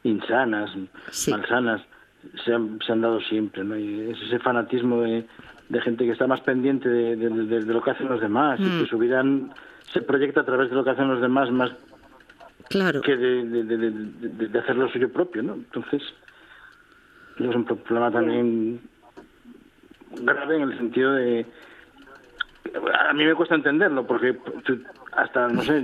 insanas, 0.04 0.70
malsanas, 1.30 1.82
se 2.44 2.52
han, 2.54 2.78
se 2.84 2.92
han 2.92 3.00
dado 3.00 3.20
siempre, 3.20 3.64
¿no? 3.64 3.76
Y 3.76 4.10
es 4.10 4.20
ese 4.22 4.38
fanatismo 4.38 5.02
de, 5.02 5.24
de 5.68 5.80
gente 5.80 6.04
que 6.04 6.12
está 6.12 6.26
más 6.26 6.40
pendiente 6.40 6.88
de, 6.88 7.16
de- 7.16 7.28
de- 7.30 7.64
de 7.64 7.72
lo 7.72 7.82
que 7.82 7.90
hacen 7.92 8.08
los 8.08 8.20
demás 8.20 8.58
y 8.60 8.64
Mm. 8.64 8.80
que 8.80 8.86
su 8.86 8.98
vida 8.98 9.22
se 9.92 10.02
proyecta 10.02 10.40
a 10.40 10.44
través 10.44 10.70
de 10.70 10.76
lo 10.76 10.84
que 10.84 10.90
hacen 10.90 11.08
los 11.08 11.20
demás 11.20 11.50
más 11.50 11.70
Claro. 12.68 13.00
que 13.02 13.16
de, 13.16 14.58
hacer 14.58 14.76
lo 14.76 14.88
suyo 14.88 15.12
propio, 15.12 15.42
¿no? 15.42 15.54
Entonces, 15.54 16.02
es 17.38 17.54
un 17.54 17.64
problema 17.64 18.10
también 18.10 18.80
grave 20.22 20.56
en 20.56 20.62
el 20.70 20.78
sentido 20.78 21.12
de... 21.12 21.44
A 23.08 23.12
mí 23.12 23.24
me 23.24 23.34
cuesta 23.34 23.54
entenderlo, 23.56 24.06
porque 24.06 24.38
hasta, 25.12 25.48
no 25.48 25.60
sé, 25.62 25.82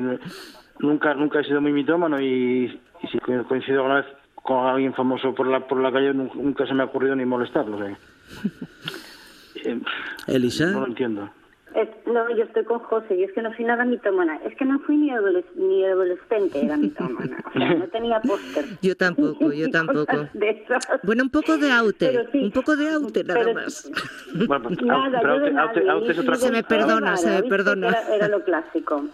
nunca 0.79 1.13
nunca 1.15 1.41
he 1.41 1.45
sido 1.45 1.61
muy 1.61 1.73
mitómano 1.73 2.19
y, 2.21 2.81
y 3.03 3.07
si 3.09 3.19
co- 3.19 3.45
coincido 3.45 3.79
alguna 3.81 3.97
vez 4.03 4.07
con 4.35 4.67
alguien 4.67 4.95
famoso 4.95 5.35
por 5.35 5.47
la 5.47 5.61
por 5.67 5.81
la 5.81 5.91
calle, 5.93 6.15
nu- 6.15 6.31
nunca 6.35 6.67
se 6.67 6.75
me 6.75 6.83
ha 6.83 6.87
ocurrido 6.87 7.15
ni 7.17 7.25
molestarlo. 7.25 7.77
o 7.77 7.85
sea. 7.85 7.97
Eh, 9.65 9.81
Elisa. 10.29 10.67
No 10.67 10.81
lo 10.83 10.87
entiendo. 10.87 11.31
Es- 11.75 11.89
no, 12.07 12.29
yo 12.35 12.45
estoy 12.45 12.65
con 12.65 12.79
José, 12.81 13.19
yo 13.19 13.27
es 13.27 13.33
que 13.33 13.43
no 13.43 13.53
fui 13.53 13.65
nada 13.65 13.85
mitómana. 13.85 14.37
Es 14.45 14.57
que 14.57 14.65
no 14.65 14.79
fui 14.81 14.97
ni, 14.97 15.11
adoles- 15.11 15.45
ni 15.55 15.85
adolescente, 15.85 16.65
era 16.65 16.77
mitómana. 16.77 17.37
O 17.47 17.53
sea, 17.53 17.75
no 17.75 17.87
tenía 17.89 18.21
póster. 18.21 18.65
Yo 18.83 18.97
tampoco, 18.97 19.53
yo 19.53 19.69
tampoco. 19.71 20.07
cosas 20.07 20.33
de 20.33 20.51
esas. 20.51 20.89
Bueno, 21.03 21.25
un 21.25 21.31
poco 21.31 21.59
de 21.59 21.71
aute, 21.71 22.09
Pero 22.09 22.31
sí. 22.33 22.39
un 22.45 22.53
poco 22.53 22.75
de 22.77 22.89
aute 22.91 23.23
nada 23.25 23.41
Pero- 23.41 23.55
más. 23.55 23.91
Bueno, 24.47 24.63
pues, 24.69 24.83
Nada, 24.83 25.21
pero 25.21 25.35
yo 25.37 25.41
de 25.45 25.51
Aute- 25.51 25.59
Aute- 25.61 25.81
nadie, 25.85 25.91
Aute 25.91 26.11
es 26.13 26.17
ni- 26.17 26.23
otra 26.23 26.35
ni 26.35 26.41
Se 26.41 26.47
me 26.47 26.53
nada, 26.63 26.69
perdona, 26.69 27.17
se 27.17 27.31
me 27.31 27.43
perdona. 27.49 27.89
Era, 27.89 28.15
era 28.17 28.29
lo 28.29 28.43
clásico. 28.45 29.05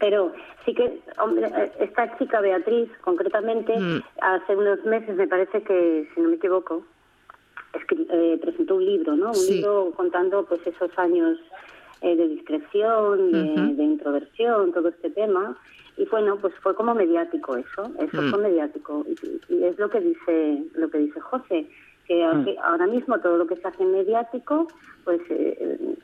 Pero 0.00 0.32
sí 0.64 0.74
que, 0.74 1.00
hombre, 1.18 1.46
eh, 1.56 1.72
esta 1.80 2.18
chica 2.18 2.40
Beatriz, 2.40 2.90
concretamente, 3.02 3.72
Mm. 3.78 4.02
hace 4.20 4.56
unos 4.56 4.84
meses, 4.84 5.14
me 5.16 5.28
parece 5.28 5.62
que, 5.62 6.08
si 6.14 6.20
no 6.20 6.28
me 6.30 6.36
equivoco, 6.36 6.84
escri- 7.72 8.06
eh, 8.10 8.38
presentó 8.42 8.76
un 8.76 8.84
libro, 8.84 9.14
¿no? 9.16 9.28
Un 9.28 9.34
Sí. 9.34 9.54
libro 9.56 9.92
contando 9.96 10.44
pues 10.44 10.60
esos 10.66 10.90
años 10.98 11.38
eh, 12.00 12.16
de 12.16 12.28
discreción, 12.28 13.32
de, 13.32 13.74
de 13.74 13.82
introversión, 13.84 14.72
todo 14.72 14.88
este 14.88 15.10
tema. 15.10 15.56
Y 15.96 16.06
bueno, 16.06 16.36
pues 16.40 16.52
fue 16.62 16.74
como 16.74 16.94
mediático 16.94 17.56
eso, 17.56 17.92
eso 17.98 18.20
Mm. 18.22 18.30
fue 18.30 18.38
mediático. 18.40 19.04
Y, 19.08 19.40
y 19.54 19.64
es 19.64 19.78
lo 19.78 19.88
que 19.90 20.00
dice 20.00 20.64
lo 20.74 20.90
que 20.90 20.98
dice 20.98 21.20
José, 21.20 21.66
que 22.06 22.26
Mm. 22.26 22.44
que 22.44 22.56
ahora 22.62 22.86
mismo 22.86 23.18
todo 23.20 23.36
lo 23.38 23.46
que 23.46 23.56
se 23.56 23.68
hace 23.68 23.84
mediático, 23.84 24.66
pues 25.04 25.20
eh, 25.30 25.96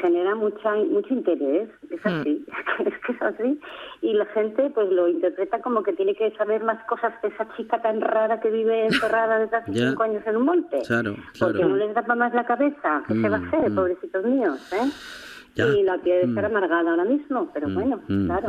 genera 0.00 0.34
mucha 0.34 0.74
mucho 0.90 1.12
interés, 1.12 1.68
es 1.90 2.00
así, 2.06 2.44
es 2.86 2.94
que 3.06 3.12
es 3.12 3.22
así. 3.22 3.60
Y 4.00 4.14
la 4.14 4.24
gente 4.26 4.70
pues 4.70 4.88
lo 4.90 5.08
interpreta 5.08 5.60
como 5.60 5.82
que 5.82 5.92
tiene 5.92 6.14
que 6.14 6.30
saber 6.38 6.64
más 6.64 6.82
cosas 6.86 7.12
de 7.20 7.28
esa 7.28 7.46
chica 7.54 7.82
tan 7.82 8.00
rara 8.00 8.40
que 8.40 8.50
vive 8.50 8.86
encerrada 8.86 9.38
desde 9.40 9.56
hace 9.58 9.72
Ya. 9.74 9.90
cinco 9.90 10.02
años 10.04 10.22
en 10.26 10.36
un 10.38 10.44
monte. 10.46 10.80
Claro, 10.86 11.14
Porque 11.38 11.58
claro. 11.58 11.68
no 11.68 11.76
les 11.76 11.94
da 11.94 12.02
más 12.14 12.32
la 12.32 12.46
cabeza. 12.46 13.04
¿Qué 13.06 13.14
se 13.14 13.28
va 13.28 13.36
a 13.36 13.40
Mm, 13.40 13.44
hacer, 13.48 13.70
mm. 13.70 13.74
pobrecitos 13.74 14.24
míos? 14.24 14.58
¿eh? 14.72 14.90
Ya. 15.54 15.66
Y 15.68 15.82
la 15.84 15.98
quiere 16.00 16.24
estar 16.24 16.42
Mm. 16.44 16.56
amargada 16.56 16.90
ahora 16.90 17.04
mismo, 17.04 17.50
pero 17.54 17.68
Mm, 17.68 17.74
bueno, 17.74 18.00
mm, 18.08 18.26
claro. 18.26 18.48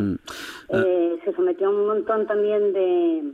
Eh, 0.70 1.20
se 1.24 1.34
sometió 1.34 1.68
a 1.68 1.70
un 1.70 1.86
montón 1.88 2.26
también 2.26 2.74
de, 2.74 3.32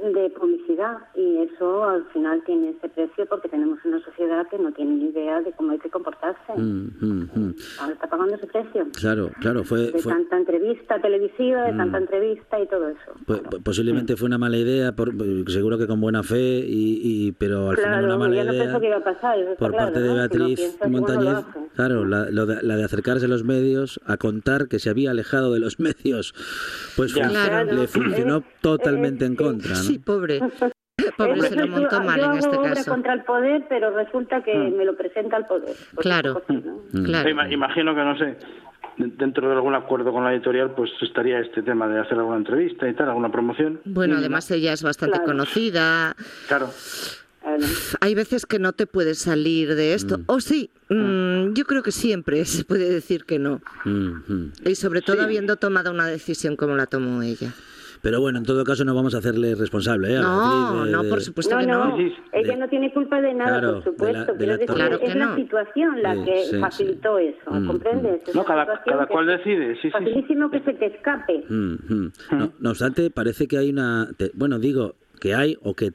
de 0.00 0.30
publicidad 0.30 0.98
y 1.14 1.38
eso 1.38 1.84
al 1.84 2.04
final 2.12 2.42
tiene 2.46 2.70
ese 2.70 2.88
precio 2.88 3.26
porque 3.28 3.48
tenemos 3.48 3.78
una 3.84 4.02
sociedad 4.04 4.46
que 4.50 4.58
no 4.58 4.72
tiene 4.72 4.92
ni 4.92 5.04
idea 5.10 5.40
de 5.42 5.52
cómo 5.52 5.72
hay 5.72 5.78
que 5.78 5.90
comportarse. 5.90 6.52
Mm, 6.56 6.88
mm, 7.00 7.28
mm. 7.34 7.54
Ahora 7.80 7.92
está 7.94 8.08
pagando 8.08 8.34
ese 8.34 8.46
precio. 8.46 8.86
Claro, 8.98 9.30
claro, 9.40 9.62
fue, 9.64 9.90
De 9.92 9.98
fue 9.98 10.12
tanta 10.12 10.38
entrevista 10.38 11.00
televisiva, 11.00 11.64
de 11.64 11.72
Mm. 11.72 11.76
tanta 11.76 11.98
entrevista 11.98 12.60
y 12.60 12.66
todo 12.66 12.88
eso. 12.88 13.12
po- 13.26 13.42
po- 13.42 13.60
posiblemente 13.60 14.16
fue 14.16 14.26
una 14.26 14.38
mala 14.38 14.56
idea, 14.56 14.92
por- 14.92 15.12
seguro 15.48 15.76
que 15.78 15.86
con 15.86 16.00
buena 16.00 16.22
fe, 16.22 16.38
y, 16.66 17.00
y- 17.28 17.32
pero 17.32 17.70
al 17.70 17.76
final 17.76 17.90
Claro, 18.00 18.06
una 18.06 18.16
mala 18.18 18.34
ya 18.36 18.44
no 18.44 18.52
idea 18.52 18.62
pensó 18.64 18.80
que 18.80 18.86
iba 18.86 18.96
a 18.96 19.04
pasar. 19.04 19.38
eso 19.38 19.54
por 19.56 19.70
claro, 19.72 19.84
parte 19.92 20.00
de 20.00 20.06
¿no? 20.08 20.12
Si 20.14 20.18
no 20.18 20.20
Beatriz 20.46 20.58
igual 20.60 20.78
no 20.80 20.88
lo 20.88 20.90
Montañez. 21.06 21.34
hace. 21.34 21.58
Claro, 21.76 22.04
la, 22.04 22.30
lo 22.30 22.46
de, 22.46 22.62
la 22.62 22.76
de 22.76 22.84
acercarse 22.84 23.26
a 23.26 23.28
los 23.28 23.44
medios 23.44 24.00
a 24.06 24.16
contar 24.16 24.68
que 24.68 24.78
se 24.78 24.90
había 24.90 25.10
alejado 25.10 25.52
de 25.52 25.60
los 25.60 25.78
medios, 25.80 26.34
pues 26.96 27.14
Ya. 27.14 27.24
fun- 27.28 27.32
Claro. 27.34 27.72
le 27.74 27.86
funcionó 27.86 28.42
totalmente 28.60 29.24
en 29.24 29.36
contra. 29.36 29.74
¿no? 29.74 29.89
Sí, 29.92 29.98
pobre. 29.98 30.40
Pobre, 31.16 31.32
Es 31.40 31.48
se 31.48 31.56
lo 31.56 31.66
montó 31.66 31.98
yo, 31.98 32.04
mal 32.04 32.20
yo 32.20 32.30
en 32.32 32.38
este 32.38 32.56
obra 32.56 32.74
caso. 32.74 32.90
contra 32.90 33.14
el 33.14 33.22
poder, 33.24 33.64
pero 33.70 33.90
resulta 33.96 34.42
que 34.42 34.54
me 34.54 34.84
lo 34.84 34.94
presenta 34.96 35.38
el 35.38 35.46
poder. 35.46 35.74
Claro. 35.96 36.42
Mm. 36.48 37.04
Claro. 37.04 37.30
Ima- 37.30 37.50
Imagino 37.50 37.94
que, 37.94 38.00
no 38.02 38.18
sé, 38.18 38.24
de- 38.98 39.06
dentro 39.16 39.48
de 39.48 39.54
algún 39.54 39.74
acuerdo 39.74 40.12
con 40.12 40.24
la 40.24 40.34
editorial, 40.34 40.72
pues 40.74 40.90
estaría 41.00 41.40
este 41.40 41.62
tema 41.62 41.88
de 41.88 42.00
hacer 42.00 42.18
alguna 42.18 42.36
entrevista 42.36 42.86
y 42.86 42.92
tal, 42.92 43.08
alguna 43.08 43.32
promoción. 43.32 43.80
Bueno, 43.86 44.16
Y- 44.16 44.18
además 44.18 44.50
ella 44.50 44.74
es 44.74 44.82
bastante 44.82 45.16
Claro. 45.16 45.26
conocida. 45.32 46.14
Claro. 46.48 46.68
Hay 48.00 48.14
veces 48.14 48.44
que 48.44 48.58
no 48.58 48.72
te 48.74 48.86
puedes 48.86 49.20
salir 49.20 49.74
de 49.74 49.94
esto. 49.94 50.18
Mm. 50.18 50.22
O 50.26 50.40
sí, 50.40 50.70
mm, 50.90 51.54
yo 51.54 51.64
creo 51.64 51.82
que 51.82 51.92
siempre 51.92 52.44
se 52.44 52.64
puede 52.64 52.90
decir 52.92 53.24
que 53.24 53.38
no. 53.38 53.62
Mm, 53.86 54.12
mm. 54.28 54.52
Y 54.66 54.74
sobre 54.74 55.00
todo 55.00 55.22
habiendo 55.22 55.56
tomado 55.56 55.90
una 55.90 56.06
decisión 56.06 56.56
como 56.56 56.76
la 56.76 56.86
tomó 56.86 57.22
ella. 57.22 57.52
Pero 58.02 58.20
bueno, 58.20 58.38
en 58.38 58.44
todo 58.44 58.64
caso 58.64 58.84
no 58.84 58.94
vamos 58.94 59.14
a 59.14 59.18
hacerle 59.18 59.54
responsable. 59.54 60.14
¿eh? 60.14 60.16
a 60.18 60.22
No, 60.22 60.38
Beatriz 60.40 60.84
de- 60.86 60.92
no, 60.92 61.02
de- 61.02 61.08
por 61.10 61.20
supuesto 61.20 61.54
No, 61.54 61.60
que 61.60 61.66
no, 61.66 61.84
no. 61.96 61.96
Ella 62.32 62.56
no 62.56 62.68
tiene 62.68 62.92
culpa 62.92 63.20
de 63.20 63.34
nada, 63.34 63.58
Claro, 63.60 63.74
por 63.74 63.84
supuesto. 63.84 64.34
de 64.34 64.46
la- 64.46 64.52
la 64.52 64.58
decir, 64.58 64.74
Claro 64.74 64.98
que 65.00 65.06
es 65.06 65.14
la 65.16 65.26
no. 65.26 65.36
situación 65.36 66.02
la 66.02 66.14
Sí, 66.14 66.24
que 66.24 66.36
sí, 66.44 66.56
facilitó 66.60 67.18
eso, 67.18 67.50
Mm, 67.50 67.66
¿comprendes? 67.66 68.28
Es 68.28 68.34
No, 68.34 68.44
cada, 68.44 68.66
cual 69.06 69.26
decide, 69.26 69.74
sí, 69.74 69.80
sí. 69.82 69.88
sí. 69.88 69.90
Facilísimo 69.90 70.50
que 70.50 70.60
se 70.60 70.72
te 70.74 70.86
escape. 70.86 71.44
Mm, 71.48 71.74
mm. 71.88 72.12
No, 72.38 72.52
no 72.58 72.70
obstante, 72.70 73.10
parece 73.10 73.46
que 73.46 73.58
hay 73.58 73.70
una... 73.70 74.08
te- 74.16 74.30
bueno, 74.34 74.58
digo 74.58 74.94
que 75.20 75.34
hay 75.34 75.56
o 75.62 75.74
que 75.74 75.92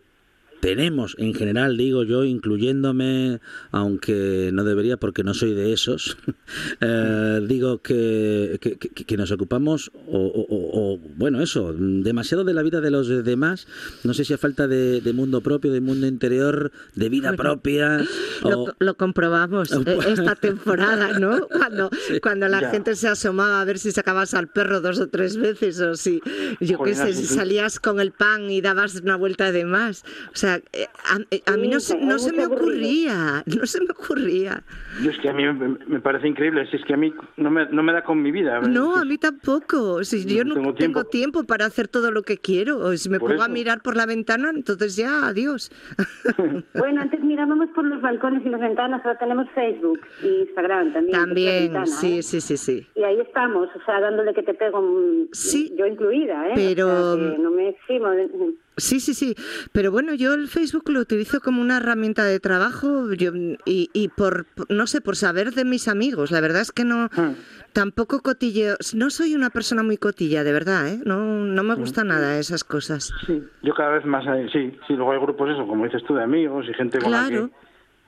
tenemos 0.59 1.15
en 1.19 1.33
general, 1.33 1.77
digo 1.77 2.03
yo, 2.03 2.23
incluyéndome, 2.23 3.39
aunque 3.71 4.49
no 4.53 4.63
debería 4.63 4.97
porque 4.97 5.23
no 5.23 5.33
soy 5.33 5.53
de 5.53 5.73
esos, 5.73 6.17
eh, 6.81 7.41
digo 7.47 7.81
que, 7.81 8.59
que, 9.05 9.17
nos 9.17 9.31
ocupamos, 9.31 9.91
o, 10.07 10.17
o- 10.17 10.47
o- 10.49 10.93
o, 10.95 10.99
bueno, 11.17 11.41
eso, 11.41 11.73
demasiado 11.77 12.43
de 12.43 12.53
la 12.53 12.63
vida 12.63 12.81
de 12.81 12.91
los 12.91 13.07
demás, 13.23 13.67
no 14.03 14.13
sé 14.13 14.25
si 14.25 14.33
a 14.33 14.37
falta 14.37 14.67
de, 14.67 15.01
de 15.01 15.13
mundo 15.13 15.41
propio, 15.41 15.71
de 15.71 15.81
mundo 15.81 16.07
interior, 16.07 16.71
de 16.95 17.09
vida 17.09 17.33
propia. 17.33 18.03
Lo, 18.43 18.63
o- 18.63 18.73
lo 18.79 18.95
comprobamos 18.97 19.71
eh, 19.85 19.97
esta 20.07 20.35
temporada, 20.35 21.19
¿no? 21.19 21.47
Cuando, 21.47 21.89
cuando 22.21 22.47
la 22.47 22.61
Ya. 22.61 22.71
gente 22.71 22.95
se 22.95 23.07
asomaba 23.07 23.61
a 23.61 23.65
ver 23.65 23.77
si 23.79 23.91
sacabas 23.91 24.33
al 24.33 24.47
perro 24.47 24.81
dos 24.81 24.99
o 24.99 25.07
tres 25.07 25.37
veces 25.37 25.79
o 25.81 25.95
si, 25.95 26.21
yo 26.59 26.81
qué 26.81 26.95
sé, 26.95 27.13
si 27.13 27.25
salías 27.25 27.79
con 27.79 27.99
el 27.99 28.11
pan 28.11 28.49
y 28.49 28.61
dabas 28.61 28.95
una 29.01 29.15
vuelta 29.17 29.51
de 29.51 29.65
más. 29.65 30.03
O 30.33 30.37
sea, 30.45 30.55
eh, 30.73 30.87
a, 31.05 31.17
eh, 31.31 31.41
a 31.45 31.57
mí 31.57 31.67
no, 31.67 31.79
se, 31.79 31.93
Sí, 31.93 32.05
no 32.05 32.19
se 32.19 32.31
me 32.33 32.45
ocurría, 32.45 33.43
no 33.45 33.65
se 33.65 33.79
me 33.81 33.87
ocurría. 33.91 34.63
Yo 35.03 35.11
es 35.11 35.17
que 35.19 35.29
a 35.29 35.33
mí 35.33 35.43
me, 35.45 35.77
me 35.87 35.99
parece 35.99 36.27
increíble, 36.27 36.65
si 36.69 36.77
es 36.77 36.85
que 36.85 36.93
a 36.93 36.97
mí 36.97 37.13
no 37.37 37.51
me, 37.51 37.65
no 37.67 37.83
me 37.83 37.93
da 37.93 38.03
con 38.03 38.21
mi 38.21 38.31
vida. 38.31 38.59
No, 38.61 38.95
Es- 38.95 39.01
a 39.01 39.05
mí 39.05 39.17
tampoco. 39.17 40.03
Si 40.03 40.25
yo 40.25 40.43
no 40.43 40.53
tengo 40.55 40.73
tengo 40.73 41.03
tiempo. 41.03 41.03
tiempo 41.05 41.43
para 41.43 41.65
hacer 41.65 41.87
todo 41.87 42.11
lo 42.11 42.21
que 42.23 42.37
quiero. 42.37 42.77
O 42.79 42.95
si 42.97 43.09
me 43.09 43.19
Por 43.19 43.31
pongo 43.31 43.41
a 43.43 43.45
eso. 43.45 43.53
mirar 43.53 43.81
por 43.81 43.95
la 43.95 44.05
ventana, 44.05 44.51
entonces 44.53 44.95
ya, 44.95 45.27
adiós. 45.27 45.71
Bueno, 46.73 47.01
antes 47.01 47.21
mirábamos 47.23 47.69
por 47.69 47.85
los 47.85 48.01
balcones 48.01 48.45
y 48.45 48.49
las 48.49 48.59
ventanas, 48.61 49.01
ahora 49.05 49.17
tenemos 49.17 49.47
Facebook 49.55 49.99
y 50.23 50.27
Instagram 50.41 50.93
también. 50.93 51.17
También, 51.19 51.63
ventana, 51.63 51.85
sí, 51.87 52.19
¿eh? 52.19 52.23
sí, 52.23 52.41
sí, 52.41 52.57
sí. 52.57 52.87
Y 52.95 53.03
ahí 53.03 53.19
estamos, 53.21 53.69
o 53.75 53.85
sea, 53.85 53.99
dándole 54.01 54.33
que 54.33 54.43
te 54.43 54.53
pego, 54.53 54.81
Sí, 55.31 55.73
yo 55.77 55.85
incluida, 55.85 56.49
¿eh? 56.49 56.53
pero- 56.55 57.13
O 57.13 57.17
sea, 57.17 57.31
que 57.31 57.37
no 57.37 57.51
me 57.51 57.69
eximo 57.69 58.09
de... 58.09 58.29
Sí, 58.78 58.99
sí, 58.99 59.13
sí. 59.13 59.36
Pero 59.71 59.91
bueno, 59.91 60.13
yo 60.13 60.34
el 60.34 60.47
Facebook 60.47 60.89
lo 60.89 60.99
utilizo 60.99 61.39
como 61.39 61.61
una 61.61 61.78
herramienta 61.78 62.23
de 62.26 62.39
trabajo 62.39 63.13
yo, 63.13 63.32
y, 63.65 63.89
y 63.93 64.07
por, 64.09 64.45
no 64.69 64.86
sé, 64.88 64.99
por 65.01 65.15
saber 65.15 65.53
de 65.53 65.63
mis 65.65 65.88
amigos. 65.88 66.32
La 66.32 66.41
verdad 66.41 66.61
es 66.61 66.71
que 66.71 66.84
no, 66.84 67.09
Hmm. 67.15 67.36
tampoco 67.73 68.21
cotilleo. 68.21 68.76
No 68.93 69.09
soy 69.09 69.34
una 69.36 69.49
persona 69.49 69.82
muy 69.84 69.97
cotilla, 69.97 70.43
de 70.43 70.51
verdad, 70.53 70.88
¿eh? 70.89 70.99
No, 71.05 71.23
no 71.45 71.63
me 71.63 71.76
gusta 71.76 72.03
nada 72.03 72.38
esas 72.38 72.63
cosas. 72.63 73.11
Sí, 73.26 73.43
yo 73.63 73.73
cada 73.73 73.91
vez 73.91 74.05
más, 74.05 74.28
hay- 74.28 74.49
sí, 74.49 74.78
sí, 74.88 74.93
luego 74.93 75.11
hay 75.13 75.19
grupos, 75.19 75.49
eso, 75.51 75.65
como 75.67 75.86
dices 75.86 76.03
tú, 76.07 76.15
de 76.15 76.23
amigos 76.23 76.65
y 76.69 76.73
gente 76.73 76.99
con 76.99 77.11
la 77.11 77.28
que 77.30 77.49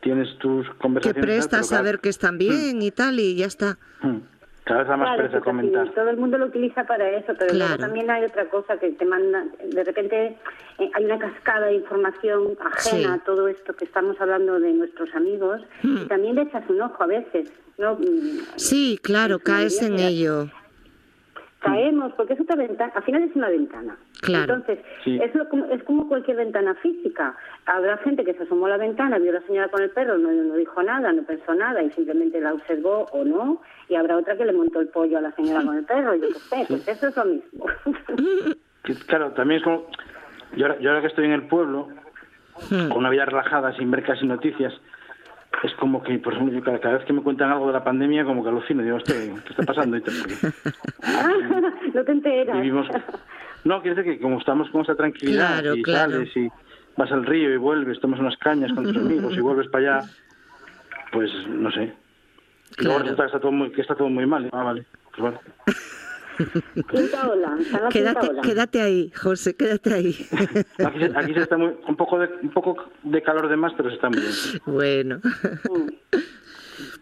tienes 0.02 0.38
tus 0.40 0.66
Que 0.68 0.78
conversaciones. 0.78 1.22
tal, 1.22 1.26
prestas 1.50 1.72
a 1.74 1.82
ver 1.82 2.00
que 2.00 2.10
están 2.10 2.38
bien 2.38 2.82
y 2.82 2.92
tal 2.92 3.20
y 3.20 3.36
ya 3.36 3.46
está. 3.46 3.78
mm, 4.04 4.18
cada 4.68 4.80
vez 4.82 4.88
da 4.90 4.98
más 4.98 5.16
Claro, 5.18 5.42
comentar. 5.44 5.90
todo 5.94 6.10
el 6.10 6.18
mundo 6.18 6.38
lo 6.38 6.46
utiliza 6.48 6.84
para 6.86 7.10
eso, 7.10 7.34
pero 7.40 7.54
luego 7.54 7.68
Claro. 7.68 7.82
también 7.82 8.10
hay 8.12 8.26
otra 8.26 8.46
cosa 8.50 8.78
que 8.78 8.92
te 8.92 9.06
manda, 9.06 9.46
de 9.66 9.84
repente 9.84 10.38
eh, 10.80 10.90
hay 10.94 11.06
una 11.06 11.18
cascada 11.18 11.68
de 11.68 11.76
información 11.76 12.58
ajena 12.60 13.16
Sí. 13.16 13.20
a 13.22 13.24
todo 13.26 13.48
esto 13.48 13.74
que 13.76 13.86
estamos 13.86 14.20
hablando 14.20 14.60
de 14.60 14.74
nuestros 14.74 15.14
amigos 15.16 15.62
Hmm. 15.82 15.98
y 16.04 16.08
también 16.08 16.36
le 16.36 16.42
echas 16.44 16.64
un 16.70 16.82
ojo 16.82 17.02
a 17.04 17.08
veces, 17.08 17.52
¿no? 17.78 17.96
Mm, 17.96 18.40
Sí, 18.58 19.00
claro, 19.02 19.40
caes 19.40 19.82
en 19.82 19.98
ello. 20.00 20.48
Caemos, 21.60 22.14
porque 22.14 22.34
es 22.34 22.40
otra 22.42 22.56
ventana, 22.56 22.92
al 22.96 23.04
final 23.04 23.24
es 23.24 23.36
una 23.36 23.50
ventana. 23.50 23.98
Claro. 24.22 24.56
Entonces, 24.56 24.80
Sí. 25.04 25.20
es, 25.22 25.34
lo 25.36 25.48
como, 25.50 25.66
es 25.66 25.84
como 25.84 26.08
cualquier 26.08 26.38
ventana 26.38 26.74
física. 26.76 27.36
Habrá 27.66 27.98
gente 28.00 28.24
que 28.26 28.34
se 28.34 28.44
asomó 28.44 28.66
a 28.66 28.70
la 28.70 28.78
ventana, 28.78 29.20
vio 29.20 29.32
a 29.32 29.36
la 29.36 29.42
señora 29.48 29.68
con 29.70 29.82
el 29.82 29.92
perro, 29.92 30.18
no, 30.18 30.32
no 30.32 30.56
dijo 30.56 30.82
nada, 30.84 31.12
no 31.14 31.24
pensó 31.24 31.54
nada 31.54 31.82
y 31.84 31.92
simplemente 31.92 32.42
la 32.42 32.54
observó 32.54 33.06
o 33.12 33.24
no. 33.24 33.62
Y 33.90 33.96
habrá 33.96 34.18
otra 34.18 34.36
que 34.36 34.46
le 34.46 34.54
montó 34.54 34.82
el 34.82 34.88
pollo 34.90 35.18
a 35.18 35.22
la 35.22 35.32
señora 35.34 35.64
con 35.64 35.78
el 35.78 35.86
perro, 35.86 36.16
yo 36.16 36.28
qué 36.30 36.34
sé, 36.40 36.66
pues 36.68 36.88
eso 36.88 37.08
es 37.08 37.16
lo 37.18 37.26
mismo. 37.26 37.66
Claro, 39.08 39.32
también 39.32 39.58
es 39.60 39.64
como... 39.66 39.86
Yo 40.56 40.66
ahora, 40.66 40.80
yo 40.80 40.90
ahora 40.90 41.02
que 41.02 41.08
estoy 41.08 41.26
en 41.26 41.34
el 41.34 41.48
pueblo, 41.48 41.90
Hmm. 42.72 42.88
con 42.90 42.98
una 43.00 43.10
vida 43.12 43.24
relajada, 43.26 43.72
sin 43.78 43.92
ver 43.92 44.04
casi 44.04 44.26
noticias, 44.26 44.74
es 45.62 45.74
como 45.76 46.02
que, 46.02 46.18
por 46.18 46.34
ejemplo, 46.34 46.56
yo 46.58 46.64
cada, 46.64 46.80
cada 46.80 46.98
vez 46.98 47.06
que 47.06 47.14
me 47.14 47.22
cuentan 47.22 47.52
algo 47.52 47.68
de 47.68 47.74
la 47.74 47.84
pandemia, 47.84 48.24
como 48.26 48.42
que 48.42 48.50
alucino, 48.50 48.82
digo, 48.82 48.96
hostia, 48.98 49.14
¿qué 49.16 49.50
está 49.52 49.62
pasando? 49.64 49.96
Y 49.98 50.00
porque 50.02 50.24
no 51.94 52.04
te 52.04 52.12
enteras. 52.12 52.56
vivimos... 52.56 52.88
No, 53.64 53.82
quiere 53.82 53.96
decir 53.96 54.14
que 54.14 54.22
como 54.22 54.40
estamos 54.40 54.70
con 54.70 54.82
esa 54.82 54.96
tranquilidad 54.96 55.60
Claro, 55.62 55.76
y 55.76 55.82
claro. 55.84 56.12
sales 56.12 56.38
y 56.38 56.48
vas 56.96 57.12
al 57.12 57.26
río 57.26 57.54
y 57.54 57.58
vuelves, 57.58 58.00
tomas 58.00 58.20
unas 58.20 58.38
cañas 58.38 58.72
con 58.74 58.86
tus 58.86 58.98
amigos 59.04 59.36
y 59.36 59.40
vuelves 59.42 59.68
para 59.70 59.98
allá, 60.00 60.10
pues 61.12 61.30
no 61.48 61.72
sé. 61.72 61.94
Y 62.80 62.84
luego 62.84 63.00
Claro. 63.00 63.04
resulta 63.04 63.24
que 63.24 63.28
está 63.28 63.40
todo 63.40 63.52
muy, 63.52 63.72
que 63.72 63.82
está 63.82 63.96
todo 63.96 64.10
muy 64.10 64.26
mal. 64.26 64.50
Ah, 64.54 64.64
vale. 64.64 64.86
Pues 65.16 65.22
vale. 65.24 65.40
Quinta 66.92 67.28
ola, 67.30 67.58
quinta 67.58 67.90
Quédate, 67.92 68.30
ola. 68.30 68.42
quédate 68.44 68.82
ahí, 68.82 69.12
José, 69.16 69.56
quédate 69.56 69.94
ahí. 69.94 70.16
Aquí, 70.86 71.00
se- 71.00 71.12
aquí 71.18 71.34
se 71.34 71.42
está 71.42 71.58
muy, 71.58 71.74
un 71.88 71.96
poco 71.96 72.20
de 72.20 72.30
un 72.44 72.50
poco 72.52 72.78
de 73.04 73.22
calor 73.24 73.48
de 73.50 73.58
más, 73.58 73.74
pero 73.76 73.90
se 73.90 73.96
está 73.96 74.10
muy 74.10 74.20
bien. 74.20 74.34
Bueno. 74.68 75.20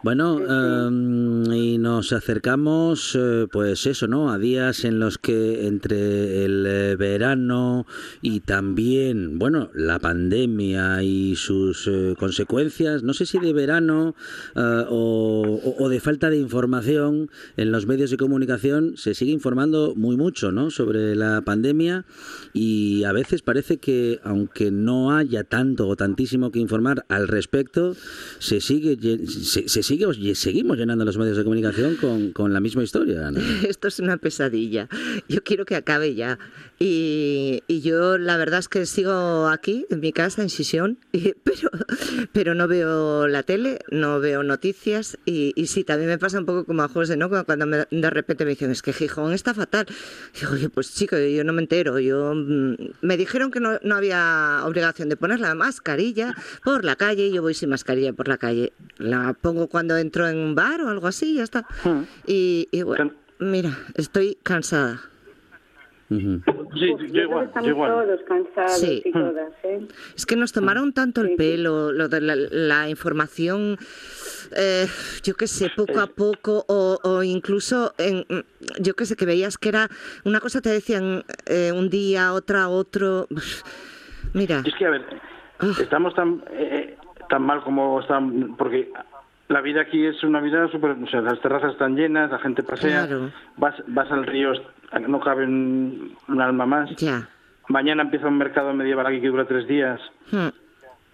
Bueno, 0.02 0.38
em, 0.40 1.52
y 1.52 1.78
nos 1.78 2.12
acercamos, 2.12 3.16
eh, 3.18 3.46
pues 3.50 3.86
eso, 3.86 4.06
¿no? 4.06 4.30
A 4.30 4.38
días 4.38 4.84
en 4.84 5.00
los 5.00 5.18
que 5.18 5.66
entre 5.66 6.44
el 6.44 6.66
eh, 6.66 6.96
verano 6.96 7.86
y 8.22 8.40
también, 8.40 9.38
bueno, 9.38 9.70
la 9.74 9.98
pandemia 9.98 11.02
y 11.02 11.36
sus 11.36 11.86
eh, 11.86 12.14
consecuencias, 12.18 13.02
no 13.02 13.14
sé 13.14 13.26
si 13.26 13.38
de 13.38 13.52
verano 13.52 14.14
eh, 14.54 14.84
o, 14.88 15.88
de 15.88 16.00
falta 16.00 16.30
de 16.30 16.38
información 16.38 17.30
en 17.56 17.72
los 17.72 17.86
medios 17.86 18.10
de 18.10 18.16
comunicación, 18.16 18.96
se 18.96 19.14
sigue 19.14 19.32
informando 19.32 19.94
muy 19.96 20.16
mucho, 20.16 20.52
¿no? 20.52 20.70
Sobre 20.70 21.14
la 21.16 21.42
pandemia 21.42 22.04
y 22.52 23.04
a 23.04 23.12
veces 23.12 23.42
parece 23.42 23.78
que, 23.78 24.20
aunque 24.24 24.70
no 24.70 25.16
haya 25.16 25.44
tanto 25.44 25.88
o 25.88 25.96
tantísimo 25.96 26.50
que 26.50 26.58
informar 26.58 27.04
al 27.08 27.28
respecto, 27.28 27.96
se 28.38 28.60
sigue, 28.60 28.98
se 29.26 29.82
sigue 29.86 30.34
seguimos 30.34 30.76
llenando 30.76 31.04
los 31.04 31.16
medios 31.18 31.36
de 31.36 31.44
comunicación 31.44 31.96
con, 31.96 32.32
con 32.32 32.52
la 32.52 32.60
misma 32.60 32.82
historia. 32.82 33.30
¿no? 33.30 33.40
Esto 33.68 33.88
es 33.88 33.98
una 34.00 34.16
pesadilla. 34.16 34.88
Yo 35.28 35.42
quiero 35.42 35.64
que 35.64 35.76
acabe 35.76 36.14
ya. 36.14 36.38
Y, 36.78 37.62
y 37.68 37.80
yo 37.80 38.18
la 38.18 38.36
verdad 38.36 38.58
es 38.60 38.68
que 38.68 38.84
sigo 38.84 39.48
aquí, 39.48 39.86
en 39.88 40.00
mi 40.00 40.12
casa, 40.12 40.42
en 40.42 40.50
Sisión, 40.50 40.98
y- 41.12 41.32
pero, 41.44 41.70
pero 42.32 42.54
no 42.54 42.68
veo 42.68 43.26
la 43.28 43.42
tele, 43.42 43.78
no 43.90 44.20
veo 44.20 44.42
noticias. 44.42 45.16
Y, 45.24 45.52
y 45.56 45.66
sí, 45.68 45.84
también 45.84 46.10
me 46.10 46.18
pasa 46.18 46.38
un 46.38 46.44
poco 46.46 46.64
como 46.66 46.82
a 46.82 46.88
José, 46.88 47.16
¿no? 47.16 47.30
Cuando 47.46 47.66
me- 47.66 47.86
de 47.90 48.10
repente 48.10 48.44
me 48.44 48.50
dicen, 48.50 48.70
es 48.70 48.82
que 48.82 48.92
Gijón 48.92 49.32
está 49.32 49.54
fatal. 49.54 49.86
Digo, 50.38 50.52
oye, 50.52 50.68
pues 50.68 50.94
chico, 50.94 51.16
yo 51.18 51.44
no 51.44 51.52
me 51.54 51.62
entero. 51.62 51.98
Yo 51.98 52.34
mm, 52.34 52.74
Me 53.00 53.16
dijeron 53.16 53.50
que 53.50 53.60
no, 53.60 53.78
no 53.82 53.96
había 53.96 54.60
obligación 54.64 55.08
de 55.08 55.16
poner 55.16 55.40
la 55.40 55.54
mascarilla 55.54 56.34
por 56.62 56.84
la 56.84 56.96
calle. 56.96 57.28
y 57.28 57.32
Yo 57.32 57.40
voy 57.42 57.54
sin 57.54 57.70
mascarilla 57.70 58.12
por 58.12 58.28
la 58.28 58.36
calle. 58.36 58.72
La 58.98 59.32
pongo 59.32 59.68
cuando 59.76 59.98
entro 59.98 60.26
en 60.26 60.38
un 60.38 60.54
bar 60.54 60.80
o 60.80 60.88
algo 60.88 61.06
así, 61.06 61.34
ya 61.34 61.42
está. 61.42 61.66
Y, 62.26 62.66
y 62.70 62.80
bueno, 62.80 63.12
mira, 63.38 63.76
estoy 63.94 64.38
cansada. 64.42 65.02
Sí, 66.08 66.18
yo, 66.74 66.98
Yo 66.98 67.06
que 67.08 67.44
estamos 67.44 67.88
todos 67.88 68.20
cansados 68.26 68.78
Sí. 68.80 69.02
y 69.04 69.12
todas, 69.12 69.52
¿eh? 69.64 69.86
Es 70.16 70.24
que 70.24 70.34
nos 70.36 70.52
tomaron 70.52 70.94
tanto 70.94 71.20
el 71.20 71.36
pelo, 71.36 71.92
lo 71.92 72.08
de 72.08 72.22
la, 72.22 72.36
la 72.36 72.88
información, 72.88 73.76
eh, 74.56 74.86
yo 75.24 75.34
qué 75.34 75.46
sé, 75.46 75.70
poco 75.76 76.00
a 76.00 76.06
poco, 76.06 76.64
o, 76.68 76.98
o 77.02 77.22
incluso, 77.22 77.92
en, 77.98 78.24
yo 78.80 78.94
qué 78.94 79.04
sé, 79.04 79.14
que 79.16 79.26
veías 79.26 79.58
que 79.58 79.68
era 79.68 79.90
una 80.24 80.40
cosa 80.40 80.62
te 80.62 80.70
decían 80.70 81.22
eh, 81.44 81.72
un 81.74 81.90
día, 81.90 82.32
otra, 82.32 82.70
otro. 82.70 83.26
Mira. 84.32 84.62
Es 84.64 84.74
que, 84.74 84.86
a 84.86 84.90
ver, 84.90 85.04
estamos 85.80 86.14
tan, 86.14 86.42
eh, 86.52 86.96
tan 87.28 87.42
mal 87.42 87.62
como 87.64 88.00
están, 88.00 88.54
porque 88.56 88.92
la 89.48 89.60
vida 89.60 89.82
aquí 89.82 90.04
es 90.04 90.22
una 90.24 90.40
vida 90.40 90.68
súper, 90.68 90.92
o 90.92 91.06
sea, 91.08 91.20
las 91.20 91.40
terrazas 91.40 91.72
están 91.72 91.94
llenas, 91.96 92.30
la 92.30 92.38
gente 92.38 92.62
pasea, 92.62 93.06
Claro. 93.06 93.30
vas, 93.56 93.74
vas 93.86 94.10
al 94.10 94.26
río, 94.26 94.52
no 95.06 95.20
cabe 95.20 95.44
un, 95.44 96.16
un 96.28 96.40
alma 96.40 96.66
más. 96.66 96.90
Ya. 96.96 97.28
Mañana 97.68 98.02
empieza 98.02 98.28
un 98.28 98.38
mercado 98.38 98.72
medieval 98.74 99.06
aquí 99.06 99.20
que 99.20 99.28
dura 99.28 99.44
tres 99.44 99.66
días. 99.66 100.00
Hmm. 100.30 100.48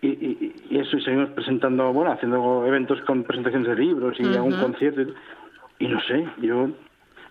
Y, 0.03 0.09
y, 0.09 0.55
y 0.71 0.79
eso, 0.79 0.97
y 0.97 1.03
seguimos 1.03 1.31
presentando, 1.31 1.93
bueno, 1.93 2.13
haciendo 2.13 2.67
eventos 2.67 3.01
con 3.03 3.23
presentaciones 3.23 3.69
de 3.69 3.77
libros 3.77 4.19
y 4.19 4.25
algún 4.35 4.53
concierto. 4.61 5.03
Y, 5.03 5.15
y 5.85 5.89
no 5.89 6.01
sé, 6.03 6.27
yo, 6.41 6.69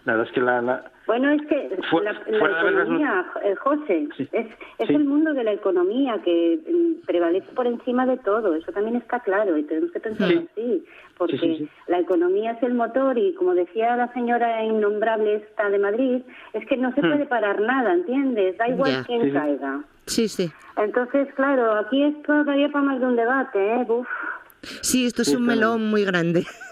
la 0.06 0.14
verdad 0.14 0.28
es 0.28 0.34
que 0.34 0.42
la, 0.42 0.62
la, 0.62 0.91
Bueno, 1.08 1.32
es 1.32 1.42
que 1.48 1.78
Fu- 1.90 2.00
la, 2.00 2.14
las 2.14 2.28
economía, 2.28 3.26
eh, 3.44 3.56
José, 3.56 4.08
es, 4.20 4.30
es 4.78 4.88
Sí. 4.88 4.94
el 4.96 5.04
mundo 5.06 5.34
de 5.34 5.44
la 5.44 5.52
economía 5.54 6.20
que 6.24 6.60
mm, 6.68 7.06
prevalece 7.06 7.52
por 7.54 7.66
encima 7.68 8.06
de 8.06 8.18
todo. 8.18 8.56
Eso 8.56 8.72
también 8.72 8.96
está 8.98 9.20
claro 9.20 9.58
y 9.58 9.64
tenemos 9.64 9.92
que 9.92 10.00
pensarlo 10.00 10.44
así. 10.52 10.86
Porque 11.18 11.38
Sí, 11.38 11.58
sí, 11.58 11.58
sí. 11.66 11.70
la 11.88 12.00
economía 12.00 12.52
es 12.52 12.64
el 12.64 12.74
motor 12.76 13.18
y, 13.18 13.34
como 13.34 13.54
decía 13.56 13.96
la 13.98 14.14
señora 14.14 14.64
innombrable 14.64 15.36
esta 15.36 15.70
de 15.70 15.80
Madrid, 15.80 16.22
es 16.54 16.66
que 16.68 16.78
no 16.78 16.94
se 16.94 17.02
Hmm. 17.02 17.10
puede 17.10 17.26
parar 17.26 17.60
nada, 17.62 17.94
¿entiendes? 17.94 18.58
Da 18.58 18.70
igual 18.70 18.92
Ya. 18.92 19.04
quién 19.04 19.32
caiga. 19.32 19.82
Sí, 20.06 20.28
sí. 20.28 20.52
Entonces, 20.78 21.28
claro, 21.36 21.74
aquí 21.74 22.04
es 22.04 22.22
todavía 22.24 22.70
para 22.70 22.86
más 22.86 23.00
de 23.00 23.06
un 23.08 23.16
debate, 23.16 23.76
¿eh? 23.76 23.86
Uf. 23.90 24.08
Sí, 24.82 25.06
esto 25.08 25.24
es 25.24 25.30
un 25.30 25.44
melón 25.46 25.86
muy 25.88 26.06
grande. 26.06 26.46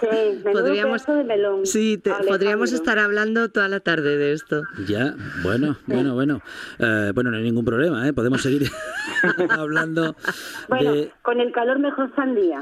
Sí, 0.00 0.42
Podríamos- 0.52 1.06
de 1.06 1.24
melón. 1.24 1.66
Sí, 1.66 1.98
te- 1.98 2.12
podríamos 2.26 2.72
estar 2.72 2.98
hablando 2.98 3.48
toda 3.50 3.68
la 3.68 3.80
tarde 3.80 4.16
de 4.16 4.32
esto. 4.32 4.62
Ya, 4.86 5.14
bueno, 5.42 5.76
bueno, 5.86 6.14
bueno. 6.14 6.42
Eh, 6.78 7.12
bueno, 7.14 7.30
no 7.30 7.36
hay 7.36 7.42
ningún 7.42 7.64
problema, 7.64 8.06
¿eh? 8.08 8.12
Podemos 8.12 8.42
seguir 8.42 8.70
hablando 9.50 10.16
Bueno, 10.68 10.92
de... 10.94 11.12
con 11.22 11.40
el 11.40 11.52
calor 11.52 11.78
mejor 11.78 12.12
sandía. 12.16 12.60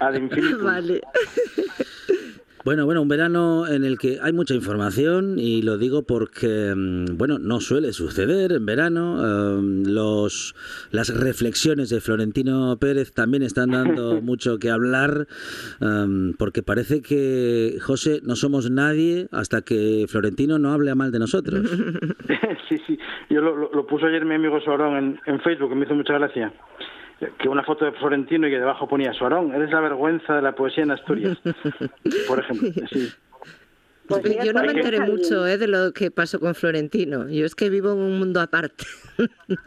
ad 0.00 0.14
infinitum. 0.14 0.64
Vale. 0.64 1.00
Bueno, 2.64 2.84
bueno, 2.84 3.02
un 3.02 3.08
verano 3.08 3.66
en 3.66 3.84
el 3.84 3.98
que 3.98 4.18
hay 4.22 4.32
mucha 4.32 4.54
información 4.54 5.36
y 5.38 5.62
lo 5.62 5.78
digo 5.78 6.04
porque, 6.06 6.72
mm, 6.76 7.18
bueno, 7.18 7.40
no 7.40 7.60
suele 7.60 7.92
suceder 7.92 8.52
en 8.52 8.64
verano. 8.66 9.02
em, 9.22 9.84
los, 9.84 10.54
las 10.92 11.08
reflexiones 11.08 11.90
de 11.90 12.00
Florentino 12.00 12.76
Pérez 12.80 13.12
también 13.12 13.42
están 13.42 13.70
dando 13.70 14.20
mucho 14.22 14.58
que 14.58 14.70
hablar 14.70 15.26
em, 15.80 16.34
porque 16.34 16.62
parece 16.62 17.02
que, 17.02 17.78
José, 17.80 18.20
no 18.22 18.36
somos 18.36 18.70
nadie 18.70 19.26
hasta 19.32 19.62
que 19.62 20.06
Florentino 20.08 20.58
no 20.58 20.72
hable 20.72 20.94
mal 20.94 21.10
de 21.10 21.18
nosotros. 21.18 21.68
sí, 22.68 22.76
sí. 22.86 22.98
Yo 23.28 23.40
lo, 23.40 23.56
lo, 23.56 23.72
lo 23.72 23.86
puso 23.86 24.06
ayer 24.06 24.24
mi 24.24 24.36
amigo 24.36 24.60
Suarón 24.60 24.96
en, 24.96 25.20
en 25.26 25.40
Facebook, 25.40 25.70
que 25.70 25.74
me 25.74 25.84
hizo 25.84 25.94
mucha 25.94 26.14
gracia. 26.14 26.52
Que 27.38 27.48
una 27.48 27.62
foto 27.62 27.84
de 27.84 27.92
Florentino 27.92 28.46
y 28.48 28.50
que 28.50 28.58
debajo 28.58 28.88
ponía 28.88 29.12
Suarón, 29.12 29.52
eres 29.54 29.70
la 29.70 29.80
vergüenza 29.80 30.34
de 30.34 30.42
la 30.42 30.54
poesía 30.54 30.82
en 30.84 30.90
Asturias. 30.90 31.38
Por 32.28 32.40
ejemplo, 32.40 32.68
sí. 32.90 33.10
Pues 34.08 34.24
Yo 34.44 34.52
no 34.52 34.62
me 34.64 34.72
enteré 34.72 35.00
mucho 35.00 35.46
eh, 35.46 35.56
de 35.58 35.68
lo 35.68 35.92
que 35.92 36.10
pasó 36.10 36.40
con 36.40 36.54
Florentino. 36.56 37.28
Yo 37.28 37.46
es 37.46 37.54
que 37.54 37.70
vivo 37.70 37.92
en 37.92 37.98
un 37.98 38.18
mundo 38.18 38.40
aparte. 38.40 38.84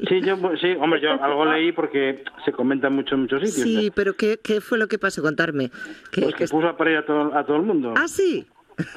Sí, 0.10 0.22
yo, 0.22 0.36
sí, 0.60 0.72
hombre, 0.80 1.00
yo 1.02 1.12
algo 1.24 1.46
leí 1.46 1.72
porque 1.72 2.24
se 2.44 2.52
comenta 2.52 2.90
mucho 2.90 3.16
en 3.16 3.22
muchos 3.22 3.42
sitios. 3.48 3.64
Sí, 3.64 3.92
pero 3.96 4.16
¿qué, 4.16 4.40
qué 4.44 4.60
fue 4.60 4.78
lo 4.78 4.88
que 4.88 4.98
pasó? 4.98 5.22
Contarme. 5.22 5.70
¿Qué- 6.12 6.24
Pues 6.24 6.36
que 6.36 6.48
puso 6.48 6.68
a 6.68 6.76
parir 6.76 6.98
a 6.98 7.06
todo, 7.06 7.34
a 7.34 7.46
todo 7.46 7.58
el 7.58 7.64
mundo. 7.64 7.94
Ah, 7.96 8.08
sí. 8.08 8.46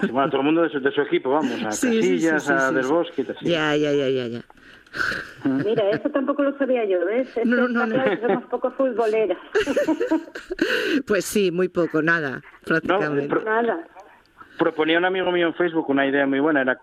Sí, 0.01 0.07
bueno, 0.11 0.23
a 0.23 0.31
todo 0.31 0.41
el 0.41 0.47
mundo 0.47 0.63
de 0.63 0.71
su, 0.71 0.81
de 0.81 0.91
su 0.91 1.03
equipo, 1.03 1.31
vamos, 1.31 1.63
a 1.63 1.71
Sí, 1.71 1.89
sí, 2.03 2.19
sí, 2.19 2.27
Casillas, 2.27 2.45
sí, 2.45 2.53
a 2.53 2.69
sí, 2.71 2.75
Del. 2.75 2.87
Bosque. 2.87 3.25
Ya, 3.43 3.77
ya, 3.77 3.93
ya, 3.93 4.09
ya, 4.09 4.27
ya. 4.27 4.45
Mira, 5.45 5.91
eso 5.91 6.09
tampoco 6.11 6.43
lo 6.43 6.57
sabía 6.59 6.85
yo, 6.85 7.05
¿ves? 7.05 7.37
Es 7.37 7.47
No, 7.47 7.69
no, 7.69 7.87
no. 7.87 7.97
somos 8.21 8.45
poco 8.45 8.71
futboleras. 8.73 9.39
Pues 11.07 11.25
sí, 11.25 11.51
muy 11.51 11.69
poco, 11.69 12.03
nada, 12.03 12.43
prácticamente. 12.65 13.29
pro- 13.29 13.43
Nada. 13.45 13.87
Proponía 14.59 14.99
un 14.99 15.05
amigo 15.05 15.31
mío 15.31 15.47
en 15.47 15.55
Facebook 15.55 15.89
una 15.89 16.07
idea 16.07 16.27
muy 16.27 16.41
buena, 16.41 16.63
era 16.63 16.79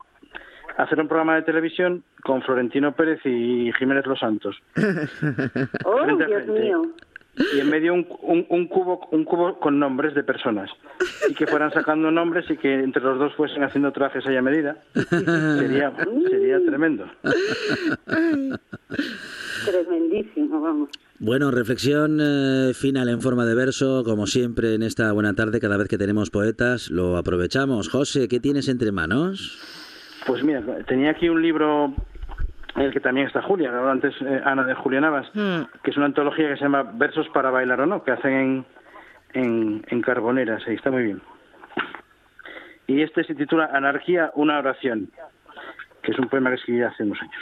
hacer 0.78 1.00
un 1.00 1.08
programa 1.08 1.36
de 1.36 1.42
televisión 1.44 2.04
con 2.24 2.42
Florentino 2.42 2.94
Pérez 2.96 3.20
y 3.26 3.72
Jiménez 3.78 4.06
Los 4.06 4.20
Santos. 4.20 4.56
Oh, 5.86 6.06
Dios 6.06 6.48
mío. 6.48 6.82
Y 7.54 7.60
en 7.60 7.70
medio 7.70 7.94
un, 7.94 8.08
un, 8.22 8.46
un 8.50 8.68
cubo 8.68 9.08
un 9.12 9.26
cubo 9.26 9.60
con 9.60 9.80
nombres 9.80 10.14
de 10.16 10.24
personas 10.24 10.70
y 11.30 11.34
que 11.34 11.48
fueran 11.48 11.72
sacando 11.72 12.12
nombres 12.12 12.50
y 12.50 12.58
que 12.58 12.74
entre 12.74 13.04
los 13.04 13.20
dos 13.20 13.34
fuesen 13.36 13.64
haciendo 13.64 13.92
trajes 13.92 14.26
ahí 14.26 14.36
a 14.36 14.42
medida 14.42 14.78
sería 14.94 15.94
sería 16.30 16.66
tremendo 16.66 17.06
Tremendísimo, 19.66 20.62
vamos. 20.62 20.90
Bueno, 21.20 21.50
reflexión 21.50 22.20
eh, 22.22 22.74
final 22.74 23.10
en 23.10 23.22
forma 23.22 23.46
de 23.46 23.56
verso, 23.56 24.04
como 24.04 24.28
siempre 24.28 24.76
en 24.76 24.84
esta 24.84 25.12
buena 25.12 25.34
tarde, 25.34 25.60
cada 25.60 25.78
vez 25.78 25.88
que 25.88 25.98
tenemos 25.98 26.30
poetas, 26.30 26.92
lo 26.92 27.18
aprovechamos. 27.18 27.90
José, 27.90 28.28
¿qué 28.28 28.40
tienes 28.40 28.68
entre 28.68 28.92
manos? 28.92 29.58
Pues 30.28 30.44
mira, 30.44 30.62
tenía 30.88 31.12
aquí 31.12 31.30
un 31.30 31.42
libro 31.42 31.94
en 32.76 32.82
el 32.82 32.92
que 32.92 33.00
también 33.00 33.28
está 33.28 33.42
Julia, 33.42 33.70
que 33.70 33.76
hablaba 33.76 33.92
antes 33.92 34.14
eh, 34.22 34.42
Ana 34.44 34.64
de 34.64 34.74
Julia 34.74 35.02
Navas, 35.02 35.30
que 35.32 35.92
es 35.92 35.98
una 35.98 36.08
antología 36.08 36.50
que 36.50 36.58
se 36.58 36.64
llama 36.64 36.84
Versos 36.84 37.28
para 37.30 37.50
bailar 37.50 37.82
o 37.82 37.86
no, 37.86 38.04
que 38.04 38.12
hacen 38.12 38.34
en, 38.34 38.66
en, 39.34 39.86
en 39.88 40.02
Carboneras, 40.02 40.64
y 40.68 40.74
está 40.74 40.92
muy 40.92 41.04
bien. 41.04 41.22
Y 42.88 43.02
este 43.02 43.24
se 43.24 43.34
titula 43.34 43.70
Anarquía, 43.74 44.32
una 44.36 44.60
oración, 44.60 45.10
que 46.02 46.12
es 46.12 46.20
un 46.20 46.28
poema 46.28 46.50
que 46.50 46.58
escribí 46.58 46.82
hace 46.82 47.04
unos 47.04 47.22
años. 47.22 47.36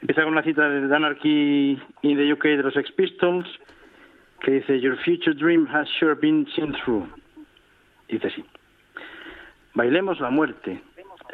Empieza 0.00 0.22
con 0.22 0.32
una 0.32 0.42
cita 0.42 0.68
de 0.68 0.94
Anarchy 0.94 1.80
in 2.02 2.16
the 2.16 2.32
UK 2.32 2.44
de 2.44 2.62
los 2.62 2.74
Sex 2.74 2.90
Pistols, 2.92 3.46
que 4.40 4.52
dice, 4.52 4.80
Your 4.80 4.96
future 4.98 5.34
dream 5.34 5.66
has 5.72 5.88
sure 5.98 6.14
been 6.14 6.46
seen 6.54 6.74
through. 6.84 7.06
Dice 8.08 8.26
así. 8.26 8.44
Bailemos 9.74 10.20
la 10.20 10.30
muerte, 10.30 10.82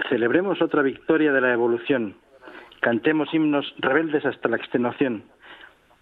celebremos 0.09 0.63
otra 0.63 0.83
victoria 0.83 1.33
de 1.33 1.41
la 1.41 1.53
evolución, 1.53 2.15
cantemos 2.81 3.33
himnos 3.33 3.75
rebeldes 3.79 4.25
hasta 4.25 4.49
la 4.49 4.57
extenuación, 4.57 5.25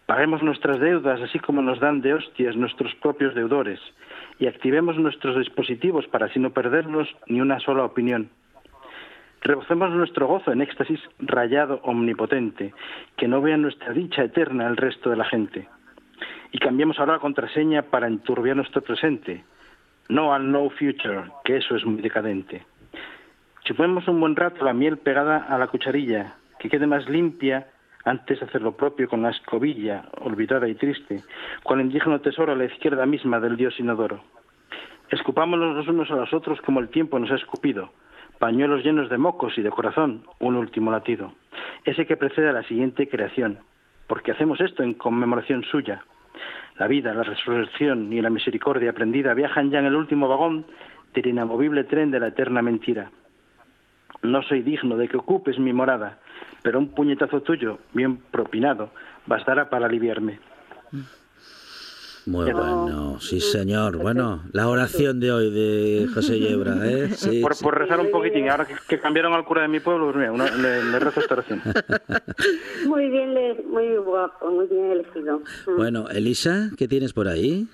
paguemos 0.07 0.43
nuestras 0.43 0.79
deudas 0.79 1.21
así 1.21 1.39
como 1.39 1.63
nos 1.63 1.81
dan 1.81 2.01
de 2.01 2.15
hostias 2.15 2.57
nuestros 2.57 2.95
propios 2.97 3.35
deudores, 3.35 3.81
y 4.39 4.47
activemos 4.47 4.97
nuestros 4.97 5.37
dispositivos 5.37 6.07
para 6.07 6.27
así 6.27 6.39
no 6.39 6.51
perdernos 6.51 7.09
ni 7.27 7.41
una 7.41 7.59
sola 7.61 7.85
opinión. 7.85 8.31
Rebocemos 9.43 9.91
nuestro 9.91 10.27
gozo 10.27 10.53
en 10.53 10.61
éxtasis 10.61 11.01
rayado 11.19 11.81
omnipotente, 11.85 12.75
que 13.17 13.29
no 13.29 13.41
vea 13.41 13.57
nuestra 13.57 13.93
dicha 13.93 14.25
eterna 14.25 14.67
el 14.67 14.77
resto 14.77 15.11
de 15.11 15.17
la 15.17 15.25
gente. 15.25 15.69
Y 16.53 16.59
cambiemos 16.59 16.99
ahora 16.99 17.15
la 17.15 17.19
contraseña 17.21 17.83
para 17.83 18.07
enturbiar 18.07 18.57
nuestro 18.57 18.83
presente. 18.83 19.45
No 20.09 20.33
al 20.33 20.51
no 20.51 20.69
future, 20.71 21.25
que 21.45 21.57
eso 21.57 21.77
es 21.77 21.85
muy 21.85 22.01
decadente. 22.01 22.65
Chupemos 23.65 24.07
un 24.09 24.21
buen 24.21 24.37
rato 24.37 24.65
la 24.65 24.73
miel 24.73 24.99
pegada 24.99 25.39
a 25.49 25.59
la 25.59 25.67
cucharilla, 25.67 26.35
que 26.59 26.69
quede 26.69 26.87
más 26.87 27.09
limpia 27.09 27.67
antes 28.05 28.39
de 28.39 28.47
hacer 28.47 28.63
lo 28.63 28.77
propio 28.77 29.09
con 29.09 29.23
la 29.23 29.31
escobilla, 29.31 30.05
olvidada 30.21 30.69
y 30.69 30.75
triste, 30.77 31.23
cual 31.65 31.81
indígena 31.81 32.21
tesoro 32.21 32.53
a 32.53 32.57
la 32.57 32.65
izquierda 32.65 33.05
misma 33.05 33.41
del 33.41 33.57
dios 33.57 33.79
inodoro. 33.81 34.23
Escupámonos 35.11 35.77
los 35.77 35.89
unos 35.89 36.11
a 36.11 36.17
los 36.17 36.33
otros 36.33 36.61
como 36.63 36.81
el 36.81 36.89
tiempo 36.89 37.19
nos 37.19 37.31
ha 37.31 37.37
escupido, 37.37 37.91
pañuelos 38.39 38.85
llenos 38.85 39.11
de 39.11 39.19
mocos 39.19 39.59
y 39.59 39.63
de 39.63 39.71
corazón, 39.71 40.25
un 40.39 40.57
último 40.57 40.91
latido, 40.91 41.33
ese 41.85 42.07
que 42.07 42.17
precede 42.17 42.49
a 42.49 42.53
la 42.53 42.63
siguiente 42.65 43.09
creación, 43.09 43.59
porque 44.07 44.33
hacemos 44.33 44.61
esto 44.61 44.83
en 44.83 44.95
conmemoración 44.95 45.65
suya. 45.65 46.05
La 46.79 46.87
vida, 46.87 47.15
la 47.15 47.23
resurrección 47.23 48.13
y 48.13 48.21
la 48.21 48.31
misericordia 48.31 48.91
aprendida 48.91 49.35
viajan 49.35 49.71
ya 49.71 49.79
en 49.79 49.87
el 49.87 49.97
último 49.97 50.29
vagón 50.29 50.67
del 51.15 51.27
inamovible 51.27 51.85
tren 51.85 52.11
de 52.11 52.21
la 52.21 52.29
eterna 52.29 52.63
mentira. 52.63 53.11
No 54.27 54.43
soy 54.43 54.63
digno 54.63 54.97
de 54.97 55.09
que 55.09 55.17
ocupes 55.17 55.59
mi 55.59 55.73
morada, 55.73 56.19
pero 56.63 56.79
un 56.79 56.89
puñetazo 56.89 57.41
tuyo, 57.43 57.79
bien 57.95 58.19
propinado, 58.19 58.91
bastará 59.27 59.71
para 59.71 59.87
aliviarme. 59.87 60.39
Muy 62.27 62.53
bueno, 62.53 63.21
sí 63.21 63.41
señor. 63.41 63.99
Bueno, 63.99 64.43
la 64.53 64.69
oración 64.69 65.21
de 65.21 65.31
hoy 65.31 65.49
de 65.49 66.09
José 66.13 66.41
Yebra, 66.41 66.75
¿eh? 66.85 67.09
Sí, 67.15 67.41
por, 67.41 67.55
sí. 67.55 67.63
por 67.63 67.79
rezar 67.79 68.01
un 68.01 68.11
poquitín, 68.11 68.49
ahora 68.51 68.65
que, 68.67 68.75
que 68.89 68.99
cambiaron 68.99 69.33
al 69.33 69.45
cura 69.45 69.63
de 69.63 69.69
mi 69.69 69.79
pueblo, 69.79 70.07
pues 70.07 70.17
mira, 70.17 70.33
una- 70.33 70.51
le, 70.57 70.83
le 70.91 70.99
rezo 70.99 71.21
esta 71.21 71.35
oración. 71.35 71.63
Muy 72.87 73.09
bien, 73.11 73.33
muy 73.71 73.97
guapo, 73.99 74.51
muy 74.51 74.67
bien 74.67 74.91
elegido. 74.91 75.41
Bueno, 75.77 76.09
Elisa, 76.09 76.71
¿qué 76.77 76.89
tienes 76.89 77.13
por 77.13 77.29
ahí? 77.29 77.69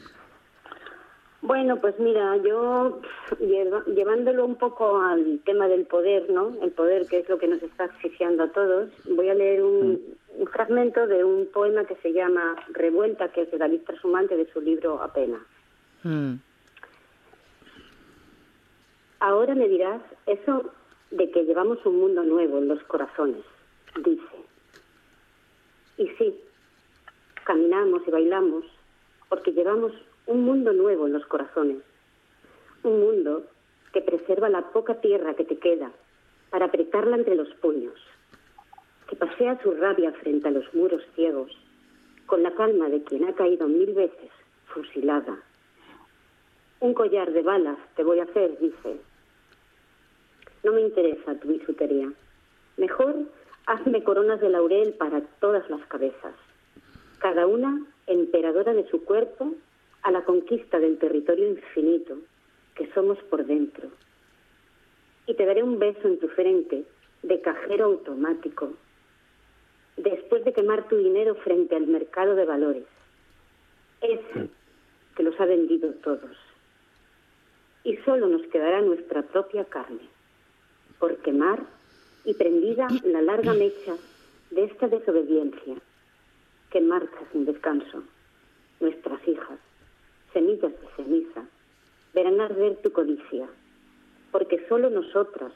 Bueno, 1.43 1.81
pues 1.81 1.99
mira, 1.99 2.37
yo 2.37 3.01
llevándolo 3.41 4.45
un 4.45 4.55
poco 4.55 5.01
al 5.01 5.41
tema 5.45 5.67
del 5.67 5.87
poder, 5.87 6.31
¿no? 6.31 6.57
El 6.63 6.71
poder 6.71 7.07
que 7.09 7.19
es 7.19 7.29
lo 7.29 7.39
que 7.39 7.49
nos 7.49 7.61
está 7.63 7.85
asfixiando 7.85 8.45
a 8.45 8.53
todos, 8.53 8.91
voy 9.07 9.29
a 9.29 9.35
leer 9.35 9.61
un, 9.63 10.01
un 10.39 10.47
fragmento 10.47 11.05
de 11.09 11.25
un 11.25 11.47
poema 11.47 11.85
que 11.85 11.97
se 11.97 12.13
llama 12.13 12.55
Revuelta, 12.69 13.33
que 13.33 13.43
es 13.43 13.51
de 13.51 13.59
David 13.59 13.81
Trasumante, 13.85 14.37
de 14.37 14.51
su 14.53 14.61
libro 14.61 15.03
Apenas. 15.03 15.43
Mm. 16.05 16.35
Ahora 19.19 19.55
me 19.57 19.69
dirás 19.69 20.01
eso 20.27 20.71
de 21.11 21.29
que 21.31 21.45
llevamos 21.45 21.85
un 21.85 21.99
mundo 21.99 22.23
nuevo 22.23 22.59
en 22.59 22.69
los 22.69 22.83
corazones, 22.85 23.45
dice. 24.05 24.23
Y 25.99 26.07
sí, 26.19 26.41
caminamos 27.45 28.03
y 28.07 28.11
bailamos 28.13 28.65
porque 29.29 29.53
llevamos 29.53 29.93
un 30.33 30.45
mundo 30.45 30.73
nuevo 30.73 31.07
en 31.07 31.13
los 31.13 31.27
corazones. 31.27 31.83
Un 32.83 33.01
mundo 33.01 33.45
que 33.93 34.01
preserva 34.01 34.49
la 34.49 34.63
poca 34.73 34.95
tierra 34.95 35.35
que 35.35 35.45
te 35.45 35.59
queda 35.59 35.93
para 36.49 36.67
apretarla 36.67 37.17
entre 37.17 37.35
los 37.35 37.49
puños. 37.57 37.95
Que 39.09 39.17
pasea 39.17 39.61
su 39.63 39.73
rabia 39.73 40.11
frente 40.13 40.49
a 40.49 40.51
los 40.51 40.73
muros 40.73 41.03
ciegos 41.15 41.53
con 42.25 42.43
la 42.43 42.53
calma 42.55 42.89
de 42.89 43.03
quien 43.03 43.25
ha 43.25 43.35
caído 43.35 43.69
mil 43.69 43.93
veces 43.93 44.31
fusilada. 44.69 45.37
Un 46.81 46.95
collar 46.95 47.31
de 47.31 47.43
balas 47.43 47.77
te 47.95 48.03
voy 48.03 48.21
a 48.21 48.25
hacer, 48.25 48.59
dice. 48.59 48.97
No 50.65 50.73
me 50.73 50.81
interesa 50.81 51.35
tu 51.35 51.49
bisutería. 51.49 52.11
Mejor 52.79 53.17
hazme 53.67 54.03
coronas 54.03 54.41
de 54.41 54.49
laurel 54.49 54.95
para 54.95 55.21
todas 55.41 55.69
las 55.69 55.85
cabezas, 55.89 56.35
cada 57.19 57.47
una 57.47 57.85
emperadora 58.07 58.73
de 58.73 58.89
su 58.89 59.05
cuerpo 59.05 59.53
a 60.03 60.11
la 60.11 60.25
conquista 60.25 60.79
del 60.79 60.99
territorio 60.99 61.49
infinito 61.49 62.19
que 62.75 62.91
somos 62.93 63.19
por 63.25 63.45
dentro. 63.45 63.89
Y 65.27 65.35
te 65.35 65.47
daré 65.47 65.63
un 65.63 65.79
beso 65.79 66.09
en 66.09 66.19
tu 66.19 66.29
frente 66.29 66.85
de 67.23 67.41
cajero 67.41 67.85
automático, 67.85 68.73
después 69.97 70.45
de 70.45 70.53
quemar 70.53 70.89
tu 70.89 70.97
dinero 70.97 71.35
frente 71.37 71.77
al 71.77 71.87
mercado 71.87 72.35
de 72.35 72.45
valores, 72.45 72.85
ese 74.01 74.49
que 75.15 75.23
los 75.23 75.39
ha 75.41 75.47
vendido 75.47 75.93
todos. 76.03 76.37
Y 77.85 77.97
solo 77.99 78.27
nos 78.29 78.43
quedará 78.49 78.81
nuestra 78.81 79.23
propia 79.23 79.65
carne, 79.65 80.09
por 80.99 81.17
quemar 81.19 81.63
y 82.25 82.35
prendida 82.35 82.89
la 83.05 83.23
larga 83.23 83.53
mecha 83.53 83.95
de 84.51 84.65
esta 84.65 84.89
desobediencia 84.89 85.77
que 86.71 86.81
marcha 86.81 87.19
sin 87.33 87.45
descanso. 87.45 88.03
Nuestras 88.81 89.27
hijas, 89.29 89.59
semillas 90.33 90.73
de 90.73 90.89
ceniza, 90.97 91.45
verán 92.15 92.41
arder 92.41 92.77
tu 92.83 92.93
codicia, 92.93 93.47
porque 94.31 94.65
solo 94.69 94.91
nosotras 94.91 95.53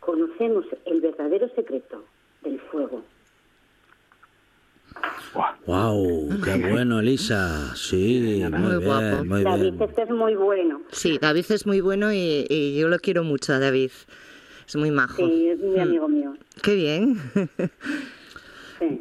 conocemos 0.00 0.64
el 0.84 1.00
verdadero 1.00 1.48
secreto 1.54 2.04
del 2.42 2.60
fuego. 2.60 3.02
¡Wow! 5.66 6.28
¡Qué 6.42 6.56
bueno, 6.70 7.00
Elisa! 7.00 7.74
Sí, 7.74 8.40
muy, 8.50 8.58
Muy 8.58 8.68
bien, 8.76 8.84
guapo. 8.84 9.24
muy 9.24 9.42
David, 9.42 9.72
bien. 9.72 9.82
este 9.82 10.02
es 10.02 10.10
muy 10.10 10.34
bueno. 10.34 10.80
Sí, 10.92 11.18
David 11.20 11.44
es 11.50 11.66
muy 11.66 11.80
bueno 11.80 12.12
y, 12.12 12.46
y 12.48 12.78
yo 12.78 12.88
lo 12.88 12.98
quiero 12.98 13.24
mucho 13.24 13.52
a 13.52 13.58
David. 13.58 13.90
Es 14.66 14.76
muy 14.76 14.90
majo. 14.90 15.16
Sí, 15.16 15.48
es 15.48 15.58
muy 15.60 15.76
Mm. 15.78 15.80
amigo 15.82 16.08
mío. 16.08 16.34
Qué 16.62 16.74
bien. 16.74 17.20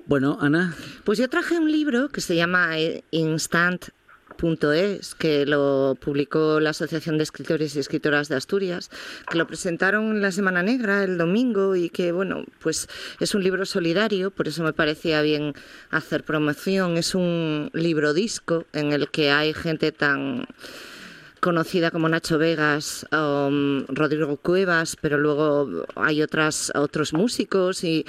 Bueno, 0.07 0.37
Ana, 0.41 0.73
Pues 1.03 1.17
yo 1.19 1.29
traje 1.29 1.57
un 1.59 1.71
libro 1.71 2.09
que 2.09 2.21
se 2.21 2.35
llama 2.35 2.77
eh, 2.79 3.03
Instant.es, 4.41 5.15
que 5.15 5.45
lo 5.45 5.97
publicó 5.99 6.59
la 6.59 6.71
Asociación 6.71 7.17
de 7.17 7.23
Escritores 7.23 7.75
y 7.75 7.79
Escritoras 7.79 8.29
de 8.29 8.35
Asturias, 8.35 8.89
que 9.29 9.37
lo 9.37 9.47
presentaron 9.47 10.11
en 10.11 10.21
la 10.21 10.31
Semana 10.31 10.63
Negra 10.63 11.03
el 11.03 11.17
domingo 11.17 11.75
y 11.75 11.89
que, 11.89 12.11
bueno, 12.11 12.45
pues 12.59 12.87
es 13.19 13.35
un 13.35 13.43
libro 13.43 13.65
solidario, 13.65 14.31
por 14.31 14.47
eso 14.47 14.63
me 14.63 14.73
parecía 14.73 15.21
bien 15.21 15.53
hacer 15.89 16.23
promoción. 16.23 16.97
Es 16.97 17.15
un 17.15 17.69
libro 17.73 18.13
disco 18.13 18.65
en 18.73 18.91
el 18.91 19.09
que 19.09 19.31
hay 19.31 19.53
gente 19.53 19.91
tan 19.91 20.45
conocida 21.39 21.91
como 21.91 22.09
Nacho 22.09 22.39
Vegas, 22.39 23.05
um, 23.11 23.85
Rodrigo 23.87 24.37
Cuevas, 24.37 24.97
pero 24.99 25.19
luego 25.19 25.85
hay 25.95 26.23
otras 26.23 26.71
otros 26.73 27.13
músicos 27.13 27.83
y, 27.83 28.03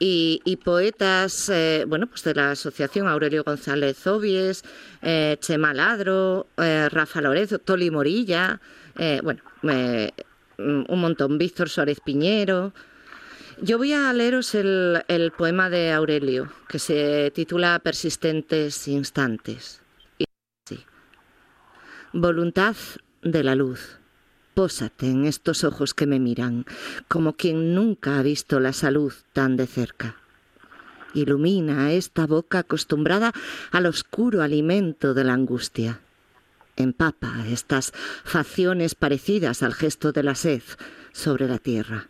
y- 0.00 0.56
poetas, 0.64 1.48
eh, 1.48 1.84
bueno, 1.86 2.06
pues 2.06 2.24
de 2.24 2.34
la 2.34 2.52
asociación 2.52 3.08
Aurelio 3.08 3.44
González 3.44 4.06
Obies, 4.06 4.64
eh, 5.02 5.36
Chema 5.40 5.72
Ladro, 5.72 6.48
eh, 6.56 6.88
Rafa 6.90 7.20
Lorenzo, 7.20 7.58
Toli 7.58 7.90
Morilla, 7.90 8.60
eh, 8.96 9.20
bueno, 9.22 9.42
mm, 9.62 10.84
un 10.88 11.00
montón, 11.00 11.38
Víctor 11.38 11.68
Suárez 11.68 12.00
Piñero. 12.00 12.72
Yo 13.60 13.78
voy 13.78 13.92
a 13.92 14.12
leeros 14.12 14.54
el, 14.54 15.32
poema 15.36 15.68
de 15.70 15.92
Aurelio, 15.92 16.52
que 16.68 16.78
se 16.78 17.32
titula 17.34 17.80
Persistentes 17.80 18.86
Instantes. 18.86 19.80
Y 20.18 20.24
así. 20.64 20.84
Voluntad 22.12 22.76
de 23.22 23.42
la 23.42 23.54
luz, 23.54 23.97
pósate 24.58 25.08
en 25.08 25.24
estos 25.24 25.62
ojos 25.62 25.94
que 25.94 26.08
me 26.08 26.18
miran, 26.18 26.66
como 27.06 27.34
quien 27.34 27.76
nunca 27.76 28.18
ha 28.18 28.22
visto 28.24 28.58
la 28.58 28.72
salud 28.72 29.12
tan 29.32 29.56
de 29.56 29.68
cerca. 29.68 30.16
Ilumina 31.14 31.92
esta 31.92 32.26
boca 32.26 32.58
acostumbrada 32.58 33.32
al 33.70 33.86
oscuro 33.86 34.42
alimento 34.42 35.14
de 35.14 35.22
la 35.22 35.34
angustia. 35.34 36.00
Empapa 36.74 37.46
estas 37.46 37.92
facciones 38.24 38.96
parecidas 38.96 39.62
al 39.62 39.74
gesto 39.74 40.10
de 40.10 40.24
la 40.24 40.34
sed 40.34 40.62
sobre 41.12 41.46
la 41.46 41.58
tierra. 41.58 42.08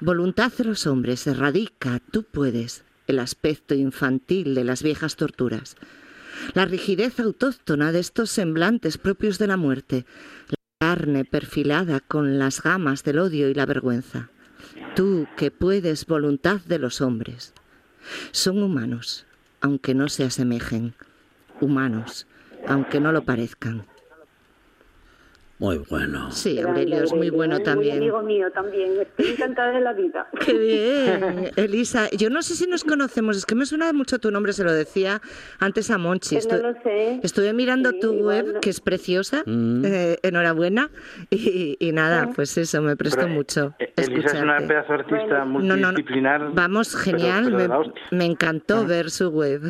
Voluntad 0.00 0.50
de 0.50 0.64
los 0.64 0.86
hombres 0.86 1.26
erradica, 1.26 2.00
tú 2.10 2.22
puedes, 2.22 2.84
el 3.06 3.18
aspecto 3.18 3.74
infantil 3.74 4.54
de 4.54 4.64
las 4.64 4.82
viejas 4.82 5.16
torturas, 5.16 5.76
la 6.54 6.64
rigidez 6.64 7.20
autóctona 7.20 7.92
de 7.92 8.00
estos 8.00 8.30
semblantes 8.30 8.96
propios 8.96 9.38
de 9.38 9.46
la 9.46 9.58
muerte, 9.58 10.06
carne 10.94 11.24
perfilada 11.24 11.98
con 11.98 12.38
las 12.38 12.62
gamas 12.62 13.02
del 13.02 13.18
odio 13.18 13.48
y 13.48 13.54
la 13.54 13.66
vergüenza. 13.66 14.28
Tú 14.94 15.26
que 15.36 15.50
puedes 15.50 16.06
voluntad 16.06 16.60
de 16.60 16.78
los 16.78 17.00
hombres. 17.00 17.52
Son 18.30 18.62
humanos, 18.62 19.26
aunque 19.60 19.92
no 19.92 20.08
se 20.08 20.22
asemejen, 20.22 20.94
humanos, 21.60 22.28
aunque 22.68 23.00
no 23.00 23.10
lo 23.10 23.24
parezcan. 23.24 23.86
Muy 25.64 25.78
bueno. 25.88 26.30
Sí, 26.30 26.60
Aurelio 26.60 27.04
es 27.04 27.14
muy 27.14 27.30
bueno 27.30 27.58
también. 27.60 27.96
amigo 27.96 28.20
mío 28.22 28.50
también. 28.50 29.00
Estoy 29.00 29.28
encantada 29.32 29.72
de 29.72 29.80
la 29.80 29.94
vida. 29.94 30.28
Qué 30.44 30.52
bien, 30.52 31.50
Elisa. 31.56 32.10
Yo 32.10 32.28
no 32.28 32.42
sé 32.42 32.54
si 32.54 32.66
nos 32.66 32.84
conocemos, 32.84 33.38
es 33.38 33.46
que 33.46 33.54
me 33.54 33.64
suena 33.64 33.90
mucho 33.94 34.18
tu 34.18 34.30
nombre, 34.30 34.52
se 34.52 34.62
lo 34.62 34.70
decía 34.74 35.22
antes 35.60 35.90
a 35.90 35.96
Monchi. 35.96 36.34
Pues 36.34 36.48
no 36.48 36.58
lo 36.58 36.74
sé. 36.82 37.18
Estuve 37.22 37.54
mirando 37.54 37.92
Sí, 37.92 38.00
tu 38.00 38.12
web, 38.12 38.54
no. 38.56 38.60
que 38.60 38.68
es 38.68 38.82
preciosa. 38.82 39.42
Mm. 39.46 39.84
eh, 39.86 40.18
enhorabuena. 40.22 40.90
Y, 41.30 41.78
y 41.80 41.92
nada, 41.92 42.28
pues 42.34 42.58
eso, 42.58 42.82
me 42.82 42.94
prestó 42.96 43.22
Pero, 43.22 43.32
mucho. 43.32 43.74
eh, 43.78 43.90
Elisa 43.96 44.36
es 44.36 44.42
una 44.42 44.58
pedazo 44.58 44.92
de 44.92 44.98
artista 44.98 45.44
No, 45.46 45.60
no, 45.60 45.76
no. 45.76 45.86
multidisciplinar. 45.92 46.50
Vamos, 46.52 46.94
genial. 46.94 47.54
pero 47.56 47.84
me, 48.10 48.26
encantó 48.26 48.84
ver 48.86 49.10
su 49.10 49.30
web. 49.30 49.62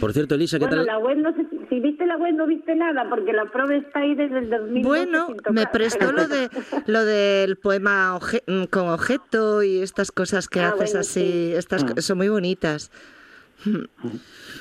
Por 0.00 0.14
cierto, 0.14 0.36
Elisa, 0.36 0.58
¿qué 0.58 0.64
Bueno, 0.64 0.84
tal? 0.84 0.86
la 0.86 0.98
web 0.98 1.18
no 1.18 1.34
sé 1.36 1.44
si, 1.74 1.80
viste 1.80 2.06
la 2.06 2.16
web 2.16 2.34
no 2.34 2.46
viste 2.46 2.74
nada 2.74 3.08
porque 3.08 3.32
la 3.32 3.44
prueba 3.46 3.74
está 3.74 4.00
ahí 4.00 4.14
desde 4.14 4.38
el 4.38 4.50
2012 4.50 4.82
Bueno, 4.88 5.26
me 5.50 5.66
prestó 5.66 6.12
lo 6.12 6.26
de 6.28 6.48
lo 6.86 7.04
del 7.04 7.56
poema 7.56 8.16
oje- 8.16 8.42
mm, 8.46 8.64
con 8.64 8.88
objeto 8.88 9.62
y 9.62 9.80
estas 9.80 10.12
cosas 10.12 10.48
que 10.48 10.60
Ah, 10.60 10.68
haces 10.68 10.90
bueno, 10.92 11.00
así, 11.00 11.20
sí. 11.20 11.52
estas 11.54 11.84
co- 11.84 12.00
son 12.00 12.18
muy 12.18 12.28
bonitas. 12.28 12.90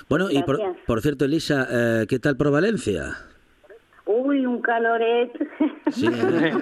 Bueno, 0.10 0.30
y 0.32 0.42
por, 0.44 0.58
Gracias. 0.60 0.86
por 0.86 1.02
cierto, 1.02 1.26
Elisa, 1.26 1.68
eh, 1.70 2.06
¿qué 2.08 2.20
tal 2.20 2.38
por 2.38 2.52
Valencia? 2.52 3.18
Uy, 4.06 4.46
un 4.46 4.62
caloret. 4.62 5.32
Sí, 5.92 6.08
¿eh? 6.08 6.54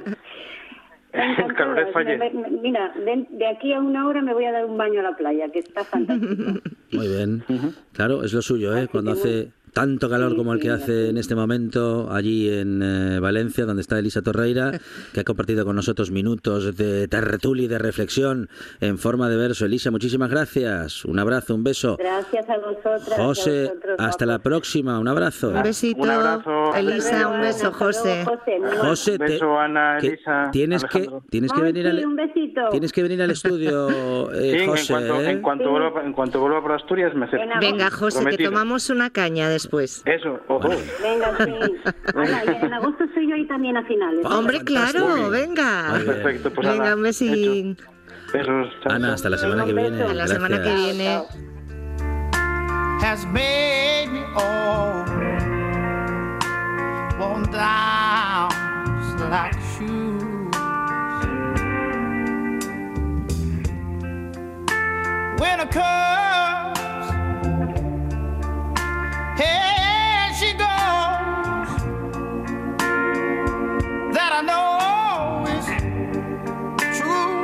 El 1.14 1.54
caloret 1.56 1.92
falle. 1.92 2.18
Mira, 2.62 2.94
de, 2.96 3.28
de 3.32 3.48
aquí 3.48 3.74
a 3.74 3.80
una 3.82 4.08
hora 4.08 4.22
me 4.22 4.34
voy 4.34 4.46
a 4.46 4.52
dar 4.54 4.66
un 4.66 4.78
baño 4.78 5.02
a 5.02 5.04
la 5.04 5.18
playa, 5.18 5.50
que 5.52 5.60
está 5.60 5.84
fantástico. 5.84 6.62
Muy 6.94 7.08
bien. 7.08 7.44
Claro, 7.92 8.24
es 8.24 8.32
lo 8.34 8.42
suyo, 8.42 8.74
¿eh? 8.76 8.80
Así 8.82 8.88
Cuando 8.88 9.12
hace 9.12 9.52
tanto 9.74 10.10
calor 10.10 10.32
Sí, 10.32 10.38
como 10.38 10.54
el 10.54 10.60
que 10.60 10.68
sí, 10.68 10.70
hace 10.74 11.10
en 11.10 11.18
este 11.18 11.36
momento 11.36 12.12
allí 12.12 12.50
en 12.50 12.82
eh, 12.84 13.20
Valencia, 13.20 13.66
donde 13.66 13.82
está 13.82 14.00
Elisa 14.00 14.22
Torreira, 14.22 14.72
que 15.14 15.20
ha 15.20 15.24
compartido 15.24 15.66
con 15.66 15.76
nosotros 15.76 16.12
minutos 16.12 16.76
de 16.76 17.08
tertulia 17.08 17.66
y 17.66 17.68
de 17.68 17.78
reflexión 17.78 18.50
en 18.80 18.98
forma 18.98 19.30
de 19.30 19.38
verso. 19.38 19.66
Elisa, 19.66 19.92
muchísimas 19.92 20.30
gracias. 20.30 21.06
Un 21.06 21.20
abrazo, 21.20 21.56
un 21.56 21.64
beso. 21.64 21.98
Gracias 21.98 22.50
a 22.50 22.58
vosotras. 22.58 23.08
y 23.10 23.14
a 23.14 23.24
José, 23.26 23.62
vosotros, 23.68 23.96
hasta 24.00 24.26
la 24.26 24.40
próxima. 24.40 25.00
Un 25.00 25.08
abrazo. 25.08 25.50
Un 25.50 25.64
besito, 25.64 26.02
Un 26.02 26.10
abrazo. 26.10 26.76
Elisa, 26.76 27.28
un 27.28 27.42
beso, 27.42 27.72
José. 27.72 28.26
José. 28.26 28.60
José, 28.80 29.12
Un 29.14 29.18
te- 29.20 29.24
beso, 29.26 29.60
Ana, 29.60 29.98
que 30.00 30.08
Elisa, 30.08 30.50
tienes 30.52 30.84
que 30.86 31.10
tienes 31.30 31.52
que 31.52 31.60
Ay, 31.62 31.66
venir 31.72 31.84
sí, 31.84 31.90
al 31.90 32.06
un 32.06 32.16
besito. 32.16 32.62
tienes 32.72 32.92
que 32.92 33.04
venir 33.04 33.22
al 33.22 33.32
estudio, 33.32 33.90
eh, 34.34 34.52
Sí, 34.52 34.58
en 34.64 34.70
José. 34.70 34.94
cuanto, 34.94 35.22
¿eh? 35.22 35.30
en, 35.32 35.42
cuanto 35.42 35.64
Sí. 35.66 35.70
vuelva, 35.70 36.04
en 36.04 36.14
cuanto 36.14 36.40
vuelva 36.40 36.62
por 36.62 36.72
Asturias 36.74 37.14
me 37.16 37.26
acerco. 37.26 37.46
Venga, 37.60 37.90
José, 37.92 38.20
que 38.20 38.24
Prometido. 38.24 38.52
tomamos 38.52 38.90
una 38.90 39.10
caña 39.10 39.50
después. 39.64 40.04
Eso, 40.06 40.40
ojo. 40.48 40.70
Venga, 41.02 41.38
sí. 41.46 41.54
Ana, 42.16 42.44
y 42.46 42.66
en 42.66 42.74
agosto 42.74 43.04
estoy 43.04 43.30
yo 43.30 43.36
ahí 43.36 43.48
también 43.48 43.78
a 43.78 43.84
finales. 43.86 44.26
Hombre, 44.26 44.62
claro, 44.64 45.30
venga. 45.30 46.00
Perfecto, 46.06 46.52
pues 46.54 46.68
Venga, 46.68 46.96
un 46.96 47.04
besín. 47.04 47.78
Besos. 48.34 48.68
Ana, 48.86 49.14
hasta 49.14 49.30
la 49.30 49.38
semana 49.38 49.66
que 49.66 49.74
viene. 49.74 49.98
beso. 49.98 50.10
A 50.10 50.14
la 50.14 50.28
semana 50.28 50.62
que 50.62 50.74
viene. 50.74 51.22
has 53.04 53.26
made 53.26 54.08
me 54.12 54.24
all 54.36 55.04
worn 57.20 57.44
down 57.52 58.50
like 59.30 59.54
shoes. 59.78 60.22
Winter 65.40 65.68
comes, 65.72 66.71
she 70.40 70.54
goes. 70.54 71.70
That 74.14 74.32
I 74.34 74.42
know 74.42 75.46
is 75.56 75.66
true. 76.98 77.44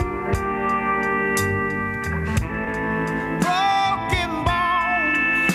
broken 3.42 4.32
bones, 4.48 5.54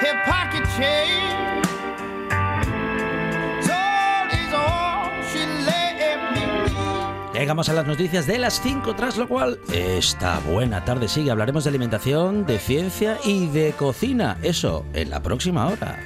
hip 0.00 0.18
pocket 0.24 0.64
change. 0.78 1.13
Llegamos 7.34 7.68
a 7.68 7.72
las 7.72 7.84
noticias 7.84 8.28
de 8.28 8.38
las 8.38 8.60
5, 8.62 8.94
tras 8.94 9.16
lo 9.16 9.26
cual 9.26 9.58
esta 9.72 10.38
buena 10.38 10.84
tarde 10.84 11.08
sigue. 11.08 11.32
Hablaremos 11.32 11.64
de 11.64 11.70
alimentación, 11.70 12.46
de 12.46 12.60
ciencia 12.60 13.18
y 13.24 13.48
de 13.48 13.72
cocina. 13.72 14.38
Eso 14.40 14.86
en 14.94 15.10
la 15.10 15.20
próxima 15.20 15.66
hora. 15.66 15.98